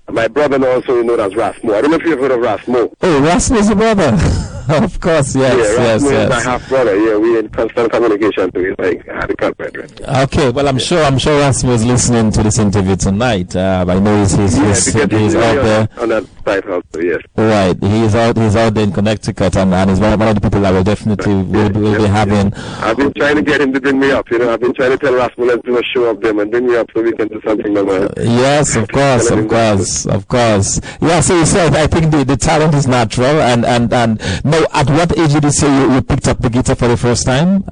My 0.09 0.29
brother 0.29 0.69
also 0.69 1.03
known 1.03 1.21
as 1.21 1.35
Ras 1.35 1.57
Mo. 1.63 1.75
I 1.75 1.81
don't 1.81 1.91
know 1.91 1.97
if 1.97 2.05
you've 2.05 2.19
heard 2.19 2.33
of 2.33 2.41
Ras 2.41 2.67
Mo. 2.67 2.93
Oh, 3.01 3.23
Ras 3.23 3.51
Mo's 3.51 3.69
your 3.69 3.77
brother. 3.77 4.19
of 4.69 5.01
course, 5.01 5.35
yes, 5.35 5.55
yeah, 5.57 5.57
yes, 5.57 5.79
Ras 5.79 6.03
Mo 6.03 6.09
is 6.09 6.13
yes. 6.13 6.29
my 6.29 6.41
half 6.41 6.69
brother. 6.69 6.97
Yeah, 6.99 7.17
we 7.17 7.39
in 7.39 7.49
constant 7.49 7.91
communication 7.91 8.51
to 8.53 8.61
his 8.61 8.75
like 8.79 9.57
brethren. 9.57 9.89
Okay, 10.03 10.51
well, 10.51 10.69
I'm 10.69 10.79
sure 10.79 11.03
I'm 11.03 11.19
sure 11.19 11.39
Ras 11.41 11.65
Mo 11.65 11.73
is 11.73 11.85
listening 11.85 12.31
to 12.33 12.43
this 12.43 12.59
interview 12.59 12.97
tonight. 12.97 13.57
Uh, 13.57 13.85
I 13.89 13.99
know 13.99 14.21
he's 14.21 14.33
he's, 14.33 14.59
Yeah, 14.59 14.69
he's, 14.69 14.93
he's 14.93 15.11
he's 15.11 15.35
out 15.35 15.57
really 15.57 15.69
there. 15.69 15.89
on, 15.97 16.03
on 16.03 16.09
that 16.11 16.27
side 16.45 16.69
also. 16.69 17.01
Yes. 17.01 17.23
Right, 17.37 17.77
he's 17.83 18.15
out 18.15 18.37
he's 18.37 18.57
out 18.57 18.75
there 18.75 18.85
in 18.85 18.93
Connecticut, 18.93 19.57
and, 19.57 19.73
and 19.73 19.91
he's 19.91 20.01
one 20.01 20.13
of, 20.13 20.19
one 20.21 20.29
of 20.29 20.35
the 20.35 20.41
people 20.41 20.61
that 20.61 20.73
will 20.73 20.85
definitely 20.85 21.35
will, 21.43 21.71
be- 21.71 21.81
will 21.81 21.99
be 21.99 22.07
having. 22.07 22.53
I've 22.55 22.97
been 22.97 23.13
trying 23.15 23.37
to 23.37 23.43
get 23.43 23.61
him 23.61 23.73
to 23.73 23.81
bring 23.81 23.99
me 23.99 24.11
up. 24.11 24.31
You 24.31 24.39
know, 24.39 24.53
I've 24.53 24.61
been 24.61 24.75
trying 24.75 24.91
to 24.91 24.99
tell 24.99 25.15
Rasmus 25.15 25.49
let's 25.49 25.63
do 25.63 25.79
a 25.79 25.83
show 25.85 26.05
of 26.05 26.21
them 26.21 26.39
and 26.39 26.51
bring 26.51 26.67
me 26.67 26.77
up 26.77 26.89
so 26.95 27.03
we 27.03 27.13
can 27.13 27.29
do 27.29 27.41
something. 27.45 27.73
Normal. 27.73 28.09
Yes, 28.19 28.77
of 28.77 28.89
course, 28.89 29.31
of 29.31 29.49
course, 29.49 29.92
of 30.07 30.29
course. 30.29 30.81
Yeah, 31.01 31.21
so 31.21 31.39
you 31.39 31.47
said 31.47 31.75
I 31.75 31.87
think 31.87 32.11
the, 32.11 32.25
the 32.25 32.37
talent 32.37 32.75
is 32.75 32.87
natural, 32.87 33.41
and 33.41 33.65
and 33.65 33.93
and 33.93 34.21
now, 34.45 34.63
at 34.73 34.89
what 34.91 35.17
age 35.19 35.33
did 35.33 35.45
you 35.45 35.51
say 35.51 35.69
you, 35.81 35.95
you 35.95 36.03
picked 36.03 36.29
up 36.29 36.39
the 36.39 36.51
guitar 36.51 36.77
for 36.77 36.89
the 36.89 36.97
first 36.97 37.25
time? 37.27 37.65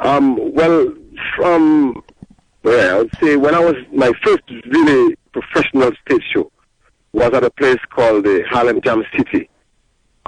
Um, 0.00 0.36
well, 0.54 0.92
from 1.36 2.02
well, 2.62 2.96
I 2.96 2.98
would 2.98 3.10
say 3.20 3.36
when 3.36 3.54
I 3.54 3.60
was 3.60 3.76
my 3.92 4.12
first 4.24 4.42
really 4.66 5.16
professional 5.32 5.90
stage 6.06 6.22
show 6.34 6.50
was 7.12 7.32
at 7.34 7.44
a 7.44 7.50
place 7.50 7.78
called 7.90 8.24
the 8.24 8.42
Harlem 8.50 8.80
Jam 8.82 9.04
City, 9.16 9.48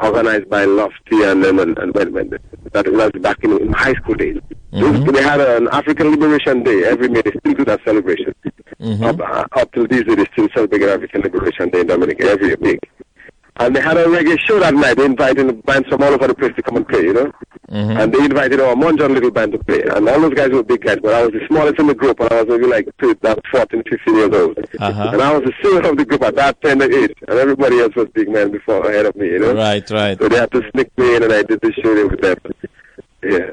organized 0.03 0.49
by 0.51 0.65
Lofty 0.65 1.23
and 1.23 1.43
them 1.43 1.59
and, 1.59 1.77
and 1.79 1.95
when, 1.95 2.13
when 2.13 2.31
that 2.73 2.87
was 2.93 3.11
back 3.23 3.43
in, 3.43 3.53
in 3.61 3.73
high 3.73 3.95
school 3.95 4.15
days. 4.15 4.39
Mhm. 4.73 5.13
They 5.15 5.23
had 5.23 5.41
an 5.41 5.69
African 5.69 6.11
Liberation 6.11 6.63
Day 6.65 6.85
every 6.85 7.09
May. 7.09 7.23
They 7.23 7.31
still 7.39 7.55
do 7.55 7.65
that 7.67 7.81
celebration. 7.85 8.34
Up, 9.05 9.21
uh, 9.21 9.45
up 9.61 9.73
till 9.73 9.87
these 9.87 10.05
days, 10.05 10.17
they 10.17 10.27
still 10.33 10.49
celebrate 10.55 10.83
African 10.83 11.23
Liberation 11.23 11.71
Day 11.71 11.81
in 11.81 11.87
Dominica 11.87 12.25
every 12.31 12.55
week. 12.57 12.81
And 13.57 13.75
they 13.75 13.81
had 13.81 13.97
a 13.97 14.05
reggae 14.07 14.37
show 14.41 14.59
that 14.59 14.75
night. 14.75 14.97
They 14.97 15.05
invited 15.05 15.65
bands 15.65 15.89
from 15.89 16.03
all 16.03 16.13
over 16.13 16.27
the 16.27 16.35
place 16.35 16.53
to 16.57 16.63
come 16.63 16.77
and 16.77 16.89
play, 16.89 17.03
you 17.03 17.13
know. 17.13 17.33
Mhm. 17.73 17.99
and 17.99 18.13
they 18.13 18.19
invited 18.23 18.61
our 18.61 18.77
Morne 18.77 18.99
Jaune 18.99 19.15
little 19.15 19.31
band 19.31 19.53
to 19.53 19.59
play. 19.59 19.81
And 19.95 20.07
all 20.09 20.21
those 20.21 20.35
guys 20.35 20.51
were 20.51 20.63
big 20.63 20.83
guys, 20.83 20.99
but 21.03 21.15
I 21.15 21.23
was 21.23 21.33
the 21.33 21.41
smallest 21.49 21.79
in 21.79 21.87
the 21.87 21.95
group, 21.95 22.21
and 22.21 22.31
I 22.31 22.43
was 22.43 22.49
maybe 22.51 22.67
like 22.67 22.87
two, 23.01 23.17
that 23.23 23.41
14, 23.51 23.83
15 23.89 24.17
years 24.17 24.31
old. 24.35 24.59
Uh-huh. 24.79 25.11
And 25.13 25.23
I 25.23 25.33
was 25.33 25.45
the 25.45 25.53
singer 25.63 25.89
of 25.89 25.97
the 25.97 26.05
group 26.05 26.23
at 26.25 26.35
that 26.37 26.61
tender 26.61 26.85
age, 26.85 27.15
and 27.27 27.39
everybody 27.39 27.81
else 27.81 27.95
was 27.97 28.09
big 28.13 28.29
men 28.29 28.51
before 28.51 28.87
ahead 28.87 29.07
of 29.07 29.17
me, 29.17 29.29
you 29.29 29.39
know. 29.39 29.55
Right, 29.55 29.89
right. 29.91 30.19
So 30.21 30.29
they 30.29 30.37
had 30.37 30.51
to 30.53 30.63
sneak 30.73 30.91
me 30.99 31.17
in, 31.17 31.23
and 31.23 31.33
I 31.33 31.43
did 31.43 31.61
the 31.63 31.73
show 31.73 32.07
with 32.07 32.21
them. 32.21 32.37
Yeah. 33.23 33.51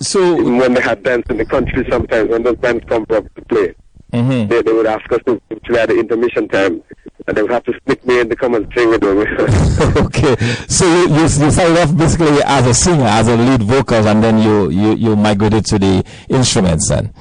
So, 0.00 0.38
Even 0.40 0.58
when 0.58 0.74
they 0.74 0.80
had 0.80 1.02
bands 1.02 1.26
in 1.30 1.38
the 1.38 1.44
country, 1.44 1.86
sometimes 1.90 2.30
when 2.30 2.42
those 2.42 2.56
bands 2.56 2.84
come 2.88 3.06
up 3.10 3.24
to 3.34 3.42
play, 3.42 3.74
mhm. 4.12 4.48
they, 4.48 4.62
they 4.62 4.72
would 4.72 4.86
ask 4.86 5.10
us 5.12 5.20
to 5.26 5.40
to 5.50 5.60
play 5.60 5.80
at 5.80 5.88
the 5.88 5.98
intermission 5.98 6.48
time, 6.48 6.82
and 7.26 7.36
they 7.36 7.42
would 7.42 7.50
have 7.50 7.64
to 7.64 7.72
sneak 7.84 8.04
me 8.06 8.20
in 8.20 8.28
to 8.28 8.36
come 8.36 8.54
and 8.54 8.66
sing 8.74 8.88
with 8.88 9.00
them. 9.00 9.18
okay. 10.06 10.36
So 10.68 10.84
you, 10.84 11.08
you, 11.14 11.22
you 11.22 11.28
started 11.28 11.78
off 11.78 11.96
basically 11.96 12.42
as 12.44 12.66
a 12.66 12.74
singer, 12.74 13.04
as 13.04 13.28
a 13.28 13.36
lead 13.36 13.62
vocal, 13.62 14.06
and 14.06 14.22
then 14.22 14.38
you, 14.38 14.70
you, 14.70 14.94
you 14.94 15.16
migrated 15.16 15.64
to 15.66 15.78
the 15.78 16.04
instruments 16.28 16.88
then. 16.88 17.12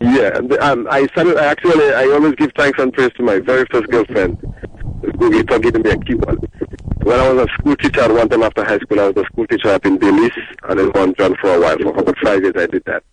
yeah, 0.00 0.38
um, 0.60 0.86
I 0.90 1.06
started. 1.06 1.38
I 1.38 1.46
actually, 1.46 1.92
I 1.94 2.04
always 2.12 2.34
give 2.34 2.52
thanks 2.56 2.78
and 2.78 2.92
praise 2.92 3.12
to 3.16 3.22
my 3.22 3.38
very 3.38 3.64
first 3.70 3.86
girlfriend, 3.88 4.36
who 5.18 5.44
for 5.44 5.58
giving 5.58 5.82
me 5.82 5.90
a 5.90 5.96
keyboard. 5.98 6.38
When 7.06 7.20
I 7.20 7.32
was 7.32 7.46
a 7.48 7.52
school 7.54 7.76
teacher 7.76 8.00
at 8.00 8.10
one 8.12 8.28
time 8.28 8.42
after 8.42 8.64
high 8.64 8.78
school, 8.80 8.98
I 8.98 9.06
was 9.10 9.16
a 9.16 9.24
school 9.26 9.46
teacher 9.46 9.68
up 9.68 9.86
in 9.86 9.96
Belize, 9.96 10.32
and 10.68 10.80
in 10.80 10.90
Morne 10.92 11.14
Jaune 11.14 11.36
for 11.40 11.54
a 11.54 11.60
while. 11.60 11.78
For 11.78 11.96
about 12.00 12.18
five 12.18 12.42
years, 12.42 12.54
I 12.56 12.66
did 12.66 12.82
that. 12.86 13.04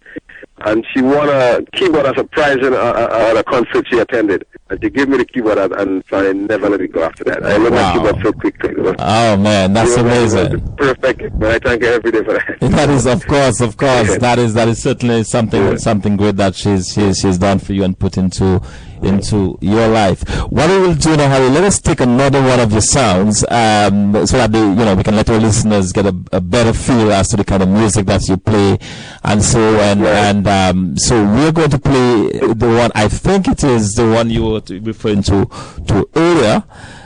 And 0.65 0.83
she 0.91 1.01
won 1.03 1.29
a 1.29 1.61
keyboard 1.73 2.07
as 2.07 2.13
a 2.17 2.23
prize 2.23 2.57
in, 2.57 2.73
uh, 2.73 2.77
uh, 2.77 3.27
at 3.29 3.37
a 3.37 3.43
concert 3.43 3.85
she 3.87 3.99
attended. 3.99 4.45
And 4.71 4.81
she 4.83 4.89
gave 4.89 5.09
me 5.09 5.17
the 5.17 5.25
keyboard, 5.25 5.59
and, 5.59 5.73
and 5.73 6.03
so 6.09 6.27
I 6.27 6.33
never 6.33 6.69
let 6.71 6.81
it 6.81 6.91
go 6.91 7.03
after 7.03 7.23
that. 7.25 7.43
I 7.45 7.57
learned 7.57 7.75
Wow. 7.75 7.93
keyboard 7.93 8.23
so 8.23 8.33
quickly. 8.33 8.73
Was- 8.81 8.95
Oh 8.97 9.37
man, 9.37 9.73
that's 9.73 9.95
amazing. 9.95 10.59
Perfect. 10.75 11.37
But 11.39 11.51
I 11.51 11.59
thank 11.59 11.83
her 11.83 11.93
every 11.93 12.11
day 12.11 12.23
for 12.23 12.33
that. 12.33 12.57
That 12.73 12.89
is, 12.89 13.05
of 13.05 13.27
course, 13.27 13.61
of 13.61 13.77
course. 13.77 14.17
That 14.17 14.39
is 14.39 14.55
that 14.55 14.67
is 14.69 14.81
certainly 14.81 15.23
something 15.23 15.61
Yeah. 15.61 15.75
something 15.77 16.17
great 16.17 16.37
that 16.37 16.55
she's 16.55 16.91
she's 16.91 17.19
she's 17.19 17.37
done 17.37 17.59
for 17.59 17.73
you 17.73 17.83
and 17.83 17.97
put 17.97 18.17
into 18.17 18.59
into 19.03 19.57
your 19.61 19.87
life. 19.87 20.21
What 20.51 20.69
we 20.69 20.79
will 20.79 20.95
do 20.95 21.15
now, 21.17 21.29
Harry, 21.29 21.49
let 21.49 21.63
us 21.63 21.79
take 21.79 21.99
another 22.01 22.41
one 22.41 22.59
of 22.59 22.71
your 22.71 22.81
sounds, 22.81 23.43
um, 23.49 24.25
so 24.25 24.37
that 24.37 24.51
they, 24.51 24.59
you 24.59 24.75
know 24.75 24.95
we 24.95 25.03
can 25.03 25.15
let 25.15 25.29
our 25.29 25.39
listeners 25.39 25.91
get 25.91 26.05
a, 26.05 26.15
a 26.31 26.41
better 26.41 26.73
feel 26.73 27.11
as 27.11 27.29
to 27.29 27.37
the 27.37 27.43
kind 27.43 27.63
of 27.63 27.69
music 27.69 28.05
that 28.07 28.27
you 28.27 28.37
play, 28.37 28.77
and 29.23 29.43
so 29.43 29.59
and 29.79 30.01
Right. 30.01 30.13
and 30.15 30.47
um, 30.47 30.97
so 30.97 31.23
we're 31.23 31.51
going 31.51 31.69
to 31.69 31.79
play 31.79 32.29
the 32.53 32.67
one 32.67 32.91
I 32.95 33.07
think 33.07 33.47
it 33.47 33.63
is 33.63 33.93
the 33.93 34.09
one 34.09 34.29
you 34.29 34.43
were 34.43 34.61
referring 34.81 35.23
to 35.23 35.45
to 35.87 36.07
earlier. 36.15 36.63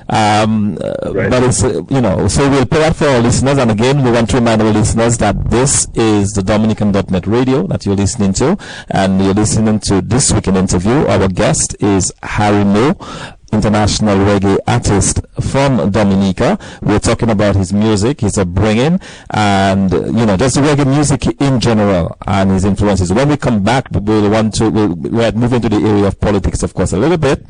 Um, 0.10 0.78
Right. 1.06 1.30
but 1.30 1.44
it's, 1.44 1.62
you 1.64 2.02
know, 2.02 2.28
so 2.28 2.50
we'll 2.50 2.66
play 2.66 2.80
that 2.80 2.96
for 2.96 3.08
our 3.08 3.20
listeners. 3.20 3.58
And 3.58 3.72
again, 3.72 4.04
we 4.04 4.12
want 4.12 4.30
to 4.32 4.38
remind 4.38 4.62
our 4.62 4.72
listeners 4.72 5.18
that 5.20 5.50
this 5.50 5.88
is 5.96 6.30
the 6.32 6.44
Dominican.net 6.44 7.28
radio 7.28 7.66
that 7.68 7.86
you're 7.86 7.96
listening 7.96 8.34
to. 8.34 8.58
And 8.90 9.24
you're 9.24 9.34
listening 9.34 9.80
to 9.82 10.02
this 10.02 10.32
week 10.34 10.48
in 10.48 10.56
interview. 10.56 11.06
Our 11.08 11.28
guest 11.28 11.76
is 11.80 12.12
Harry 12.24 12.64
Moe, 12.64 12.96
international 13.52 14.18
reggae 14.18 14.58
artist 14.68 15.22
from 15.40 15.90
Dominica. 15.92 16.60
We're 16.82 17.00
talking 17.00 17.30
about 17.30 17.56
his 17.56 17.74
music, 17.74 18.22
his 18.22 18.38
upbringing, 18.38 19.00
and, 19.32 19.92
you 19.92 20.26
know, 20.26 20.38
just 20.38 20.58
reggae 20.58 20.86
music 20.86 21.28
in 21.42 21.60
general 21.60 22.18
and 22.26 22.52
his 22.52 22.66
influences. 22.66 23.14
When 23.14 23.30
we 23.30 23.38
come 23.38 23.64
back, 23.64 23.88
we'll 23.92 24.30
want 24.30 24.56
to, 24.56 24.70
we'll, 24.70 24.94
we're 24.96 25.32
moving 25.32 25.62
to 25.62 25.70
the 25.70 25.78
area 25.78 26.06
of 26.06 26.20
politics, 26.20 26.64
of 26.64 26.74
course, 26.74 26.94
a 26.94 26.98
little 26.98 27.18
bit. 27.18 27.46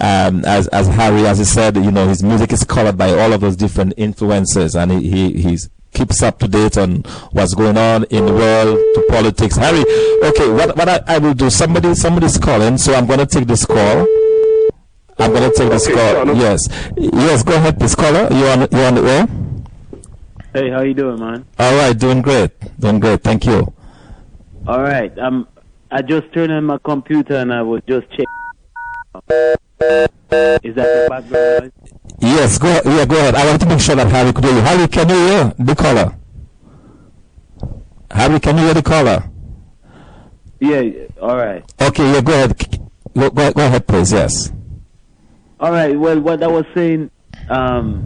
Um, 0.00 0.44
as, 0.44 0.68
as 0.68 0.86
Harry, 0.88 1.26
as 1.26 1.38
he 1.38 1.44
said, 1.44 1.76
you 1.76 1.90
know, 1.90 2.06
his 2.06 2.22
music 2.22 2.52
is 2.52 2.64
colored 2.64 2.96
by 2.96 3.10
all 3.10 3.32
of 3.32 3.40
those 3.40 3.56
different 3.56 3.94
influences 3.96 4.76
and 4.76 4.92
he, 4.92 5.10
he, 5.10 5.42
he's, 5.42 5.68
keeps 5.92 6.22
up 6.22 6.38
to 6.38 6.48
date 6.48 6.78
on 6.78 7.02
what's 7.32 7.54
going 7.54 7.76
on 7.76 8.04
in 8.04 8.24
the 8.24 8.32
world 8.32 8.78
to 8.94 9.06
politics. 9.10 9.56
Harry, 9.56 9.84
okay, 10.24 10.48
what, 10.48 10.74
what 10.74 10.88
I, 10.88 11.00
I 11.06 11.18
will 11.18 11.34
do, 11.34 11.50
somebody, 11.50 11.94
somebody's 11.94 12.38
calling, 12.38 12.78
so 12.78 12.94
I'm 12.94 13.06
going 13.06 13.18
to 13.18 13.26
take 13.26 13.46
this 13.46 13.66
call. 13.66 14.06
I'm 15.22 15.32
going 15.32 15.50
to 15.50 15.56
take 15.56 15.70
this 15.70 15.86
Okay, 15.86 15.94
call. 15.94 16.12
sure, 16.12 16.24
no- 16.26 16.32
Yes. 16.34 16.68
Yes, 16.96 17.42
go 17.42 17.54
ahead, 17.54 17.78
please, 17.78 17.94
caller. 17.94 18.28
You 18.32 18.46
on, 18.46 18.60
you 18.70 18.78
on 18.88 18.94
the 18.96 19.02
air? 19.08 19.26
Hey, 20.54 20.70
how 20.70 20.82
you 20.82 20.94
doing, 20.94 21.18
man? 21.20 21.44
All 21.58 21.74
right, 21.76 21.96
doing 21.98 22.20
great. 22.22 22.50
Doing 22.80 23.00
great. 23.00 23.22
Thank 23.22 23.46
you. 23.46 23.72
All 24.66 24.82
right. 24.82 25.16
Um, 25.18 25.48
I 25.90 26.02
just 26.02 26.32
turned 26.32 26.52
on 26.52 26.64
my 26.64 26.78
computer 26.78 27.36
and 27.36 27.52
I 27.52 27.62
was 27.62 27.82
just 27.88 28.08
checking. 28.10 28.26
Is 30.64 30.74
that 30.74 30.88
the 30.88 31.06
background 31.08 31.62
noise? 31.62 31.72
Yes, 32.20 32.58
go 32.58 32.68
ahead. 32.68 32.82
yeah, 32.86 33.04
go 33.04 33.16
ahead. 33.16 33.34
I 33.34 33.46
want 33.46 33.60
to 33.62 33.66
make 33.68 33.80
sure 33.80 33.96
that 33.96 34.08
Harry 34.08 34.32
could 34.32 34.44
hear 34.44 34.54
you. 34.54 34.60
Harry, 34.60 34.88
can 34.88 35.08
you 35.08 35.14
hear 35.16 35.52
the 35.58 35.74
caller? 35.74 36.14
Harry, 38.10 38.38
can 38.40 38.58
you 38.58 38.64
hear 38.64 38.74
the 38.74 38.82
caller? 38.82 39.24
Yeah. 40.60 40.80
yeah, 40.80 41.06
All 41.20 41.36
right. 41.36 41.64
Okay, 41.80 42.12
yeah, 42.12 42.20
go 42.20 42.32
ahead. 42.32 42.58
Go, 43.14 43.30
go, 43.30 43.52
go 43.52 43.66
ahead, 43.66 43.86
please. 43.86 44.12
Yes. 44.12 44.52
All 45.62 45.70
right. 45.70 45.96
Well, 45.96 46.18
what 46.20 46.42
I 46.42 46.48
was 46.48 46.64
saying, 46.74 47.08
um, 47.48 48.04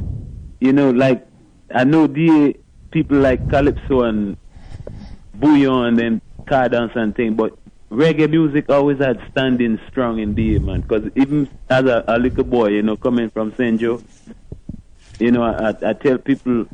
you 0.61 0.75
know, 0.75 0.91
like 0.91 1.27
I 1.75 1.85
know 1.85 2.07
the 2.07 2.55
people 2.93 3.17
like 3.17 3.49
Calypso 3.49 4.03
and 4.03 4.37
Bouyon 5.39 5.89
and 5.89 5.99
then 5.99 6.21
Cadence 6.47 6.93
and 6.97 7.17
thing, 7.17 7.35
but 7.35 7.59
reggae 7.91 8.29
music 8.29 8.67
always 8.69 8.99
had 8.99 9.19
standing 9.31 9.79
strong 9.89 10.19
in 10.19 10.35
the 10.35 10.59
man. 10.59 10.83
Because 10.83 11.11
even 11.17 11.49
as 11.71 11.85
a, 11.87 12.05
a 12.07 12.19
little 12.19 12.45
boy, 12.45 12.69
you 12.69 12.83
know, 12.83 12.99
coming 12.99 13.31
from 13.31 13.55
St. 13.57 13.81
Joe, 13.81 14.03
you 15.19 15.31
know, 15.31 15.43
I, 15.43 15.71
I 15.71 15.95
tell 15.95 16.19
people, 16.19 16.67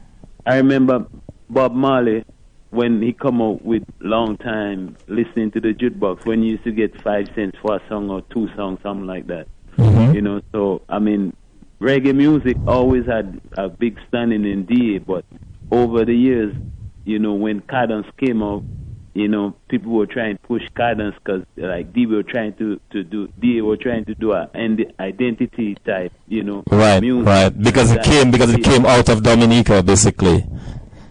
I 0.45 0.57
remember 0.57 1.07
Bob 1.49 1.75
Marley 1.75 2.25
when 2.71 3.01
he 3.01 3.13
come 3.13 3.41
out 3.41 3.65
with 3.65 3.85
long 4.01 4.37
time 4.37 4.97
listening 5.07 5.53
to 5.53 5.61
the 5.61 5.75
jukebox 5.75 6.27
when 6.27 6.43
you 6.43 6.53
used 6.53 6.65
to 6.65 6.73
get 6.73 7.01
five 7.05 7.29
cents 7.37 7.57
for 7.63 7.77
a 7.77 7.89
song 7.89 8.11
or 8.11 8.23
two 8.33 8.49
songs, 8.57 8.81
something 8.83 9.07
like 9.07 9.29
that. 9.29 9.47
Mhm. 9.79 10.15
You 10.15 10.21
know, 10.23 10.41
so 10.53 10.83
I 10.89 10.99
mean, 10.99 11.33
reggae 11.81 12.15
music 12.15 12.57
always 12.67 13.07
had 13.07 13.41
a 13.57 13.69
big 13.69 13.99
standing 14.09 14.45
in 14.45 14.65
DA, 14.67 14.99
but 14.99 15.25
over 15.71 16.05
the 16.05 16.15
years, 16.15 16.55
you 17.05 17.19
know, 17.19 17.33
when 17.35 17.61
Cadence 17.63 18.07
came 18.19 18.43
out, 18.43 18.63
you 19.15 19.29
know, 19.29 19.55
people 19.69 19.93
were 19.93 20.07
trying 20.07 20.37
to 20.37 20.43
push 20.47 20.63
Cadence 20.77 21.15
because 21.23 21.43
like 21.57 21.93
DA 21.93 22.07
were 22.07 22.23
trying 22.23 22.53
to 22.55 22.79
to 22.91 23.03
do 23.03 23.29
DA 23.41 23.61
were 23.63 23.77
trying 23.77 24.05
to 24.07 24.15
do 24.15 24.33
a 24.33 24.49
ind- 24.55 24.93
identity 25.01 25.77
type, 25.87 26.13
you 26.29 26.43
know, 26.43 26.63
Right, 26.71 27.01
music. 27.01 27.27
right. 27.27 27.63
Because 27.63 27.93
it 27.93 28.03
came 28.03 28.31
because 28.31 28.53
it 28.55 28.63
came 28.65 28.87
out 28.87 29.09
of 29.09 29.23
Dominica, 29.23 29.83
basically. 29.83 30.45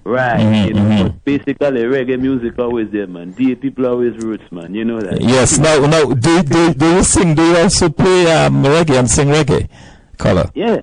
Right, 0.03 0.39
Mhm, 0.39 0.67
you 0.67 0.73
know, 0.73 0.81
mhm. 0.81 1.19
basically 1.23 1.83
reggae 1.85 2.19
music 2.19 2.57
always 2.57 2.89
there, 2.91 3.05
man. 3.05 3.33
People 3.33 3.85
always 3.85 4.17
roots, 4.17 4.43
man. 4.51 4.73
You 4.73 4.83
know 4.83 4.99
that. 4.99 5.21
Yes. 5.21 5.59
Now, 5.59 5.77
now, 5.85 6.05
do 6.05 6.41
do 6.41 6.73
do 6.73 6.95
you 6.95 7.03
sing? 7.03 7.35
Do 7.35 7.43
you 7.43 7.57
also 7.57 7.89
play 7.89 8.25
um, 8.33 8.63
reggae 8.63 8.97
and 8.97 9.09
sing 9.09 9.27
reggae? 9.29 9.69
Color. 10.17 10.49
Yeah, 10.55 10.77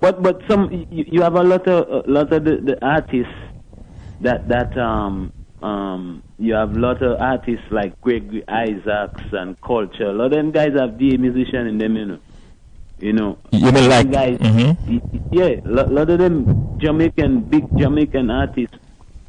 but 0.00 0.22
but 0.22 0.40
some 0.48 0.86
you, 0.90 1.04
you 1.06 1.22
have 1.22 1.34
a 1.34 1.42
lot 1.42 1.68
of 1.68 2.06
a 2.06 2.10
lot 2.10 2.32
of 2.32 2.44
the, 2.44 2.56
the 2.64 2.76
artists 2.84 3.32
that 4.20 4.48
that 4.48 4.76
um 4.78 5.32
um 5.62 6.22
you 6.38 6.54
have 6.54 6.70
a 6.74 6.78
lot 6.80 7.02
of 7.02 7.20
artists 7.20 7.64
like 7.70 8.00
Gregory 8.00 8.42
Isaacs 8.48 9.22
and 9.32 9.60
Culture. 9.60 10.08
A 10.08 10.12
lot 10.14 10.26
of 10.26 10.32
them 10.32 10.50
guys 10.50 10.72
have 10.78 10.98
DA 10.98 11.18
musician 11.18 11.66
in 11.66 11.76
them, 11.78 11.96
you 11.96 12.06
know. 12.06 12.18
You 12.98 13.12
know. 13.12 13.38
You 13.52 13.72
mean 13.72 13.88
like? 13.88 14.10
guys? 14.10 14.38
Mhm. 14.38 14.76
y- 14.88 15.20
Yeah, 15.32 15.60
a 15.64 15.68
lot, 15.68 15.92
lot 15.92 16.10
of 16.10 16.18
them 16.18 16.78
Jamaican 16.78 17.40
big 17.42 17.64
Jamaican 17.78 18.30
artists. 18.30 18.76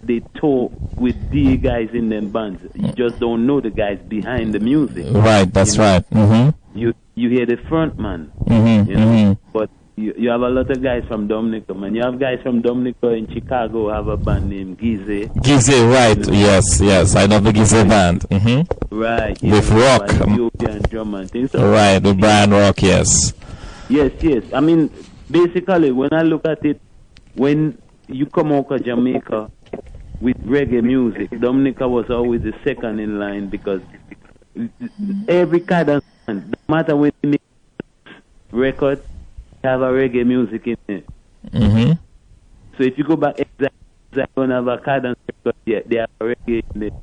They 0.04 0.22
tour 0.40 0.72
with 0.96 1.16
DA 1.32 1.58
guys 1.58 1.90
in 1.94 2.08
them 2.10 2.30
bands. 2.30 2.62
You 2.76 2.92
just 2.94 3.20
don't 3.20 3.46
know 3.46 3.60
the 3.60 3.72
guys 3.72 3.98
behind 4.08 4.54
the 4.54 4.60
music. 4.60 5.06
Right. 5.12 5.52
That's 5.52 5.76
You 5.76 5.82
know, 5.84 5.92
right. 5.92 6.10
Mm-hmm. 6.12 6.80
You 6.80 6.94
you 7.16 7.30
hear 7.30 7.46
the 7.46 7.58
front 7.68 8.00
man. 8.00 8.32
Mm-hmm. 8.46 8.90
You 8.92 8.96
know, 8.96 9.06
mm-hmm. 9.06 9.50
but 9.52 9.70
you, 9.98 10.14
you 10.16 10.30
have 10.30 10.42
a 10.42 10.50
lot 10.50 10.70
of 10.70 10.82
guys 10.84 11.04
from 11.08 11.28
Dominica, 11.28 11.74
man. 11.74 11.96
You 11.96 12.04
have 12.04 12.20
guys 12.20 12.40
from 12.44 12.62
Dominica 12.62 13.10
in 13.10 13.28
Chicago 13.34 13.90
have 13.92 14.08
a 14.08 14.16
band 14.16 14.50
named 14.50 14.78
Gize. 14.80 15.28
Gize, 15.42 15.92
right? 15.92 16.26
Yes, 16.32 16.80
yes. 16.80 17.16
I 17.16 17.26
know 17.26 17.40
the 17.40 17.52
Gize 17.52 17.84
band. 17.90 18.22
Mm-hmm. 18.30 18.96
Right. 18.96 19.42
With 19.42 19.72
know, 19.72 19.78
rock, 19.98 20.10
Ethiopian 20.12 20.82
drum 20.84 21.16
and 21.16 21.30
things. 21.30 21.52
So, 21.52 21.70
Right, 21.70 22.02
with 22.02 22.20
Brian 22.20 22.52
Rock. 22.52 22.82
Yes. 22.84 23.34
Yes, 23.90 24.12
yes. 24.22 24.44
I 24.54 24.60
mean, 24.60 24.90
basically, 25.30 25.92
when 25.92 26.14
I 26.14 26.22
look 26.24 26.46
at 26.48 26.64
it, 26.66 26.80
when 27.36 27.78
you 28.08 28.26
come 28.26 28.52
out 28.52 28.72
of 28.72 28.84
Jamaica 28.84 29.50
with 30.22 30.38
reggae 30.46 30.84
music, 30.84 31.30
Dominica 31.40 31.88
was 31.88 32.10
always 32.10 32.42
the 32.42 32.54
second 32.64 33.00
in 33.00 33.20
line 33.20 33.50
because 33.50 33.82
every 35.28 35.60
cadence, 35.62 36.04
no 36.28 36.42
matter 36.68 36.96
when 36.96 37.12
you 37.24 37.30
make 37.32 37.42
record, 38.52 39.02
have 39.64 39.82
a 39.82 39.92
reggae 39.92 40.26
music 40.26 40.68
in 40.68 40.78
it. 40.88 41.06
Mm-hmm. 41.52 41.94
So 42.78 42.84
if 42.84 42.98
you 42.98 43.04
go 43.04 43.16
back 43.16 43.40
exactly, 43.40 44.28
don't 44.36 44.50
have 44.52 44.68
a 44.68 44.78
cadence 44.80 45.18
record 45.46 45.56
yet, 45.66 45.90
they 45.90 45.98
have 45.98 46.10
a 46.20 46.26
reggae 46.26 46.64
in 46.76 46.84
it. 46.84 46.94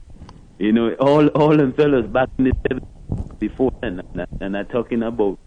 You 0.59 0.73
know, 0.73 0.93
all 0.95 1.29
all 1.29 1.57
them 1.57 1.73
fellas 1.73 2.07
back 2.07 2.29
in 2.39 2.45
the 2.45 2.53
70s 2.71 3.39
before 3.39 3.73
then, 3.81 4.01
and, 4.13 4.21
I- 4.23 4.45
and 4.45 4.57
I'm 4.57 4.67
talking 4.67 5.03
about 5.03 5.39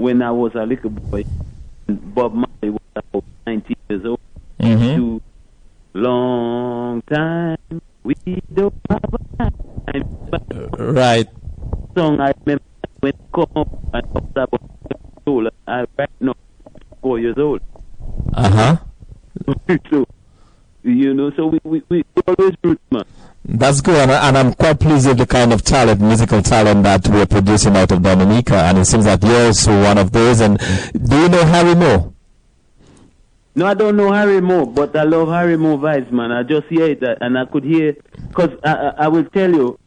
when 0.00 0.22
I 0.22 0.30
was 0.30 0.54
a 0.54 0.64
little 0.64 0.90
boy, 0.90 1.24
and 1.86 2.14
Bob 2.14 2.32
Marley 2.32 2.70
was 2.70 2.80
about 2.96 3.24
19 3.46 3.76
years 3.88 4.04
old. 4.06 4.20
Mm-hmm. 4.58 4.96
To 4.96 5.22
long 5.94 7.02
time. 7.02 7.82
We 8.02 8.14
don't 8.54 8.74
have 8.88 9.04
a 9.12 9.50
time. 9.92 10.08
Right. 10.78 11.28
Song 11.94 12.20
I 12.20 12.32
remember 12.44 12.64
when 13.00 13.12
it 13.12 13.20
come 13.32 13.52
up 13.56 13.68
and 13.92 14.04
talked 14.12 14.36
about 14.36 14.70
soul. 15.24 15.48
I 15.66 15.84
right 15.98 16.10
now 16.20 16.34
four 17.02 17.18
years 17.18 17.36
old. 17.36 17.60
Uh 18.32 18.48
huh. 18.48 18.76
so 19.90 20.06
you 20.82 21.12
know, 21.12 21.30
so 21.36 21.46
we 21.46 21.60
we, 21.64 21.82
we 21.88 22.04
always 22.09 22.09
root 22.09 22.09
man. 22.09 22.09
That's 23.60 23.82
good, 23.82 23.96
and, 23.96 24.10
and 24.10 24.38
I'm 24.38 24.54
quite 24.54 24.80
pleased 24.80 25.06
with 25.06 25.18
the 25.18 25.26
kind 25.26 25.52
of 25.52 25.62
talent, 25.62 26.00
musical 26.00 26.40
talent 26.40 26.82
that 26.84 27.06
we're 27.08 27.26
producing 27.26 27.76
out 27.76 27.92
of 27.92 28.02
Dominica, 28.02 28.54
and 28.54 28.78
it 28.78 28.86
seems 28.86 29.04
that 29.04 29.22
you're 29.22 29.48
also 29.48 29.82
one 29.82 29.98
of 29.98 30.12
those. 30.12 30.40
And 30.40 30.58
do 30.58 31.20
you 31.20 31.28
know 31.28 31.44
Harry 31.44 31.74
Moore? 31.74 32.14
No, 33.54 33.66
I 33.66 33.74
don't 33.74 33.96
know 33.98 34.12
Harry 34.12 34.40
Moore, 34.40 34.66
but 34.66 34.96
I 34.96 35.02
love 35.02 35.28
Harry 35.28 35.58
Moore 35.58 35.76
vibes, 35.76 36.10
man. 36.10 36.32
I 36.32 36.42
just 36.42 36.68
hear 36.68 36.86
it, 36.86 37.02
and 37.02 37.38
I 37.38 37.44
could 37.44 37.64
hear, 37.64 37.96
because 38.28 38.48
I, 38.64 38.72
I, 38.72 38.88
I 39.04 39.08
will 39.08 39.24
tell 39.26 39.50
you, 39.50 39.78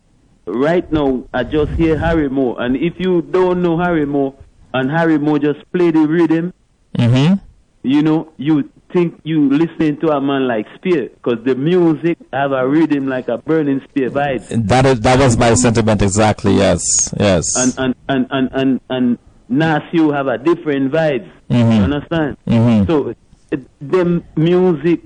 right 0.46 0.90
now, 0.92 1.24
I 1.34 1.44
just 1.44 1.72
hear 1.72 1.98
Harry 1.98 2.30
Moore. 2.30 2.62
And 2.62 2.76
if 2.78 3.00
you 3.00 3.24
don't 3.24 3.64
know 3.64 3.80
Harry 3.80 4.06
Moore, 4.06 4.36
and 4.76 4.92
Harry 4.92 5.18
Moore 5.18 5.40
just 5.40 5.60
play 5.72 5.90
the 5.92 6.08
rhythm, 6.08 6.54
Mm-hmm. 6.96 7.36
you 7.82 8.04
know, 8.04 8.32
you 8.38 8.70
think 8.94 9.20
you 9.24 9.50
listening 9.50 10.00
to 10.02 10.08
a 10.12 10.22
man 10.22 10.48
like 10.48 10.66
Spear, 10.76 11.10
because 11.10 11.44
the 11.44 11.56
music 11.56 12.18
have 12.32 12.52
a 12.52 12.66
rhythm 12.68 13.08
like 13.08 13.28
a 13.28 13.38
burning 13.40 13.82
spear 13.90 14.10
vibe. 14.10 14.48
That 14.68 14.86
is, 14.86 15.02
that 15.02 15.20
was 15.20 15.38
my 15.38 15.56
sentiment 15.56 16.02
exactly. 16.02 16.54
Yes, 16.56 16.82
yes. 17.20 17.46
And, 17.58 17.74
and, 17.78 17.96
and, 18.08 18.28
and, 18.32 18.50
and, 18.54 18.82
and 18.90 19.18
Nasio 19.52 20.14
have 20.16 20.28
a 20.28 20.38
different 20.38 20.92
vibe. 20.92 21.30
Mhm. 21.50 21.78
You 21.78 21.84
understand? 21.84 22.38
Mhm. 22.48 22.88
So, 22.88 23.16
it, 23.52 23.68
them 23.82 24.24
music 24.36 25.02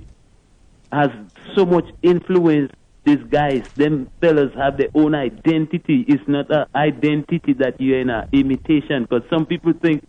has 0.91 1.09
so 1.55 1.65
much 1.65 1.85
influence. 2.01 2.71
These 3.05 3.23
guys, 3.29 3.65
them 3.75 4.09
fellas 4.19 4.53
have 4.55 4.77
their 4.77 4.89
own 4.93 5.15
identity. 5.15 6.03
It's 6.09 6.27
not 6.27 6.51
an 6.51 6.65
identity 6.75 7.53
that 7.53 7.79
you're 7.79 8.01
in 8.01 8.09
a 8.09 8.27
imitation. 8.33 9.03
Because 9.03 9.23
some 9.29 9.45
people 9.45 9.71
think 9.81 10.05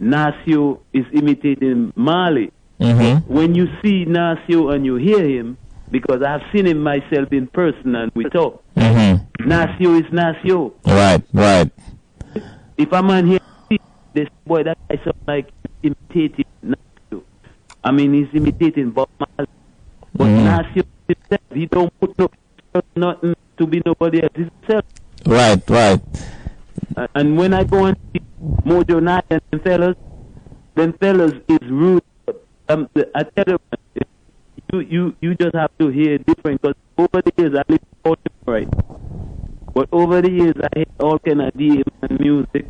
Nasio 0.00 0.80
is 0.94 1.04
imitating 1.12 1.92
Marley. 1.94 2.50
Mm-hmm. 2.80 3.32
When 3.32 3.54
you 3.54 3.66
see 3.82 4.04
Nasio 4.06 4.74
and 4.74 4.84
you 4.84 4.96
hear 4.96 5.26
him, 5.26 5.56
because 5.90 6.22
I've 6.22 6.42
seen 6.52 6.66
him 6.66 6.82
myself 6.82 7.32
in 7.32 7.46
person 7.48 7.94
and 7.94 8.10
we 8.14 8.24
talk, 8.24 8.62
Mm-hmm. 8.76 9.48
Nasio 9.50 10.00
is 10.00 10.06
Nasio. 10.10 10.72
Right, 10.86 11.22
right. 11.32 11.70
If 12.78 12.92
a 12.92 13.02
man 13.02 13.26
here, 13.26 13.40
this 14.14 14.28
boy, 14.46 14.62
that 14.64 14.78
guy 14.88 14.96
sound 15.04 15.16
like 15.26 15.48
imitating 15.82 16.46
Nasio. 16.64 17.22
I 17.84 17.90
mean, 17.92 18.14
he's 18.14 18.28
imitating 18.34 18.90
Bob 18.90 19.08
Marley. 19.18 19.48
But 20.14 20.26
Mm. 20.26 20.44
Nasio 20.46 20.84
himself, 21.08 21.40
he 21.54 21.66
don't 21.66 22.00
put 22.00 22.18
no 22.18 22.28
nothing 22.96 23.34
to 23.58 23.66
be 23.66 23.82
nobody 23.84 24.22
else. 24.22 24.32
Himself. 24.34 24.84
Right, 25.26 25.62
right. 25.70 26.00
Uh, 26.96 27.06
and 27.14 27.36
when 27.38 27.52
I 27.54 27.64
go 27.64 27.84
and 27.86 27.96
see 28.12 28.20
Mojo 28.64 29.02
Knight 29.02 29.24
and 29.30 29.40
them 29.50 29.60
fellas, 29.60 29.96
them 30.74 30.92
fellas 30.94 31.32
is 31.48 31.70
rude. 31.70 32.02
Um, 32.70 32.88
I 33.16 33.24
tell 33.24 33.44
you, 33.48 33.58
you, 34.72 34.80
you, 34.80 35.16
you 35.20 35.34
just 35.34 35.56
have 35.56 35.76
to 35.78 35.88
hear 35.88 36.18
different. 36.18 36.62
Because 36.62 36.76
over 36.96 37.20
the 37.20 37.32
years, 37.36 37.54
I 37.56 37.64
live 37.68 38.16
right? 38.46 38.68
But 39.74 39.88
over 39.90 40.22
the 40.22 40.30
years, 40.30 40.54
I 40.62 40.68
hear 40.76 40.86
all 41.00 41.18
kind 41.18 41.42
of 41.42 41.52
DM 41.54 41.82
and 42.02 42.20
music. 42.20 42.66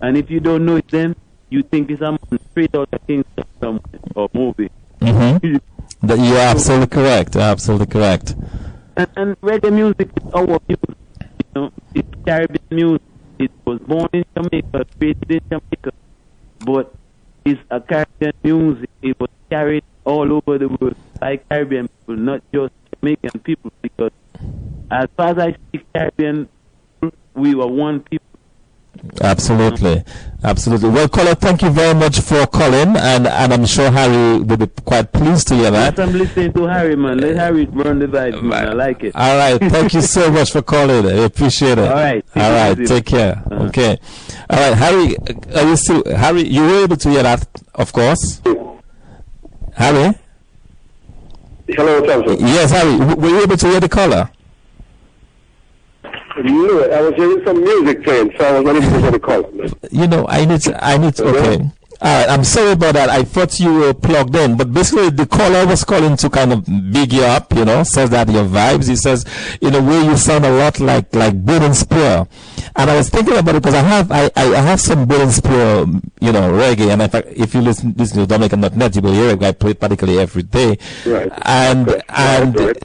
And 0.00 0.16
if 0.16 0.30
you 0.30 0.40
don't 0.40 0.64
know 0.64 0.76
it 0.76 0.88
then, 0.88 1.14
you 1.50 1.62
think 1.62 1.90
it's 1.90 2.00
a 2.00 2.12
man 2.12 2.18
straight 2.50 2.74
out 2.74 2.88
of 2.90 3.06
Kingston 3.06 3.44
somewhere, 3.60 4.00
or 4.14 4.30
movie. 4.32 4.70
Mm-hmm. 5.00 5.56
That 6.00 6.20
you're 6.20 6.38
absolutely 6.38 6.86
correct. 6.86 7.34
Absolutely 7.34 7.86
correct. 7.86 8.36
and, 8.96 9.08
and 9.16 9.40
reggae 9.40 9.72
music 9.72 10.08
is 10.16 10.32
our 10.32 10.46
music. 10.46 10.94
You 11.20 11.50
know, 11.56 11.72
it's 11.92 12.08
Caribbean 12.24 12.62
music. 12.70 13.02
It 13.40 13.50
was 13.64 13.80
born 13.80 14.08
in 14.12 14.24
Jamaica, 14.36 14.86
created 14.96 15.30
in 15.30 15.40
Jamaica, 15.50 15.92
but 16.60 16.94
it's 17.50 17.60
a 17.70 17.80
Caribbean 17.80 18.32
music. 18.42 18.90
It 19.02 19.18
was 19.18 19.30
carried 19.50 19.84
all 20.04 20.32
over 20.32 20.58
the 20.58 20.68
world 20.68 20.96
by 21.18 21.36
Caribbean 21.36 21.88
people, 21.88 22.16
not 22.16 22.42
just 22.52 22.74
Jamaican 23.00 23.40
people. 23.40 23.72
Because 23.80 24.12
as 24.90 25.08
far 25.16 25.28
as 25.28 25.38
I 25.38 25.52
speak 25.52 25.86
Caribbean, 25.92 26.48
we 27.34 27.54
were 27.54 27.66
one 27.66 28.00
people. 28.00 28.27
Absolutely, 29.20 30.04
absolutely. 30.44 30.88
Well, 30.90 31.08
caller, 31.08 31.34
thank 31.34 31.62
you 31.62 31.70
very 31.70 31.94
much 31.94 32.20
for 32.20 32.46
calling, 32.46 32.96
and 32.96 33.26
and 33.26 33.52
I'm 33.52 33.66
sure 33.66 33.90
Harry 33.90 34.38
will 34.40 34.56
be 34.56 34.66
quite 34.84 35.12
pleased 35.12 35.48
to 35.48 35.54
hear 35.56 35.70
that. 35.70 35.96
Yes, 35.98 36.08
I'm 36.08 36.14
listening 36.16 36.52
to 36.52 36.64
Harry, 36.66 36.94
man. 36.96 37.18
Let 37.18 37.36
Harry 37.36 37.66
run 37.66 37.98
the 37.98 38.06
vibes, 38.06 38.40
man. 38.42 38.68
I 38.68 38.72
like 38.72 39.02
it. 39.04 39.16
All 39.16 39.36
right, 39.36 39.58
thank 39.70 39.94
you 39.94 40.00
so 40.02 40.30
much 40.30 40.52
for 40.52 40.62
calling. 40.62 41.06
I 41.06 41.24
appreciate 41.24 41.78
it. 41.78 41.88
All 41.88 41.94
right, 41.94 42.24
take 42.34 42.42
all 42.42 42.72
easy. 42.72 42.86
take 42.94 43.06
care. 43.06 43.42
Uh-huh. 43.50 43.64
Okay, 43.64 43.98
all 44.50 44.58
right, 44.58 44.74
Harry. 44.78 45.16
uh, 45.16 45.60
Are 45.60 45.68
you 45.68 45.76
still 45.76 46.02
Harry? 46.16 46.42
You 46.46 46.62
were 46.62 46.82
able 46.84 46.96
to 46.96 47.10
hear 47.10 47.22
that, 47.24 47.46
of 47.74 47.92
course. 47.92 48.40
Harry. 49.74 50.14
Hello, 51.68 52.00
Thompson. 52.06 52.46
Yes, 52.46 52.70
Harry. 52.70 52.98
w- 52.98 53.16
Were 53.20 53.28
you 53.28 53.42
able 53.42 53.56
to 53.56 53.66
hear 53.68 53.80
the 53.80 53.88
caller? 53.88 54.30
No, 56.44 56.90
I 56.90 57.00
was 57.02 57.14
hearing 57.14 57.44
some 57.44 57.60
music 57.62 58.04
playing, 58.04 58.32
so 58.38 58.44
I 58.44 58.60
was 58.60 58.64
not 58.64 58.94
able 58.94 59.12
to 59.12 59.18
call. 59.18 59.42
You 59.90 60.06
know, 60.06 60.26
I 60.28 60.44
need 60.44 60.60
to, 60.62 60.84
I 60.84 60.96
need 60.96 61.14
to, 61.16 61.24
okay. 61.28 61.70
Right, 62.00 62.28
I'm 62.28 62.44
sorry 62.44 62.72
about 62.72 62.94
that. 62.94 63.08
I 63.10 63.24
thought 63.24 63.58
you 63.58 63.74
were 63.74 63.92
plugged 63.92 64.36
in, 64.36 64.56
but 64.56 64.72
basically 64.72 65.10
the 65.10 65.26
caller 65.26 65.66
was 65.66 65.82
calling 65.82 66.16
to 66.18 66.30
kind 66.30 66.52
of 66.52 66.64
big 66.92 67.12
you 67.12 67.22
up, 67.24 67.52
you 67.52 67.64
know, 67.64 67.82
says 67.82 68.10
that 68.10 68.28
your 68.30 68.44
vibes. 68.44 68.88
He 68.88 68.94
says, 68.94 69.24
in 69.60 69.74
a 69.74 69.82
way, 69.82 70.04
you 70.04 70.16
sound 70.16 70.44
a 70.46 70.50
lot 70.52 70.78
like, 70.78 71.12
like 71.12 71.34
Burning 71.44 71.74
Spear. 71.74 72.28
And 72.76 72.88
I 72.90 72.96
was 72.96 73.08
thinking 73.10 73.36
about 73.36 73.56
it 73.56 73.62
because 73.64 73.74
I 73.74 73.82
have, 73.82 74.12
I, 74.12 74.30
I 74.36 74.54
I 74.54 74.60
have 74.60 74.80
some 74.80 75.06
Burning 75.06 75.32
Spear, 75.32 75.86
you 76.20 76.30
know, 76.30 76.52
reggae. 76.52 76.92
And 76.92 77.02
in 77.02 77.10
fact, 77.10 77.28
if 77.34 77.52
you 77.52 77.62
listen, 77.62 77.94
listen 77.96 78.18
to 78.18 78.26
Dominican.net, 78.28 78.94
you 78.94 79.02
will 79.02 79.12
hear 79.12 79.30
it. 79.30 79.42
I 79.42 79.50
play 79.50 79.72
it 79.72 79.80
practically 79.80 80.20
every 80.20 80.44
day. 80.44 80.78
Right. 81.04 81.32
And, 81.42 81.88
Right, 81.88 82.02
and, 82.10 82.60
right. 82.60 82.82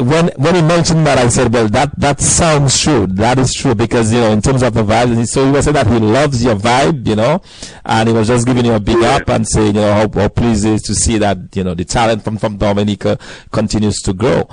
When 0.00 0.28
when 0.36 0.54
he 0.54 0.62
mentioned 0.62 1.06
that, 1.06 1.18
I 1.18 1.28
said, 1.28 1.52
"Well, 1.52 1.68
that 1.68 1.98
that 1.98 2.20
sounds 2.20 2.78
true. 2.80 3.06
That 3.06 3.38
is 3.38 3.54
true 3.54 3.74
because 3.74 4.12
you 4.12 4.20
know, 4.20 4.30
in 4.30 4.42
terms 4.42 4.62
of 4.62 4.74
the 4.74 4.82
vibe." 4.82 5.26
So 5.26 5.46
he 5.46 5.50
was 5.50 5.64
saying 5.64 5.74
that 5.74 5.86
he 5.86 5.98
loves 5.98 6.44
your 6.44 6.54
vibe, 6.54 7.06
you 7.06 7.16
know, 7.16 7.40
and 7.84 8.08
he 8.08 8.14
was 8.14 8.28
just 8.28 8.46
giving 8.46 8.66
you 8.66 8.74
a 8.74 8.80
big 8.80 9.02
up 9.02 9.28
and 9.30 9.48
saying, 9.48 9.74
you 9.74 9.80
know, 9.80 9.92
how, 9.92 10.20
how 10.20 10.28
pleased 10.28 10.64
he 10.64 10.72
is 10.72 10.82
to 10.82 10.94
see 10.94 11.16
that 11.18 11.38
you 11.54 11.64
know 11.64 11.74
the 11.74 11.84
talent 11.84 12.22
from 12.24 12.36
from 12.36 12.58
Dominica 12.58 13.12
uh, 13.12 13.16
continues 13.50 14.00
to 14.02 14.12
grow. 14.12 14.48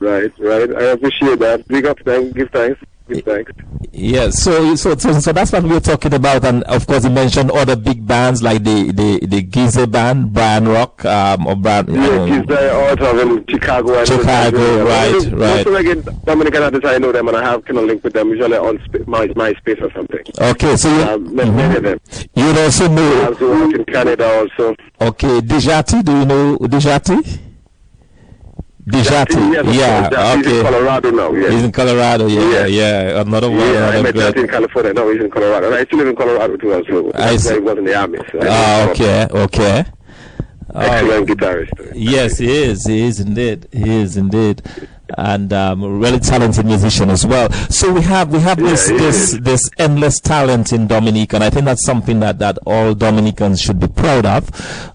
Right, 0.00 0.32
right. 0.38 0.74
I 0.74 0.82
appreciate 0.92 1.38
that. 1.38 1.66
Big 1.68 1.86
up, 1.86 1.98
thanks. 2.00 2.32
Give 2.34 2.50
thanks. 2.50 2.80
Give 3.10 3.24
thanks. 3.24 3.52
Yes, 3.92 4.42
so 4.42 4.74
so 4.76 4.94
so, 4.96 5.12
so 5.18 5.32
that's 5.32 5.50
what 5.52 5.62
we 5.64 5.70
were 5.70 5.80
talking 5.80 6.14
about, 6.14 6.44
and 6.44 6.62
of 6.64 6.86
course, 6.86 7.04
you 7.04 7.10
mentioned 7.10 7.50
other 7.50 7.74
big 7.76 8.06
bands 8.06 8.42
like 8.42 8.62
the 8.64 8.92
the 8.92 9.26
the 9.26 9.42
Giza 9.42 9.86
band, 9.86 10.32
Brian 10.32 10.68
Rock, 10.68 11.04
um, 11.04 11.46
or 11.46 11.56
Brian. 11.56 11.92
Yeah, 11.92 12.26
he's 12.26 12.46
the 12.46 12.72
author 12.74 13.20
in 13.22 13.44
Chicago. 13.48 13.98
and 13.98 14.06
Chicago, 14.06 14.84
right, 14.84 15.12
Most- 15.12 15.26
right. 15.32 15.66
Of 15.66 16.04
the 16.04 16.16
Dominican 16.24 16.62
artists 16.62 16.86
I 16.86 16.98
know 16.98 17.10
them, 17.12 17.28
and 17.28 17.36
I 17.36 17.42
have 17.44 17.64
kind 17.64 17.78
of 17.78 17.84
link 17.86 18.04
with 18.04 18.12
them 18.12 18.28
usually 18.30 18.56
on 18.56 18.78
sp- 18.86 19.06
my 19.08 19.26
MySpace 19.28 19.82
or 19.82 19.90
something. 19.92 20.24
okay, 20.40 20.76
so 20.76 20.88
you 20.88 21.02
Um, 21.02 21.34
many, 21.34 21.50
many 21.50 21.76
of 21.76 21.82
them. 21.82 22.00
you 22.34 22.44
would 22.46 22.58
also 22.58 22.84
I 22.84 22.88
know. 22.88 23.26
also 23.26 23.50
work 23.50 23.74
in 23.74 23.84
Canada 23.86 24.26
also. 24.38 24.76
Okay, 25.00 25.40
Dijati, 25.40 26.04
do 26.04 26.12
you 26.12 26.24
know 26.24 26.56
Dijati? 26.58 27.38
Dijati, 28.86 29.52
Yes, 29.52 29.66
yeah, 29.76 30.08
yeah. 30.10 30.36
He's 30.36 30.46
in 30.46 30.52
okay. 30.52 30.62
Colorado 30.62 31.10
now. 31.10 31.32
Yes. 31.32 31.52
He's 31.52 31.62
in 31.64 31.72
Colorado, 31.72 32.26
yeah, 32.26 32.40
Yeah. 32.50 32.66
yeah. 32.66 33.20
Another 33.20 33.50
one, 33.50 33.58
yeah, 33.60 33.88
I 33.90 34.02
met 34.02 34.14
good. 34.14 34.38
in 34.38 34.48
California. 34.48 34.92
No, 34.94 35.10
he's 35.12 35.22
in 35.22 35.30
Colorado. 35.30 35.66
And 35.66 35.74
I 35.76 35.84
still 35.84 35.98
live 35.98 36.08
in 36.08 36.16
Colorado 36.16 36.56
too. 36.56 36.72
I 37.14 37.36
see. 37.36 37.54
he 37.54 37.60
was 37.60 37.78
in 37.78 37.84
the 37.84 37.94
army. 37.94 38.18
So 38.32 38.38
Ah, 38.42 38.88
okay, 38.90 39.26
okay. 39.30 39.84
Excellent 40.74 41.28
guitarist. 41.28 41.92
Yes, 41.94 42.38
he 42.38 42.50
is. 42.62 42.86
He 42.86 43.02
is 43.02 43.20
indeed. 43.20 43.66
He 43.72 43.90
is 44.02 44.16
indeed, 44.16 44.62
and 45.18 45.52
um, 45.52 46.00
really 46.00 46.18
talented 46.18 46.66
musician 46.66 47.10
as 47.10 47.26
well. 47.26 47.50
So 47.70 47.92
we 47.92 48.02
have 48.02 48.32
we 48.32 48.40
have 48.40 48.58
this 48.58 48.88
this 48.88 49.32
is. 49.34 49.40
this 49.40 49.70
endless 49.78 50.20
talent 50.20 50.72
in 50.72 50.86
Dominica, 50.86 51.36
and 51.36 51.44
I 51.44 51.50
think 51.50 51.64
that's 51.64 51.84
something 51.84 52.20
that 52.20 52.38
that 52.38 52.58
all 52.66 52.94
Dominicans 52.94 53.60
should 53.60 53.80
be 53.80 53.88
proud 53.88 54.26
of, 54.26 54.48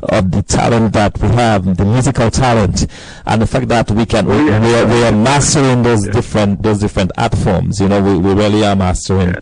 of 0.03 0.31
the 0.31 0.41
talent 0.43 0.93
that 0.93 1.17
we 1.19 1.27
have, 1.29 1.77
the 1.77 1.85
musical 1.85 2.29
talent, 2.31 2.87
and 3.25 3.41
the 3.41 3.47
fact 3.47 3.67
that 3.69 3.91
we 3.91 4.05
can 4.05 4.25
we, 4.25 4.43
we, 4.43 4.51
are, 4.51 4.85
we 4.87 5.03
are 5.03 5.11
mastering 5.11 5.83
those 5.83 6.07
different 6.07 6.61
those 6.61 6.79
different 6.79 7.11
art 7.17 7.35
forms. 7.37 7.79
You 7.79 7.89
know, 7.89 8.01
we, 8.01 8.17
we 8.17 8.33
really 8.33 8.65
are 8.65 8.75
mastering 8.75 9.35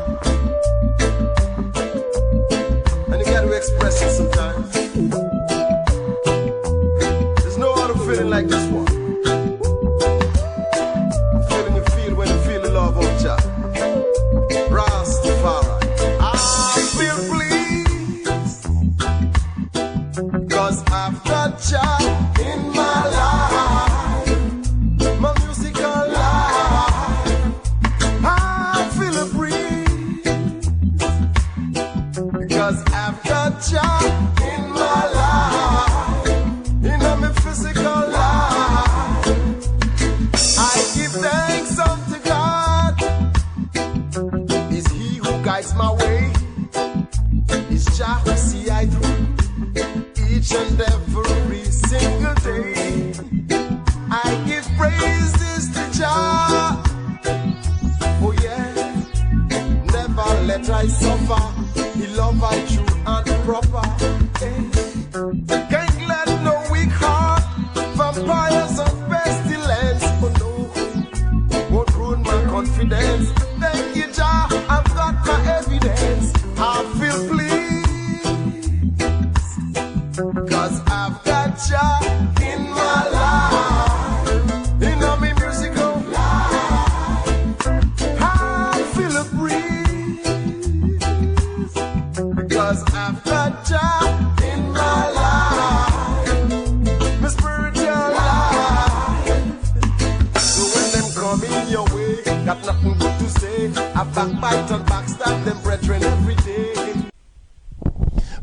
Brethren 105.81 106.03
every 106.03 106.35
day. 106.35 107.09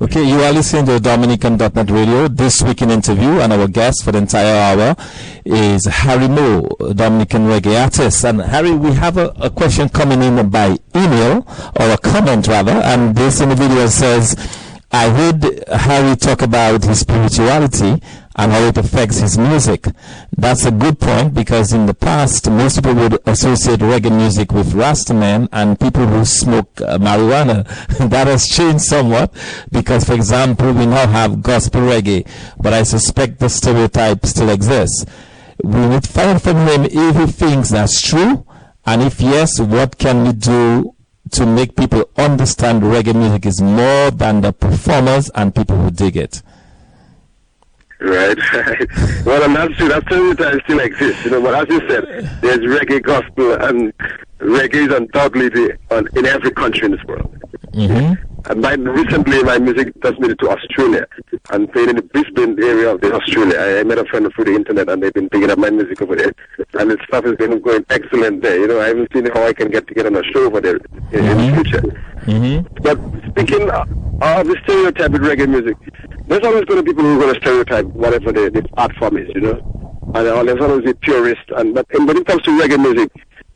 Okay, 0.01 0.25
you 0.25 0.41
are 0.41 0.53
listening 0.53 0.87
to 0.87 0.99
Dominican.net 0.99 1.89
Radio. 1.91 2.27
This 2.27 2.61
week 2.63 2.83
in 2.83 2.91
interview, 2.91 3.41
and 3.41 3.53
our 3.53 3.69
guest 3.69 4.05
for 4.05 4.11
the 4.11 4.19
entire 4.19 4.57
hour 4.57 4.97
is 5.45 5.85
Harry 5.87 6.29
Moe, 6.29 6.69
Dominican 6.93 7.43
reggae 7.47 7.81
artist. 7.81 8.25
And 8.25 8.41
Harry, 8.43 8.73
we 8.73 8.93
have 8.95 9.17
a, 9.17 9.29
a 9.41 9.49
question 9.49 9.89
coming 9.89 10.23
in 10.23 10.51
by 10.51 10.77
email, 10.97 11.47
or 11.79 11.91
a 11.91 11.99
comment 11.99 12.49
rather, 12.49 12.73
and 12.73 13.15
this 13.15 13.41
individual 13.41 13.87
says, 13.89 14.37
I 14.91 15.09
heard 15.09 15.69
Harry 15.69 16.17
talk 16.17 16.43
about 16.43 16.85
his 16.85 17.01
spirituality 17.01 18.03
and 18.37 18.53
how 18.53 18.61
it 18.61 18.77
affects 18.79 19.19
his 19.19 19.37
music. 19.37 19.87
That's 20.37 20.65
a 20.65 20.71
good 20.71 20.99
point 20.99 21.35
because 21.35 21.73
in 21.73 21.87
the 21.87 21.95
past, 21.95 22.51
most 22.51 22.77
people 22.77 22.95
would 22.95 23.19
associate 23.27 23.81
reggae 23.81 24.15
music 24.15 24.53
with 24.53 24.73
Rastaman 24.73 25.49
and 25.53 25.79
people 25.79 26.07
who 26.07 26.25
smoke 26.25 26.81
uh, 26.81 26.99
marijuana. 26.99 27.67
that 28.11 28.27
has 28.27 28.49
changed 28.49 28.85
somewhat 28.85 29.33
because, 29.71 30.05
for 30.05 30.15
example, 30.15 30.73
we 30.73 30.87
now 30.87 31.07
have 31.07 31.43
gospel 31.43 31.83
reggae, 31.83 32.27
but 32.59 32.73
I 32.73 32.83
suspect 32.83 33.39
the 33.39 33.49
stereotype 33.49 34.25
still 34.27 34.49
exists. 34.49 35.05
We 35.63 35.87
need 35.87 36.05
to 36.05 36.11
find 36.11 36.43
from 36.43 36.57
him 36.67 36.85
if 36.85 37.17
he 37.17 37.27
thinks 37.27 37.71
that's 37.71 38.01
true, 38.01 38.47
and 38.85 39.03
if 39.03 39.21
yes, 39.21 39.61
what 39.61 39.99
can 39.99 40.25
we 40.25 40.33
do 40.33 40.95
to 41.33 41.47
make 41.47 41.77
people 41.77 42.09
understand 42.17 42.83
reggae 42.83 43.15
music 43.15 43.47
is 43.47 43.61
more 43.61 44.11
than 44.11 44.41
the 44.41 44.53
performers 44.53 45.31
and 45.35 45.55
people 45.55 45.77
who 45.77 45.91
dig 45.91 46.17
it. 46.17 46.43
Right, 48.03 48.37
right. 48.53 48.89
Well, 49.25 49.45
and 49.45 49.55
that's 49.55 49.77
true. 49.77 49.89
That 50.35 50.61
still 50.65 50.81
exists, 50.81 51.25
you 51.25 51.31
know. 51.31 51.41
But 51.41 51.55
as 51.55 51.69
you 51.69 51.89
said, 51.89 52.05
there's 52.41 52.59
reggae 52.59 53.01
gospel, 53.01 53.53
and 53.53 53.97
reggae 54.39 54.89
is 54.89 54.93
undoubtedly 54.93 55.73
on, 55.91 56.09
in 56.17 56.27
every 56.27 56.51
country 56.51 56.87
in 56.87 56.93
this 56.93 57.05
world. 57.05 57.33
Mm-hmm. 57.73 58.32
And 58.51 58.61
my, 58.61 58.75
recently, 58.75 59.43
my 59.43 59.59
music 59.59 59.95
made 60.19 60.39
to 60.39 60.51
Australia 60.51 61.07
and 61.51 61.73
played 61.73 61.91
in 61.91 61.97
the 61.97 62.03
Brisbane 62.03 62.61
area 62.63 62.93
of 62.93 63.01
the 63.01 63.15
Australia. 63.15 63.57
I, 63.59 63.81
I 63.81 63.85
met 63.85 63.99
a 63.99 64.05
friend 64.07 64.31
through 64.35 64.45
the 64.47 64.55
internet, 64.55 64.89
and 64.89 65.03
they've 65.03 65.13
been 65.13 65.29
picking 65.29 65.51
up 65.51 65.59
my 65.59 65.71
music 65.71 66.03
over 66.03 66.17
there, 66.17 66.33
and 66.75 66.91
the 66.91 66.99
stuff 67.07 67.25
has 67.25 67.37
been 67.37 67.61
going 67.61 67.85
excellent 67.91 68.43
there. 68.43 68.59
You 68.59 68.69
know, 68.69 68.81
I 68.81 68.89
haven't 68.89 69.13
seen 69.13 69.27
how 69.27 69.45
I 69.45 69.53
can 69.53 69.71
get 69.71 69.87
to 69.89 69.95
get 69.95 70.07
on 70.07 70.17
a 70.17 70.25
show 70.25 70.47
over 70.47 70.61
there 70.61 70.77
in, 71.13 71.25
in 71.25 71.37
the 71.39 71.55
future. 71.55 71.81
Mm-hmm. 72.27 72.83
But 72.83 72.99
speaking 73.31 73.71
of 73.71 73.89
the 74.47 74.57
stereotype 74.65 75.13
with 75.13 75.23
reggae 75.23 75.49
music, 75.49 75.77
there's 76.27 76.45
always 76.45 76.65
going 76.65 76.79
to 76.79 76.83
be 76.83 76.93
people 76.93 77.05
who 77.05 77.17
are 77.17 77.21
going 77.21 77.35
to 77.35 77.41
stereotype 77.41 77.87
whatever 77.87 78.33
the, 78.33 78.51
the 78.51 78.69
art 78.75 78.95
form 78.97 79.17
is, 79.19 79.29
you 79.35 79.41
know. 79.41 80.01
And 80.15 80.29
uh, 80.29 80.43
there's 80.43 80.61
always 80.61 80.89
a 80.89 80.95
purist. 80.95 81.49
And 81.57 81.75
but 81.75 81.87
and 81.95 82.07
when 82.07 82.17
it 82.17 82.27
comes 82.27 82.43
to 82.43 82.51
reggae 82.51 82.81
music, 82.81 83.11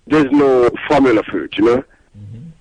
there's 0.07 0.31
no 0.31 0.71
formula 0.89 1.23
for 1.25 1.45
it, 1.45 1.57
you 1.59 1.65
know. 1.65 1.85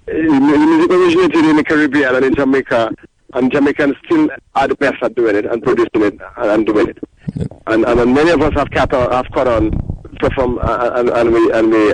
Music 0.07 0.91
originated 0.91 1.45
in 1.45 1.55
the 1.55 1.63
Caribbean 1.63 2.15
and 2.15 2.25
in 2.25 2.35
Jamaica, 2.35 2.93
and 3.33 3.51
Jamaicans 3.51 3.95
still 4.05 4.29
are 4.55 4.67
the 4.67 4.75
best 4.75 5.01
at 5.01 5.15
doing 5.15 5.35
it 5.35 5.45
and 5.45 5.61
producing 5.63 6.03
it 6.03 6.19
and, 6.37 6.51
and 6.51 6.65
doing 6.65 6.89
it. 6.89 6.97
And, 7.67 7.85
and 7.85 8.13
many 8.13 8.29
of 8.29 8.41
us 8.41 8.53
have 8.53 8.69
caught 8.71 8.93
on, 8.93 9.11
have 9.11 9.29
caught 9.31 9.47
on 9.47 9.71
perform 10.19 10.59
uh, 10.61 10.91
and, 10.95 11.09
and 11.09 11.31
we 11.33 11.51
and 11.51 11.71
we 11.71 11.93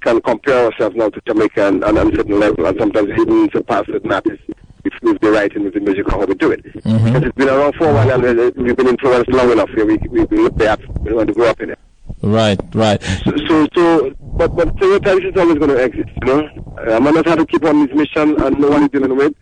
can 0.00 0.20
compare 0.22 0.66
ourselves 0.66 0.96
now 0.96 1.10
to 1.10 1.20
Jamaica 1.26 1.68
and, 1.68 1.84
and, 1.84 1.98
and 1.98 2.14
certain 2.16 2.40
level, 2.40 2.66
and 2.66 2.78
sometimes 2.78 3.10
even 3.10 3.50
surpass 3.52 3.86
certain 3.86 4.10
artists 4.10 4.42
with, 4.82 4.94
with 5.02 5.20
the 5.20 5.30
writing, 5.30 5.64
with 5.64 5.74
the 5.74 5.80
music, 5.80 6.04
and 6.04 6.12
how 6.12 6.24
we 6.24 6.34
do 6.34 6.50
it. 6.50 6.64
Because 6.72 7.22
it's 7.22 7.36
been 7.36 7.50
around 7.50 7.74
for 7.74 7.88
a 7.88 7.92
while, 7.92 8.24
and 8.24 8.40
uh, 8.40 8.50
we've 8.56 8.76
been 8.76 8.88
influenced 8.88 9.30
long 9.30 9.52
enough. 9.52 9.68
Here 9.70 9.84
we 9.84 9.98
we, 10.08 10.24
we 10.24 10.38
look 10.38 10.56
back, 10.56 10.80
we 11.00 11.12
want 11.12 11.28
to 11.28 11.34
grow 11.34 11.50
up 11.50 11.60
in 11.60 11.70
it. 11.70 11.78
Right, 12.22 12.60
right. 12.74 13.02
So, 13.02 13.36
so, 13.46 13.68
so 13.74 14.14
but 14.40 14.56
but 14.56 14.74
stereotypes 14.76 15.24
is 15.26 15.36
always 15.36 15.58
going 15.58 15.68
to 15.68 15.76
exist, 15.76 16.08
you 16.22 16.26
know. 16.26 16.40
Uh, 16.78 16.98
man 16.98 17.16
has 17.16 17.26
had 17.26 17.38
to 17.38 17.44
keep 17.44 17.62
on 17.62 17.86
his 17.86 17.94
mission, 17.94 18.40
and 18.42 18.58
no 18.58 18.70
one 18.70 18.84
is 18.84 18.88
dealing 18.88 19.14
with. 19.14 19.34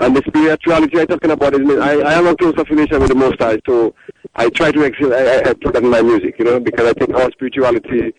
And 0.00 0.14
the 0.14 0.22
spirituality 0.26 1.00
I'm 1.00 1.06
talking 1.06 1.30
about 1.30 1.54
is, 1.54 1.78
I, 1.78 1.92
I 2.00 2.12
am 2.14 2.26
a 2.26 2.36
close 2.36 2.52
affiliation 2.58 3.00
with 3.00 3.08
the 3.08 3.14
Most 3.14 3.40
High, 3.40 3.58
so 3.66 3.94
I 4.34 4.50
try 4.50 4.70
to 4.70 4.82
excel, 4.82 5.14
I, 5.14 5.48
I, 5.48 5.54
put 5.54 5.72
that 5.72 5.82
in 5.82 5.88
my 5.88 6.02
music, 6.02 6.34
you 6.38 6.44
know, 6.44 6.60
because 6.60 6.86
I 6.86 6.92
think 6.92 7.14
our 7.14 7.30
spirituality 7.30 8.12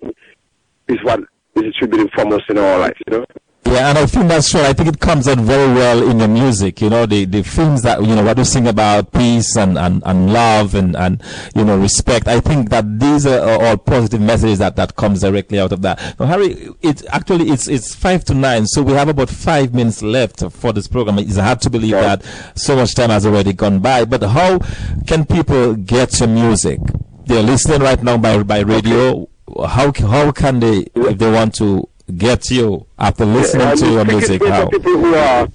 is 0.88 0.98
what 1.04 1.20
is 1.58 1.76
should 1.80 1.92
be 1.92 1.98
the 1.98 2.10
foremost 2.16 2.50
in 2.50 2.58
our 2.58 2.80
lives, 2.80 3.00
you 3.06 3.18
know. 3.20 3.26
Yeah, 3.68 3.90
and 3.90 3.98
I 3.98 4.06
think 4.06 4.28
that's 4.30 4.50
true. 4.52 4.62
I 4.62 4.74
think 4.74 4.88
it 4.90 5.00
comes 5.00 5.28
out 5.28 5.40
very 5.40 5.74
well 5.74 6.08
in 6.10 6.20
your 6.20 6.28
music. 6.28 6.82
You 6.82 6.90
know, 6.92 7.06
the, 7.08 7.26
the 7.26 7.42
themes 7.42 7.82
that, 7.82 8.00
you 8.02 8.16
know, 8.16 8.24
what 8.24 8.38
you 8.38 8.46
sing 8.46 8.68
about 8.68 9.12
peace 9.12 9.58
and, 9.58 9.76
and, 9.78 10.04
and 10.06 10.32
love 10.32 10.76
and, 10.76 10.96
and, 10.96 11.22
you 11.56 11.66
know, 11.66 11.76
respect. 11.78 12.28
I 12.28 12.40
think 12.42 12.70
that 12.70 13.00
these 13.00 13.26
are 13.26 13.40
all 13.66 13.76
positive 13.78 14.22
messages 14.22 14.60
that, 14.60 14.76
that 14.76 14.96
comes 14.96 15.22
directly 15.22 15.60
out 15.60 15.72
of 15.72 15.82
that. 15.82 16.20
Now, 16.20 16.28
Harry, 16.28 16.70
it 16.84 17.04
actually, 17.10 17.50
it's, 17.50 17.68
it's 17.68 17.96
five 17.96 18.24
to 18.26 18.36
nine. 18.36 18.68
So 18.68 18.84
we 18.84 18.94
have 18.94 19.10
about 19.10 19.30
five 19.32 19.74
minutes 19.74 20.04
left 20.04 20.44
for 20.52 20.72
this 20.72 20.88
program. 20.88 21.18
It's 21.18 21.38
hard 21.38 21.60
to 21.62 21.70
believe 21.72 21.92
Yeah. 21.92 22.18
that 22.18 22.26
so 22.58 22.76
much 22.76 22.94
time 22.94 23.10
has 23.10 23.26
already 23.26 23.52
gone 23.54 23.80
by. 23.80 24.06
But 24.06 24.22
how 24.24 24.60
can 25.08 25.26
people 25.26 25.74
get 25.74 26.20
your 26.20 26.30
music? 26.30 26.80
They're 27.26 27.42
listening 27.44 27.82
right 27.82 28.02
now 28.02 28.18
by, 28.20 28.44
by 28.44 28.60
radio. 28.60 29.28
How, 29.68 29.92
how 29.92 30.32
can 30.32 30.60
they, 30.60 30.86
if 30.96 31.18
they 31.18 31.32
want 31.32 31.56
to 31.56 31.90
get 32.14 32.52
you 32.52 32.86
after 32.98 33.26
listening 33.26 33.68
I 33.68 33.76
to 33.76 33.92
your 33.92 34.06
music, 34.06 34.46
how? 34.46 34.68
people 34.68 34.92
who 34.92 35.16
are 35.16 35.48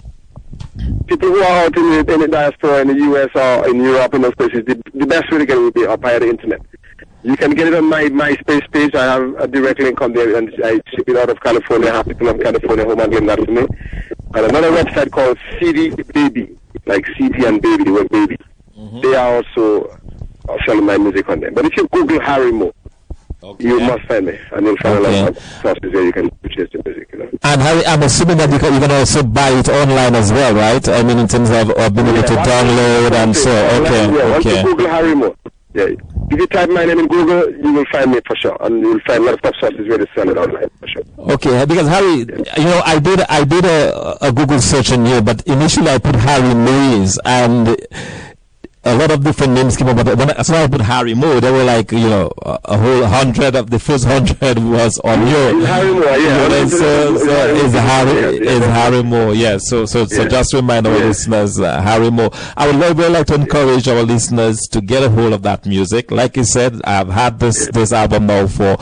people 1.06 1.28
who 1.28 1.42
are 1.42 1.64
out 1.64 1.76
in 1.76 1.90
the, 1.90 2.12
in 2.12 2.20
the 2.20 2.28
diaspora 2.28 2.80
in 2.80 2.88
the 2.88 2.94
US 2.94 3.28
or 3.34 3.68
in 3.68 3.82
Europe 3.82 4.14
and 4.14 4.24
those 4.24 4.34
places. 4.34 4.64
The, 4.66 4.82
the 4.94 5.06
best 5.06 5.30
way 5.30 5.38
to 5.38 5.46
get 5.46 5.56
it 5.56 5.60
would 5.60 5.74
be 5.74 5.86
up 5.86 6.00
via 6.00 6.20
the 6.20 6.28
internet. 6.28 6.60
You 7.22 7.36
can 7.36 7.50
get 7.50 7.66
it 7.66 7.74
on 7.74 7.84
my 7.88 8.04
MySpace 8.04 8.70
page. 8.72 8.94
I 8.94 9.04
have 9.04 9.34
a 9.38 9.46
direct 9.46 9.78
link 9.80 10.00
on 10.00 10.14
there, 10.14 10.36
and 10.36 10.50
I 10.64 10.80
ship 10.94 11.06
it 11.06 11.16
out 11.16 11.28
of 11.28 11.38
California. 11.40 11.90
I 11.90 11.96
have 11.96 12.06
people 12.06 12.26
from 12.26 12.40
California 12.40 12.84
home 12.86 12.98
and 12.98 13.12
getting 13.12 13.26
that 13.26 13.44
for 13.44 13.50
me. 13.50 13.66
And 14.34 14.46
another 14.46 14.70
website 14.70 15.10
called 15.10 15.38
CD 15.58 15.90
Baby, 15.90 16.56
like 16.86 17.06
CD 17.18 17.44
and 17.44 17.60
Baby, 17.60 17.84
the 17.84 17.92
word 17.92 18.08
Baby. 18.08 18.38
Mm-hmm. 18.78 19.00
They 19.02 19.14
are 19.14 19.36
also 19.36 20.00
selling 20.66 20.86
my 20.86 20.96
music 20.96 21.28
on 21.28 21.40
there. 21.40 21.50
But 21.50 21.66
if 21.66 21.76
you 21.76 21.86
Google 21.88 22.20
Harry 22.20 22.52
Moore, 22.52 22.72
you 23.58 23.80
must 23.80 24.04
find 24.06 24.26
me, 24.26 24.38
I 24.52 24.60
mean, 24.60 24.76
find 24.78 24.98
Okay. 24.98 25.18
a 25.20 25.22
lot 25.24 25.28
of 25.36 25.42
sources 25.62 25.92
where 25.92 26.04
you 26.04 26.12
can 26.12 26.30
purchase 26.42 26.68
the 26.72 26.82
music. 26.84 27.08
You 27.12 27.18
know. 27.20 27.28
And 27.42 27.60
Harry, 27.62 27.84
I'm 27.86 28.02
assuming 28.02 28.36
that 28.38 28.50
you 28.50 28.58
can, 28.58 28.74
you 28.74 28.80
can 28.80 28.90
also 28.90 29.22
buy 29.22 29.50
it 29.50 29.68
online 29.68 30.14
as 30.14 30.32
well, 30.32 30.54
right? 30.54 30.86
I 30.88 31.02
mean, 31.02 31.18
in 31.18 31.28
terms 31.28 31.50
of, 31.50 31.70
of 31.70 31.94
being 31.94 32.06
able 32.08 32.22
to 32.22 32.34
download 32.34 33.12
and 33.12 33.36
so. 33.36 33.50
On. 33.50 33.82
Okay, 33.86 34.16
yeah, 34.16 34.30
Once 34.30 34.44
you 34.44 34.50
okay. 34.52 34.62
Google 34.62 34.88
Harry 34.88 35.14
Moore, 35.14 35.36
yeah. 35.74 35.86
If 36.32 36.38
you 36.38 36.46
type 36.46 36.70
my 36.70 36.84
name 36.84 37.00
in 37.00 37.08
Google, 37.08 37.50
you 37.50 37.72
will 37.72 37.84
find 37.90 38.12
me 38.12 38.20
for 38.26 38.36
sure, 38.36 38.56
and 38.60 38.80
you 38.80 38.92
will 38.92 39.00
find 39.06 39.22
a 39.24 39.26
lot 39.32 39.44
of 39.44 39.54
sources 39.58 39.88
where 39.88 39.98
they 39.98 40.06
sell 40.14 40.28
it 40.28 40.36
online 40.36 40.68
for 40.78 40.86
sure. 40.86 41.02
Okay, 41.18 41.64
because 41.64 41.88
Harry, 41.88 42.18
you 42.18 42.64
know, 42.64 42.82
I 42.84 42.98
did 43.00 43.20
I 43.22 43.44
did 43.44 43.64
a, 43.64 44.26
a 44.26 44.32
Google 44.32 44.60
search 44.60 44.92
on 44.92 45.06
you, 45.06 45.20
but 45.22 45.42
initially 45.46 45.88
I 45.88 45.98
put 45.98 46.14
Harry 46.16 46.54
Moise, 46.54 47.18
and 47.24 47.76
a 48.82 48.96
lot 48.96 49.10
of 49.10 49.22
different 49.22 49.52
names 49.52 49.76
came 49.76 49.88
up. 49.88 49.96
But 49.96 50.16
when 50.16 50.30
I, 50.30 50.34
as 50.34 50.46
soon 50.46 50.56
as 50.56 50.64
I 50.64 50.68
put 50.68 50.80
Harry 50.80 51.12
Moore, 51.14 51.38
there 51.40 51.52
were 51.52 51.64
like 51.64 51.92
you 51.92 52.08
know 52.08 52.30
a, 52.42 52.58
a 52.64 52.78
whole 52.78 53.04
hundred 53.04 53.54
of 53.54 53.68
the 53.70 53.78
first 53.78 54.06
hundred 54.06 54.58
was 54.58 54.98
on 55.00 55.26
you. 55.26 55.64
Harry 55.66 55.92
Moore, 55.92 56.02
yeah. 56.04 56.42
You 56.44 56.48
know, 56.48 56.66
so, 56.68 57.18
so 57.18 57.46
is 57.54 57.72
Harry 57.74 58.38
is. 58.46 58.64
Harry 58.64 59.02
Moore, 59.02 59.34
yeah. 59.34 59.58
So 59.58 59.84
so 59.84 60.06
so 60.06 60.22
Yeah. 60.22 60.28
just 60.28 60.54
remind 60.54 60.86
our 60.86 60.96
Yeah. 60.96 61.04
listeners, 61.04 61.60
uh, 61.60 61.80
Harry 61.82 62.10
Moore. 62.10 62.30
I 62.56 62.66
would 62.68 62.76
very, 62.76 62.94
very 62.94 63.10
like 63.12 63.26
to 63.26 63.34
encourage 63.34 63.86
our 63.86 64.02
listeners 64.02 64.60
to 64.72 64.80
get 64.80 65.02
a 65.02 65.10
hold 65.10 65.34
of 65.34 65.42
that 65.42 65.66
music. 65.66 66.10
Like 66.10 66.36
you 66.38 66.44
said, 66.44 66.80
I've 66.84 67.10
had 67.10 67.38
this 67.38 67.68
this 67.72 67.92
album 67.92 68.26
now 68.26 68.46
for 68.46 68.78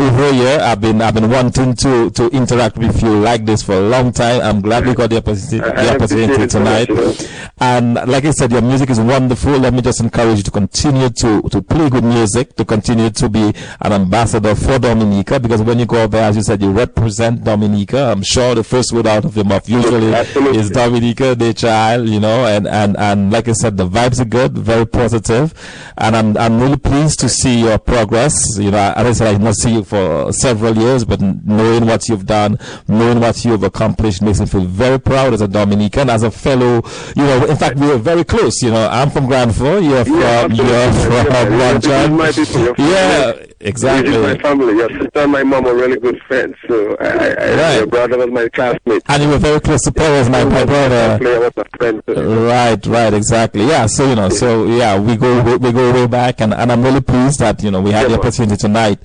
over 0.00 0.24
a 0.24 0.32
year. 0.32 0.58
I've 0.60 0.80
been 0.80 1.00
I've 1.00 1.14
been 1.14 1.30
wanting 1.30 1.74
to 1.76 2.10
to 2.10 2.26
interact 2.30 2.76
with 2.76 3.00
you 3.04 3.20
like 3.20 3.46
this 3.46 3.62
for 3.62 3.74
a 3.74 3.80
long 3.88 4.10
time. 4.12 4.40
I'm 4.40 4.60
glad 4.60 4.84
we 4.84 4.94
got 4.94 5.10
the 5.10 5.18
opportunity 5.18 5.58
the 5.58 5.94
opportunity 5.94 6.32
appreciate 6.32 6.40
it 6.40 6.50
so 6.50 6.58
tonight. 6.58 6.88
much, 6.90 7.20
you 7.20 7.26
know. 7.28 7.48
And 7.60 7.94
like 8.06 8.24
I 8.24 8.30
said, 8.32 8.50
your 8.50 8.62
music 8.62 8.90
is 8.90 8.98
wonderful. 8.98 9.27
Let 9.28 9.74
me 9.74 9.82
just 9.82 10.00
encourage 10.00 10.38
you 10.38 10.42
to 10.44 10.50
continue 10.50 11.08
to, 11.10 11.42
to 11.42 11.62
play 11.62 11.90
good 11.90 12.04
music, 12.04 12.54
to 12.56 12.64
continue 12.64 13.10
to 13.10 13.28
be 13.28 13.52
an 13.80 13.92
ambassador 13.92 14.54
for 14.54 14.78
Dominica, 14.78 15.40
because 15.40 15.62
when 15.62 15.78
you 15.78 15.86
go 15.86 16.06
there, 16.06 16.24
as 16.24 16.36
you 16.36 16.42
said, 16.42 16.62
you 16.62 16.70
represent 16.70 17.44
Dominica. 17.44 18.12
I'm 18.12 18.22
sure 18.22 18.54
the 18.54 18.64
first 18.64 18.92
word 18.92 19.06
out 19.06 19.24
of 19.24 19.34
your 19.36 19.44
mouth 19.44 19.68
usually 19.68 20.14
Absolutely. 20.14 20.58
is 20.58 20.70
Dominica, 20.70 21.34
the 21.34 21.52
child, 21.54 22.08
you 22.08 22.20
know, 22.20 22.46
and, 22.46 22.66
and, 22.66 22.96
and 22.96 23.32
like 23.32 23.48
I 23.48 23.52
said, 23.52 23.76
the 23.76 23.88
vibes 23.88 24.20
are 24.20 24.24
good, 24.24 24.56
very 24.56 24.86
positive. 24.86 25.08
positive, 25.08 25.92
and 25.96 26.16
I'm, 26.16 26.36
I'm 26.36 26.60
really 26.60 26.76
pleased 26.76 27.20
to 27.20 27.28
see 27.28 27.60
your 27.60 27.78
progress. 27.78 28.58
You 28.58 28.70
know, 28.70 28.92
as 28.96 29.06
I 29.06 29.12
said, 29.12 29.34
I 29.34 29.38
not 29.38 29.54
see 29.54 29.74
you 29.74 29.84
for 29.84 30.32
several 30.32 30.76
years, 30.76 31.04
but 31.04 31.20
knowing 31.20 31.86
what 31.86 32.08
you've 32.08 32.26
done, 32.26 32.58
knowing 32.86 33.20
what 33.20 33.44
you've 33.44 33.62
accomplished 33.62 34.22
makes 34.22 34.40
me 34.40 34.46
feel 34.46 34.64
very 34.64 34.98
proud 35.00 35.32
as 35.34 35.40
a 35.40 35.48
Dominican, 35.48 36.10
as 36.10 36.22
a 36.22 36.30
fellow, 36.30 36.82
you 37.16 37.22
know, 37.22 37.46
in 37.46 37.56
fact, 37.56 37.76
we 37.76 37.86
were 37.86 37.98
very 37.98 38.24
close, 38.24 38.62
you 38.62 38.70
know, 38.70 38.88
I'm 38.90 39.10
from 39.18 39.26
Grand 39.26 39.54
Fond, 39.54 39.84
you're 39.84 40.04
from, 40.04 40.20
Yeah, 40.20 40.44
absolutely. 40.44 40.74
you're 40.74 40.92
from 40.92 41.12
Yeah, 41.12 41.72
One 41.72 41.80
yeah, 41.82 42.06
my 42.06 42.30
people, 42.30 42.74
family. 42.74 42.74
Yeah, 42.78 43.30
is 43.32 43.54
exactly. 43.60 44.18
my 44.18 44.38
family. 44.38 44.76
Your 44.76 44.88
sister 44.90 45.10
and 45.18 45.32
my 45.32 45.42
mom 45.42 45.66
are 45.66 45.74
really 45.74 45.98
good 45.98 46.20
friends. 46.28 46.54
So 46.68 46.96
I, 47.00 47.04
I, 47.04 47.08
I 47.08 47.56
Right. 47.56 47.76
your 47.78 47.86
brother 47.88 48.18
was 48.18 48.30
my 48.30 48.48
classmate. 48.50 49.02
And 49.08 49.22
you 49.22 49.28
were 49.28 49.38
very 49.38 49.60
close 49.60 49.82
to 49.82 49.92
Paul 49.92 50.06
as 50.06 50.30
my, 50.30 50.44
my 50.44 50.64
brother. 50.64 51.18
Player 51.18 51.40
was 51.40 51.52
a 51.56 51.64
friend. 51.76 52.02
Right, 52.06 52.86
right, 52.86 53.12
exactly. 53.14 53.66
Yeah, 53.66 53.86
so 53.86 54.08
you 54.08 54.14
know, 54.14 54.28
so 54.28 54.66
yeah, 54.66 54.98
we 54.98 55.16
go 55.16 55.42
we, 55.42 55.56
we 55.56 55.72
go 55.72 55.92
way 55.92 56.06
back, 56.06 56.40
and, 56.40 56.54
and 56.54 56.70
I'm 56.70 56.82
really 56.82 57.00
pleased 57.00 57.40
that 57.40 57.62
you 57.62 57.70
know 57.72 57.80
we 57.80 57.90
had 57.90 58.08
the 58.10 58.14
opportunity 58.18 58.56
tonight 58.56 58.98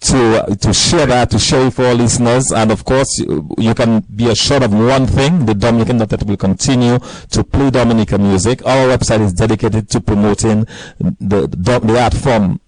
to 0.00 0.56
to 0.60 0.72
share 0.72 1.06
that, 1.06 1.30
to 1.30 1.38
share 1.38 1.66
it 1.66 1.74
for 1.74 1.84
our 1.84 1.94
listeners, 1.94 2.52
and 2.52 2.70
of 2.72 2.84
course 2.84 3.18
you, 3.18 3.46
you 3.58 3.74
can 3.74 4.00
be 4.14 4.28
assured 4.28 4.62
of 4.62 4.72
one 4.72 5.06
thing: 5.06 5.46
the 5.46 5.54
Dominican 5.54 5.98
Quartet 5.98 6.22
will 6.24 6.36
continue 6.38 6.98
to 7.30 7.44
play 7.44 7.70
Dominican 7.70 8.22
music. 8.22 8.64
Our 8.66 8.88
website 8.96 9.20
is 9.20 9.32
dedicated 9.34 9.88
to 9.90 10.00
promoting 10.00 10.64
the 10.98 11.46
the, 11.48 11.80
the 11.80 12.00
art 12.00 12.14
form 12.14 12.60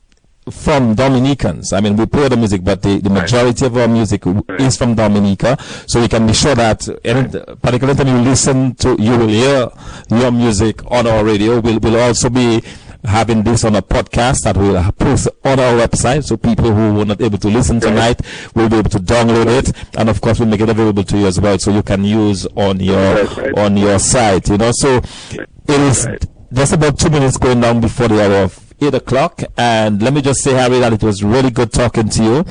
from 0.50 0.94
Dominicans. 0.96 1.72
I 1.72 1.80
mean, 1.80 1.96
we 1.96 2.04
play 2.04 2.28
the 2.28 2.36
music, 2.36 2.64
but 2.64 2.82
the, 2.82 2.98
the 2.98 3.10
majority 3.10 3.64
of 3.64 3.76
our 3.76 3.86
music 3.86 4.24
is 4.58 4.76
from 4.76 4.96
Dominica. 4.96 5.56
So 5.86 6.02
you 6.02 6.08
can 6.08 6.26
be 6.26 6.32
sure 6.32 6.56
that 6.56 6.88
any 7.04 7.28
particular 7.62 7.94
time 7.94 8.08
you 8.08 8.28
listen 8.28 8.74
to, 8.76 8.96
you 9.00 9.16
will 9.16 9.28
hear 9.28 9.70
your 10.10 10.32
music 10.32 10.82
on 10.90 11.06
our 11.06 11.24
radio. 11.24 11.60
We'll, 11.60 11.78
we'll 11.78 12.00
also 12.00 12.28
be 12.28 12.60
having 13.05 13.42
this 13.42 13.64
on 13.64 13.76
a 13.76 13.82
podcast 13.82 14.42
that 14.44 14.57
we'll 14.57 14.80
post 14.92 15.28
on 15.44 15.59
our 15.59 15.74
website. 15.74 16.24
So 16.24 16.36
people 16.36 16.72
who 16.72 16.94
were 16.94 17.05
not 17.05 17.20
able 17.20 17.38
to 17.38 17.48
listen 17.48 17.80
tonight 17.80 18.20
will 18.55 18.68
be 18.68 18.76
able 18.76 18.90
to 18.90 18.98
download 18.98 19.46
it. 19.46 19.96
And 19.98 20.09
of 20.09 20.20
course, 20.20 20.38
we'll 20.38 20.48
make 20.48 20.61
it 20.61 20.68
available 20.68 21.05
to 21.05 21.18
you 21.18 21.26
as 21.26 21.40
well. 21.40 21.59
So 21.59 21.72
you 21.72 21.82
can 21.82 22.05
use 22.05 22.46
on 22.57 22.80
your, 22.80 23.59
on 23.59 23.76
your 23.76 23.98
site, 23.98 24.48
you 24.48 24.59
know. 24.59 24.72
So 24.72 24.96
it 24.96 25.48
is 25.68 26.07
just 26.53 26.72
about 26.72 26.98
two 26.98 27.11
minutes 27.11 27.36
going 27.36 27.61
down 27.61 27.80
before 27.80 28.09
the 28.09 28.22
hour 28.24 28.44
of 28.44 28.71
eight 28.82 28.94
o'clock. 28.94 29.42
And 29.56 30.02
let 30.02 30.12
me 30.12 30.22
just 30.22 30.42
say, 30.42 30.52
Harry, 30.54 30.78
that 30.80 30.92
it 30.92 31.02
was 31.02 31.22
really 31.22 31.50
good 31.50 31.72
talking 31.72 32.08
to 32.08 32.22
you. 32.22 32.44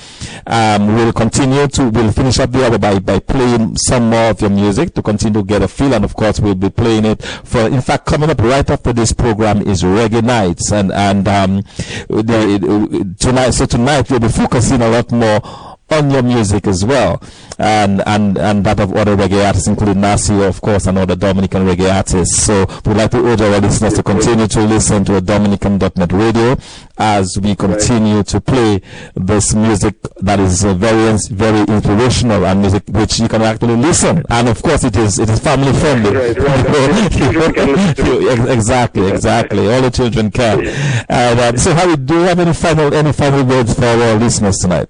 Um, 0.47 0.95
we'll 0.95 1.13
continue 1.13 1.67
to, 1.67 1.89
we'll 1.89 2.11
finish 2.11 2.39
up 2.39 2.51
the 2.51 2.65
hour 2.65 2.77
by, 2.77 2.99
by 2.99 3.19
playing 3.19 3.77
some 3.77 4.09
more 4.09 4.31
of 4.31 4.41
your 4.41 4.49
music 4.49 4.93
to 4.95 5.01
continue 5.01 5.41
to 5.41 5.45
get 5.45 5.61
a 5.61 5.67
feel. 5.67 5.93
And 5.93 6.05
of 6.05 6.15
course, 6.15 6.39
we'll 6.39 6.55
be 6.55 6.69
playing 6.69 7.05
it 7.05 7.23
for, 7.23 7.61
in 7.67 7.81
fact, 7.81 8.05
coming 8.05 8.29
up 8.29 8.39
right 8.39 8.69
after 8.69 8.93
this 8.93 9.13
program 9.13 9.61
is 9.61 9.83
Reggae 9.83 10.23
Nights. 10.23 10.71
And, 10.71 10.91
and, 10.91 11.27
um, 11.27 11.61
the, 12.07 13.15
tonight, 13.19 13.51
so 13.51 13.65
tonight 13.65 14.09
we'll 14.09 14.19
be 14.19 14.29
focusing 14.29 14.81
a 14.81 14.89
lot 14.89 15.11
more 15.11 15.70
on 15.91 16.09
your 16.11 16.23
music 16.23 16.67
as 16.67 16.83
well, 16.85 17.21
and 17.59 18.01
and 18.07 18.37
and 18.37 18.65
that 18.65 18.79
of 18.79 18.93
other 18.93 19.15
reggae 19.15 19.45
artists, 19.45 19.67
including 19.67 20.01
Nasio, 20.01 20.47
of 20.47 20.61
course, 20.61 20.87
and 20.87 20.97
other 20.97 21.15
Dominican 21.15 21.65
reggae 21.65 21.93
artists. 21.93 22.43
So 22.43 22.65
we'd 22.85 22.97
like 22.97 23.11
to 23.11 23.25
urge 23.25 23.41
our 23.41 23.59
listeners 23.59 23.93
to 23.95 24.03
continue 24.03 24.47
to 24.47 24.61
listen 24.61 25.05
to 25.05 25.17
a 25.17 25.21
Dominican.net 25.21 26.11
radio 26.11 26.57
as 26.97 27.37
we 27.41 27.55
continue 27.55 28.21
to 28.23 28.39
play 28.39 28.81
this 29.15 29.53
music 29.55 29.95
that 30.21 30.39
is 30.39 30.63
uh, 30.63 30.73
very 30.73 31.17
very 31.31 31.61
inspirational 31.61 32.45
and 32.45 32.61
music 32.61 32.83
which 32.89 33.19
you 33.19 33.27
can 33.27 33.41
actually 33.41 33.75
listen. 33.75 34.23
And 34.29 34.47
of 34.49 34.61
course, 34.61 34.83
it 34.83 34.95
is 34.95 35.19
it 35.19 35.29
is 35.29 35.39
family 35.39 35.73
friendly. 35.73 36.11
Right, 36.15 36.37
right. 36.37 37.11
Children 37.17 37.53
can 37.53 37.67
listen 37.75 38.05
to 38.05 38.21
it. 38.21 38.39
Ex- 38.39 38.49
exactly, 38.49 39.07
exactly. 39.07 39.71
All 39.71 39.81
the 39.81 39.91
children 39.91 40.31
can. 40.31 40.67
And, 41.09 41.39
uh, 41.39 41.57
so, 41.57 41.73
Harry, 41.73 41.97
do 41.97 42.15
you 42.15 42.21
have 42.21 42.39
any 42.39 42.53
final 42.53 42.93
any 42.93 43.11
final 43.11 43.43
words 43.43 43.73
for 43.73 43.85
our 43.85 44.15
listeners 44.15 44.57
tonight? 44.57 44.89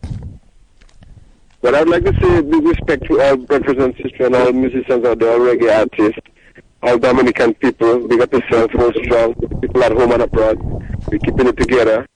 But 1.62 1.76
I'd 1.76 1.90
like 1.90 2.04
to 2.06 2.14
say 2.20 2.42
big 2.42 2.64
respect 2.64 3.06
to 3.06 3.22
all 3.22 3.38
brothers 3.38 3.84
and 3.84 3.94
sisters 3.96 4.26
and 4.26 4.36
all 4.36 4.52
musicians 4.52 5.06
out 5.06 5.20
there, 5.20 5.34
all 5.34 5.40
reggae 5.40 5.72
artists, 5.78 6.20
all 6.82 6.98
Dominican 6.98 7.54
people. 7.56 8.08
Big 8.08 8.22
up 8.22 8.34
yourself, 8.34 8.72
hold 8.72 8.96
strong. 9.04 9.36
People 9.62 9.84
at 9.84 9.92
home 9.92 10.12
and 10.12 10.24
abroad. 10.24 10.58
We're 11.08 11.20
keeping 11.20 11.48
it 11.48 11.58
together. 11.58 12.08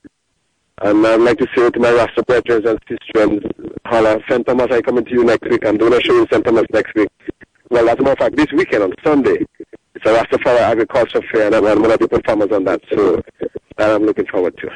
And 0.82 1.06
I'd 1.06 1.22
like 1.22 1.38
to 1.38 1.48
say 1.56 1.70
to 1.70 1.80
my 1.80 1.92
Rasta 1.92 2.24
brothers 2.24 2.66
and 2.66 2.80
sisters, 2.90 3.40
holla, 3.86 4.20
St. 4.28 4.46
Thomas, 4.46 4.68
I 4.72 4.82
coming 4.82 5.06
to 5.06 5.12
you 5.12 5.24
next 5.24 5.48
week. 5.50 5.66
I'm 5.66 5.78
doing 5.78 5.94
a 5.94 6.02
show 6.02 6.20
in 6.20 6.28
St. 6.28 6.44
Thomas 6.44 6.66
next 6.74 6.94
week. 6.96 7.10
Well, 7.70 7.88
as 7.88 7.98
a 7.98 8.02
matter 8.02 8.12
of 8.12 8.18
fact, 8.18 8.36
this 8.36 8.52
weekend 8.52 8.84
on 8.84 8.94
Sunday, 9.04 9.46
it's 9.94 10.06
a 10.06 10.10
Rastafari 10.10 10.60
agriculture 10.60 11.22
fair, 11.32 11.48
and 11.48 11.56
I'm 11.56 11.66
I'm 11.66 11.82
going 11.82 11.92
to 11.92 11.98
be 11.98 12.08
performers 12.08 12.52
on 12.52 12.66
that. 12.66 12.82
So 12.92 13.22
that 13.78 13.92
I'm 13.92 14.04
looking 14.04 14.26
forward 14.26 14.58
to. 14.58 14.70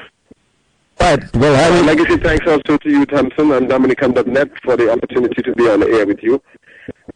Right. 1.00 1.36
Well, 1.36 1.86
like 1.86 1.98
to 1.98 2.06
say 2.10 2.18
thanks 2.18 2.48
also 2.48 2.78
to 2.78 2.90
you, 2.90 3.06
Thompson, 3.06 3.52
and 3.54 3.70
Dominican.net 3.70 4.50
for 4.64 4.76
the 4.76 4.92
opportunity 4.92 5.42
to 5.42 5.54
be 5.56 5.70
on 5.70 5.80
the 5.80 5.88
air 5.88 6.06
with 6.06 6.22
you. 6.22 6.42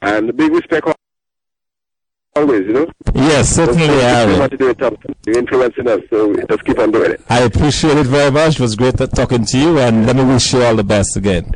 And 0.02 0.36
big 0.36 0.52
respect 0.52 0.88
always, 2.36 2.66
you 2.66 2.74
know. 2.74 2.88
yes, 3.14 3.50
certainly, 3.50 3.88
Harry. 3.88 4.38
what 4.38 4.52
to 4.52 4.58
do 4.58 4.68
with 4.68 4.78
Thompson. 4.78 5.16
You're 5.26 5.38
influencing 5.38 5.88
us, 5.88 6.02
so 6.10 6.30
we 6.30 6.44
just 6.50 6.64
keep 6.66 6.80
on 6.80 6.92
doing 6.92 7.12
it. 7.12 7.22
I 7.30 7.42
appreciate 7.42 7.98
it 7.98 8.08
very 8.08 8.32
much. 8.32 8.56
It 8.56 8.60
was 8.62 8.76
great 8.76 8.98
talking 8.98 9.46
to 9.46 9.58
you, 9.58 9.80
and 9.80 10.06
let 10.06 10.16
me 10.16 10.24
wish 10.24 10.54
you 10.54 10.64
all 10.64 10.76
the 10.76 10.84
best 10.84 11.16
again. 11.16 11.52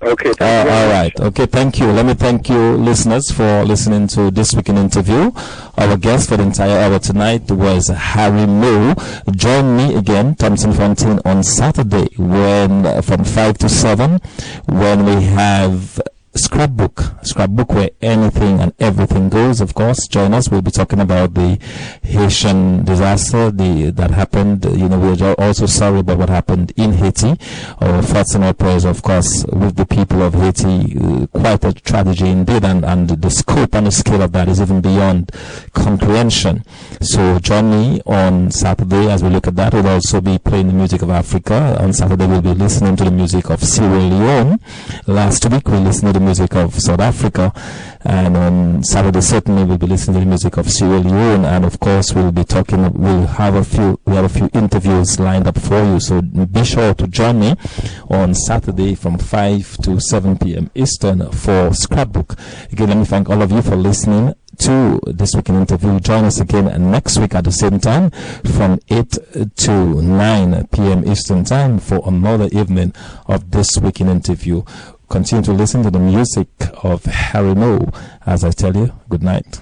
Okay. 0.00 0.32
Thank 0.32 0.40
Uh, 0.40 0.64
you 0.64 0.70
very 0.70 1.04
much. 1.04 1.20
Okay. 1.20 1.46
Thank 1.46 1.80
you. 1.80 1.86
Let 1.90 2.06
me 2.06 2.14
thank 2.14 2.48
you, 2.48 2.76
listeners, 2.76 3.30
for 3.32 3.64
listening 3.64 4.06
to 4.08 4.30
this 4.30 4.54
week 4.54 4.68
in 4.68 4.76
interview. 4.78 5.32
Our 5.76 5.96
guest 5.96 6.28
for 6.28 6.36
the 6.36 6.44
entire 6.44 6.78
hour 6.78 6.98
tonight 7.00 7.50
was 7.50 7.88
Harry 7.88 8.46
Moore. 8.46 8.94
Join 9.32 9.76
me 9.76 9.96
again, 9.96 10.36
Thompson 10.36 10.72
Fontaine, 10.72 11.20
on 11.24 11.42
Saturday 11.42 12.08
when 12.16 12.86
uh, 12.86 13.02
from 13.02 13.24
five 13.24 13.58
to 13.58 13.68
seven, 13.68 14.20
when 14.66 15.04
we 15.04 15.22
have 15.24 16.00
scrapbook. 16.38 17.02
Scrapbook 17.22 17.70
where 17.70 17.90
anything 18.00 18.60
and 18.60 18.72
everything 18.78 19.28
goes 19.28 19.60
of 19.60 19.74
course. 19.74 20.06
Join 20.08 20.34
us. 20.34 20.48
We'll 20.50 20.62
be 20.62 20.70
talking 20.70 21.00
about 21.00 21.34
the 21.34 21.58
haitian 22.02 22.84
disaster 22.84 23.50
the 23.50 23.90
that 23.90 24.10
happened. 24.10 24.64
You 24.64 24.88
know 24.88 24.98
we're 24.98 25.34
also 25.34 25.66
sorry 25.66 26.00
about 26.00 26.18
what 26.18 26.28
happened 26.28 26.72
in 26.76 26.92
haiti. 26.92 27.36
Our 27.80 28.02
thoughts 28.02 28.34
and 28.34 28.44
our 28.44 28.54
prayers 28.54 28.84
of 28.84 29.02
course 29.02 29.44
with 29.52 29.76
the 29.76 29.86
people 29.86 30.22
of 30.22 30.34
haiti. 30.34 30.96
Uh, 30.98 31.26
quite 31.26 31.64
a 31.64 31.72
tragedy 31.72 32.28
indeed 32.30 32.64
and, 32.64 32.84
and 32.84 33.08
the 33.08 33.30
scope 33.30 33.74
and 33.74 33.86
the 33.86 33.90
scale 33.90 34.22
of 34.22 34.32
that 34.32 34.48
is 34.48 34.60
even 34.60 34.80
beyond 34.80 35.30
comprehension. 35.72 36.62
So 37.00 37.38
join 37.38 37.70
me 37.70 38.00
on 38.06 38.50
saturday 38.50 39.10
as 39.10 39.22
we 39.22 39.30
look 39.30 39.46
at 39.46 39.56
that. 39.56 39.74
We'll 39.74 39.88
also 39.88 40.20
be 40.20 40.38
playing 40.38 40.68
the 40.68 40.72
music 40.74 41.02
of 41.02 41.10
africa. 41.10 41.76
On 41.80 41.92
saturday 41.92 42.26
we'll 42.26 42.42
be 42.42 42.54
listening 42.54 42.96
to 42.96 43.04
the 43.04 43.10
music 43.10 43.50
of 43.50 43.62
sierra 43.62 43.98
leone. 43.98 44.60
Last 45.06 45.48
week 45.50 45.66
we 45.68 45.78
listened 45.78 46.14
to 46.14 46.18
the 46.18 46.24
music 46.28 46.54
of 46.56 46.74
south 46.74 47.00
africa 47.00 47.50
and 48.04 48.36
on 48.36 48.84
saturday 48.84 49.22
certainly 49.22 49.64
we'll 49.64 49.78
be 49.78 49.86
listening 49.86 50.16
to 50.16 50.20
the 50.20 50.26
music 50.26 50.58
of 50.58 50.70
sierra 50.70 50.98
leone 50.98 51.46
and 51.46 51.64
of 51.64 51.80
course 51.80 52.12
we'll 52.12 52.30
be 52.30 52.44
talking 52.44 52.92
we'll 52.92 53.26
have 53.26 53.54
a 53.54 53.64
few 53.64 53.98
we 54.04 54.14
have 54.14 54.26
a 54.26 54.28
few 54.28 54.50
interviews 54.52 55.18
lined 55.18 55.46
up 55.46 55.58
for 55.58 55.82
you 55.84 55.98
so 55.98 56.20
be 56.20 56.64
sure 56.64 56.92
to 56.92 57.06
join 57.06 57.40
me 57.40 57.54
on 58.10 58.34
saturday 58.34 58.94
from 58.94 59.16
5 59.16 59.78
to 59.78 59.98
7 59.98 60.36
p.m 60.36 60.70
eastern 60.74 61.30
for 61.32 61.72
scrapbook 61.72 62.34
again 62.70 62.88
let 62.90 62.98
me 62.98 63.06
thank 63.06 63.30
all 63.30 63.40
of 63.40 63.50
you 63.50 63.62
for 63.62 63.74
listening 63.74 64.34
to 64.58 65.00
this 65.06 65.34
week 65.34 65.48
in 65.48 65.54
interview. 65.56 66.00
Join 66.00 66.24
us 66.24 66.40
again 66.40 66.90
next 66.90 67.18
week 67.18 67.34
at 67.34 67.44
the 67.44 67.52
same 67.52 67.78
time 67.78 68.10
from 68.10 68.80
8 68.88 69.18
to 69.56 70.02
9 70.02 70.66
p.m. 70.68 71.08
Eastern 71.08 71.44
Time 71.44 71.78
for 71.78 72.00
another 72.06 72.48
evening 72.52 72.92
of 73.26 73.50
this 73.52 73.78
week 73.78 74.00
in 74.00 74.08
interview. 74.08 74.62
Continue 75.08 75.42
to 75.44 75.52
listen 75.52 75.82
to 75.82 75.90
the 75.90 75.98
music 75.98 76.48
of 76.84 77.04
Harry 77.04 77.54
Moe 77.54 77.90
as 78.26 78.44
I 78.44 78.50
tell 78.50 78.76
you, 78.76 78.92
good 79.08 79.22
night. 79.22 79.60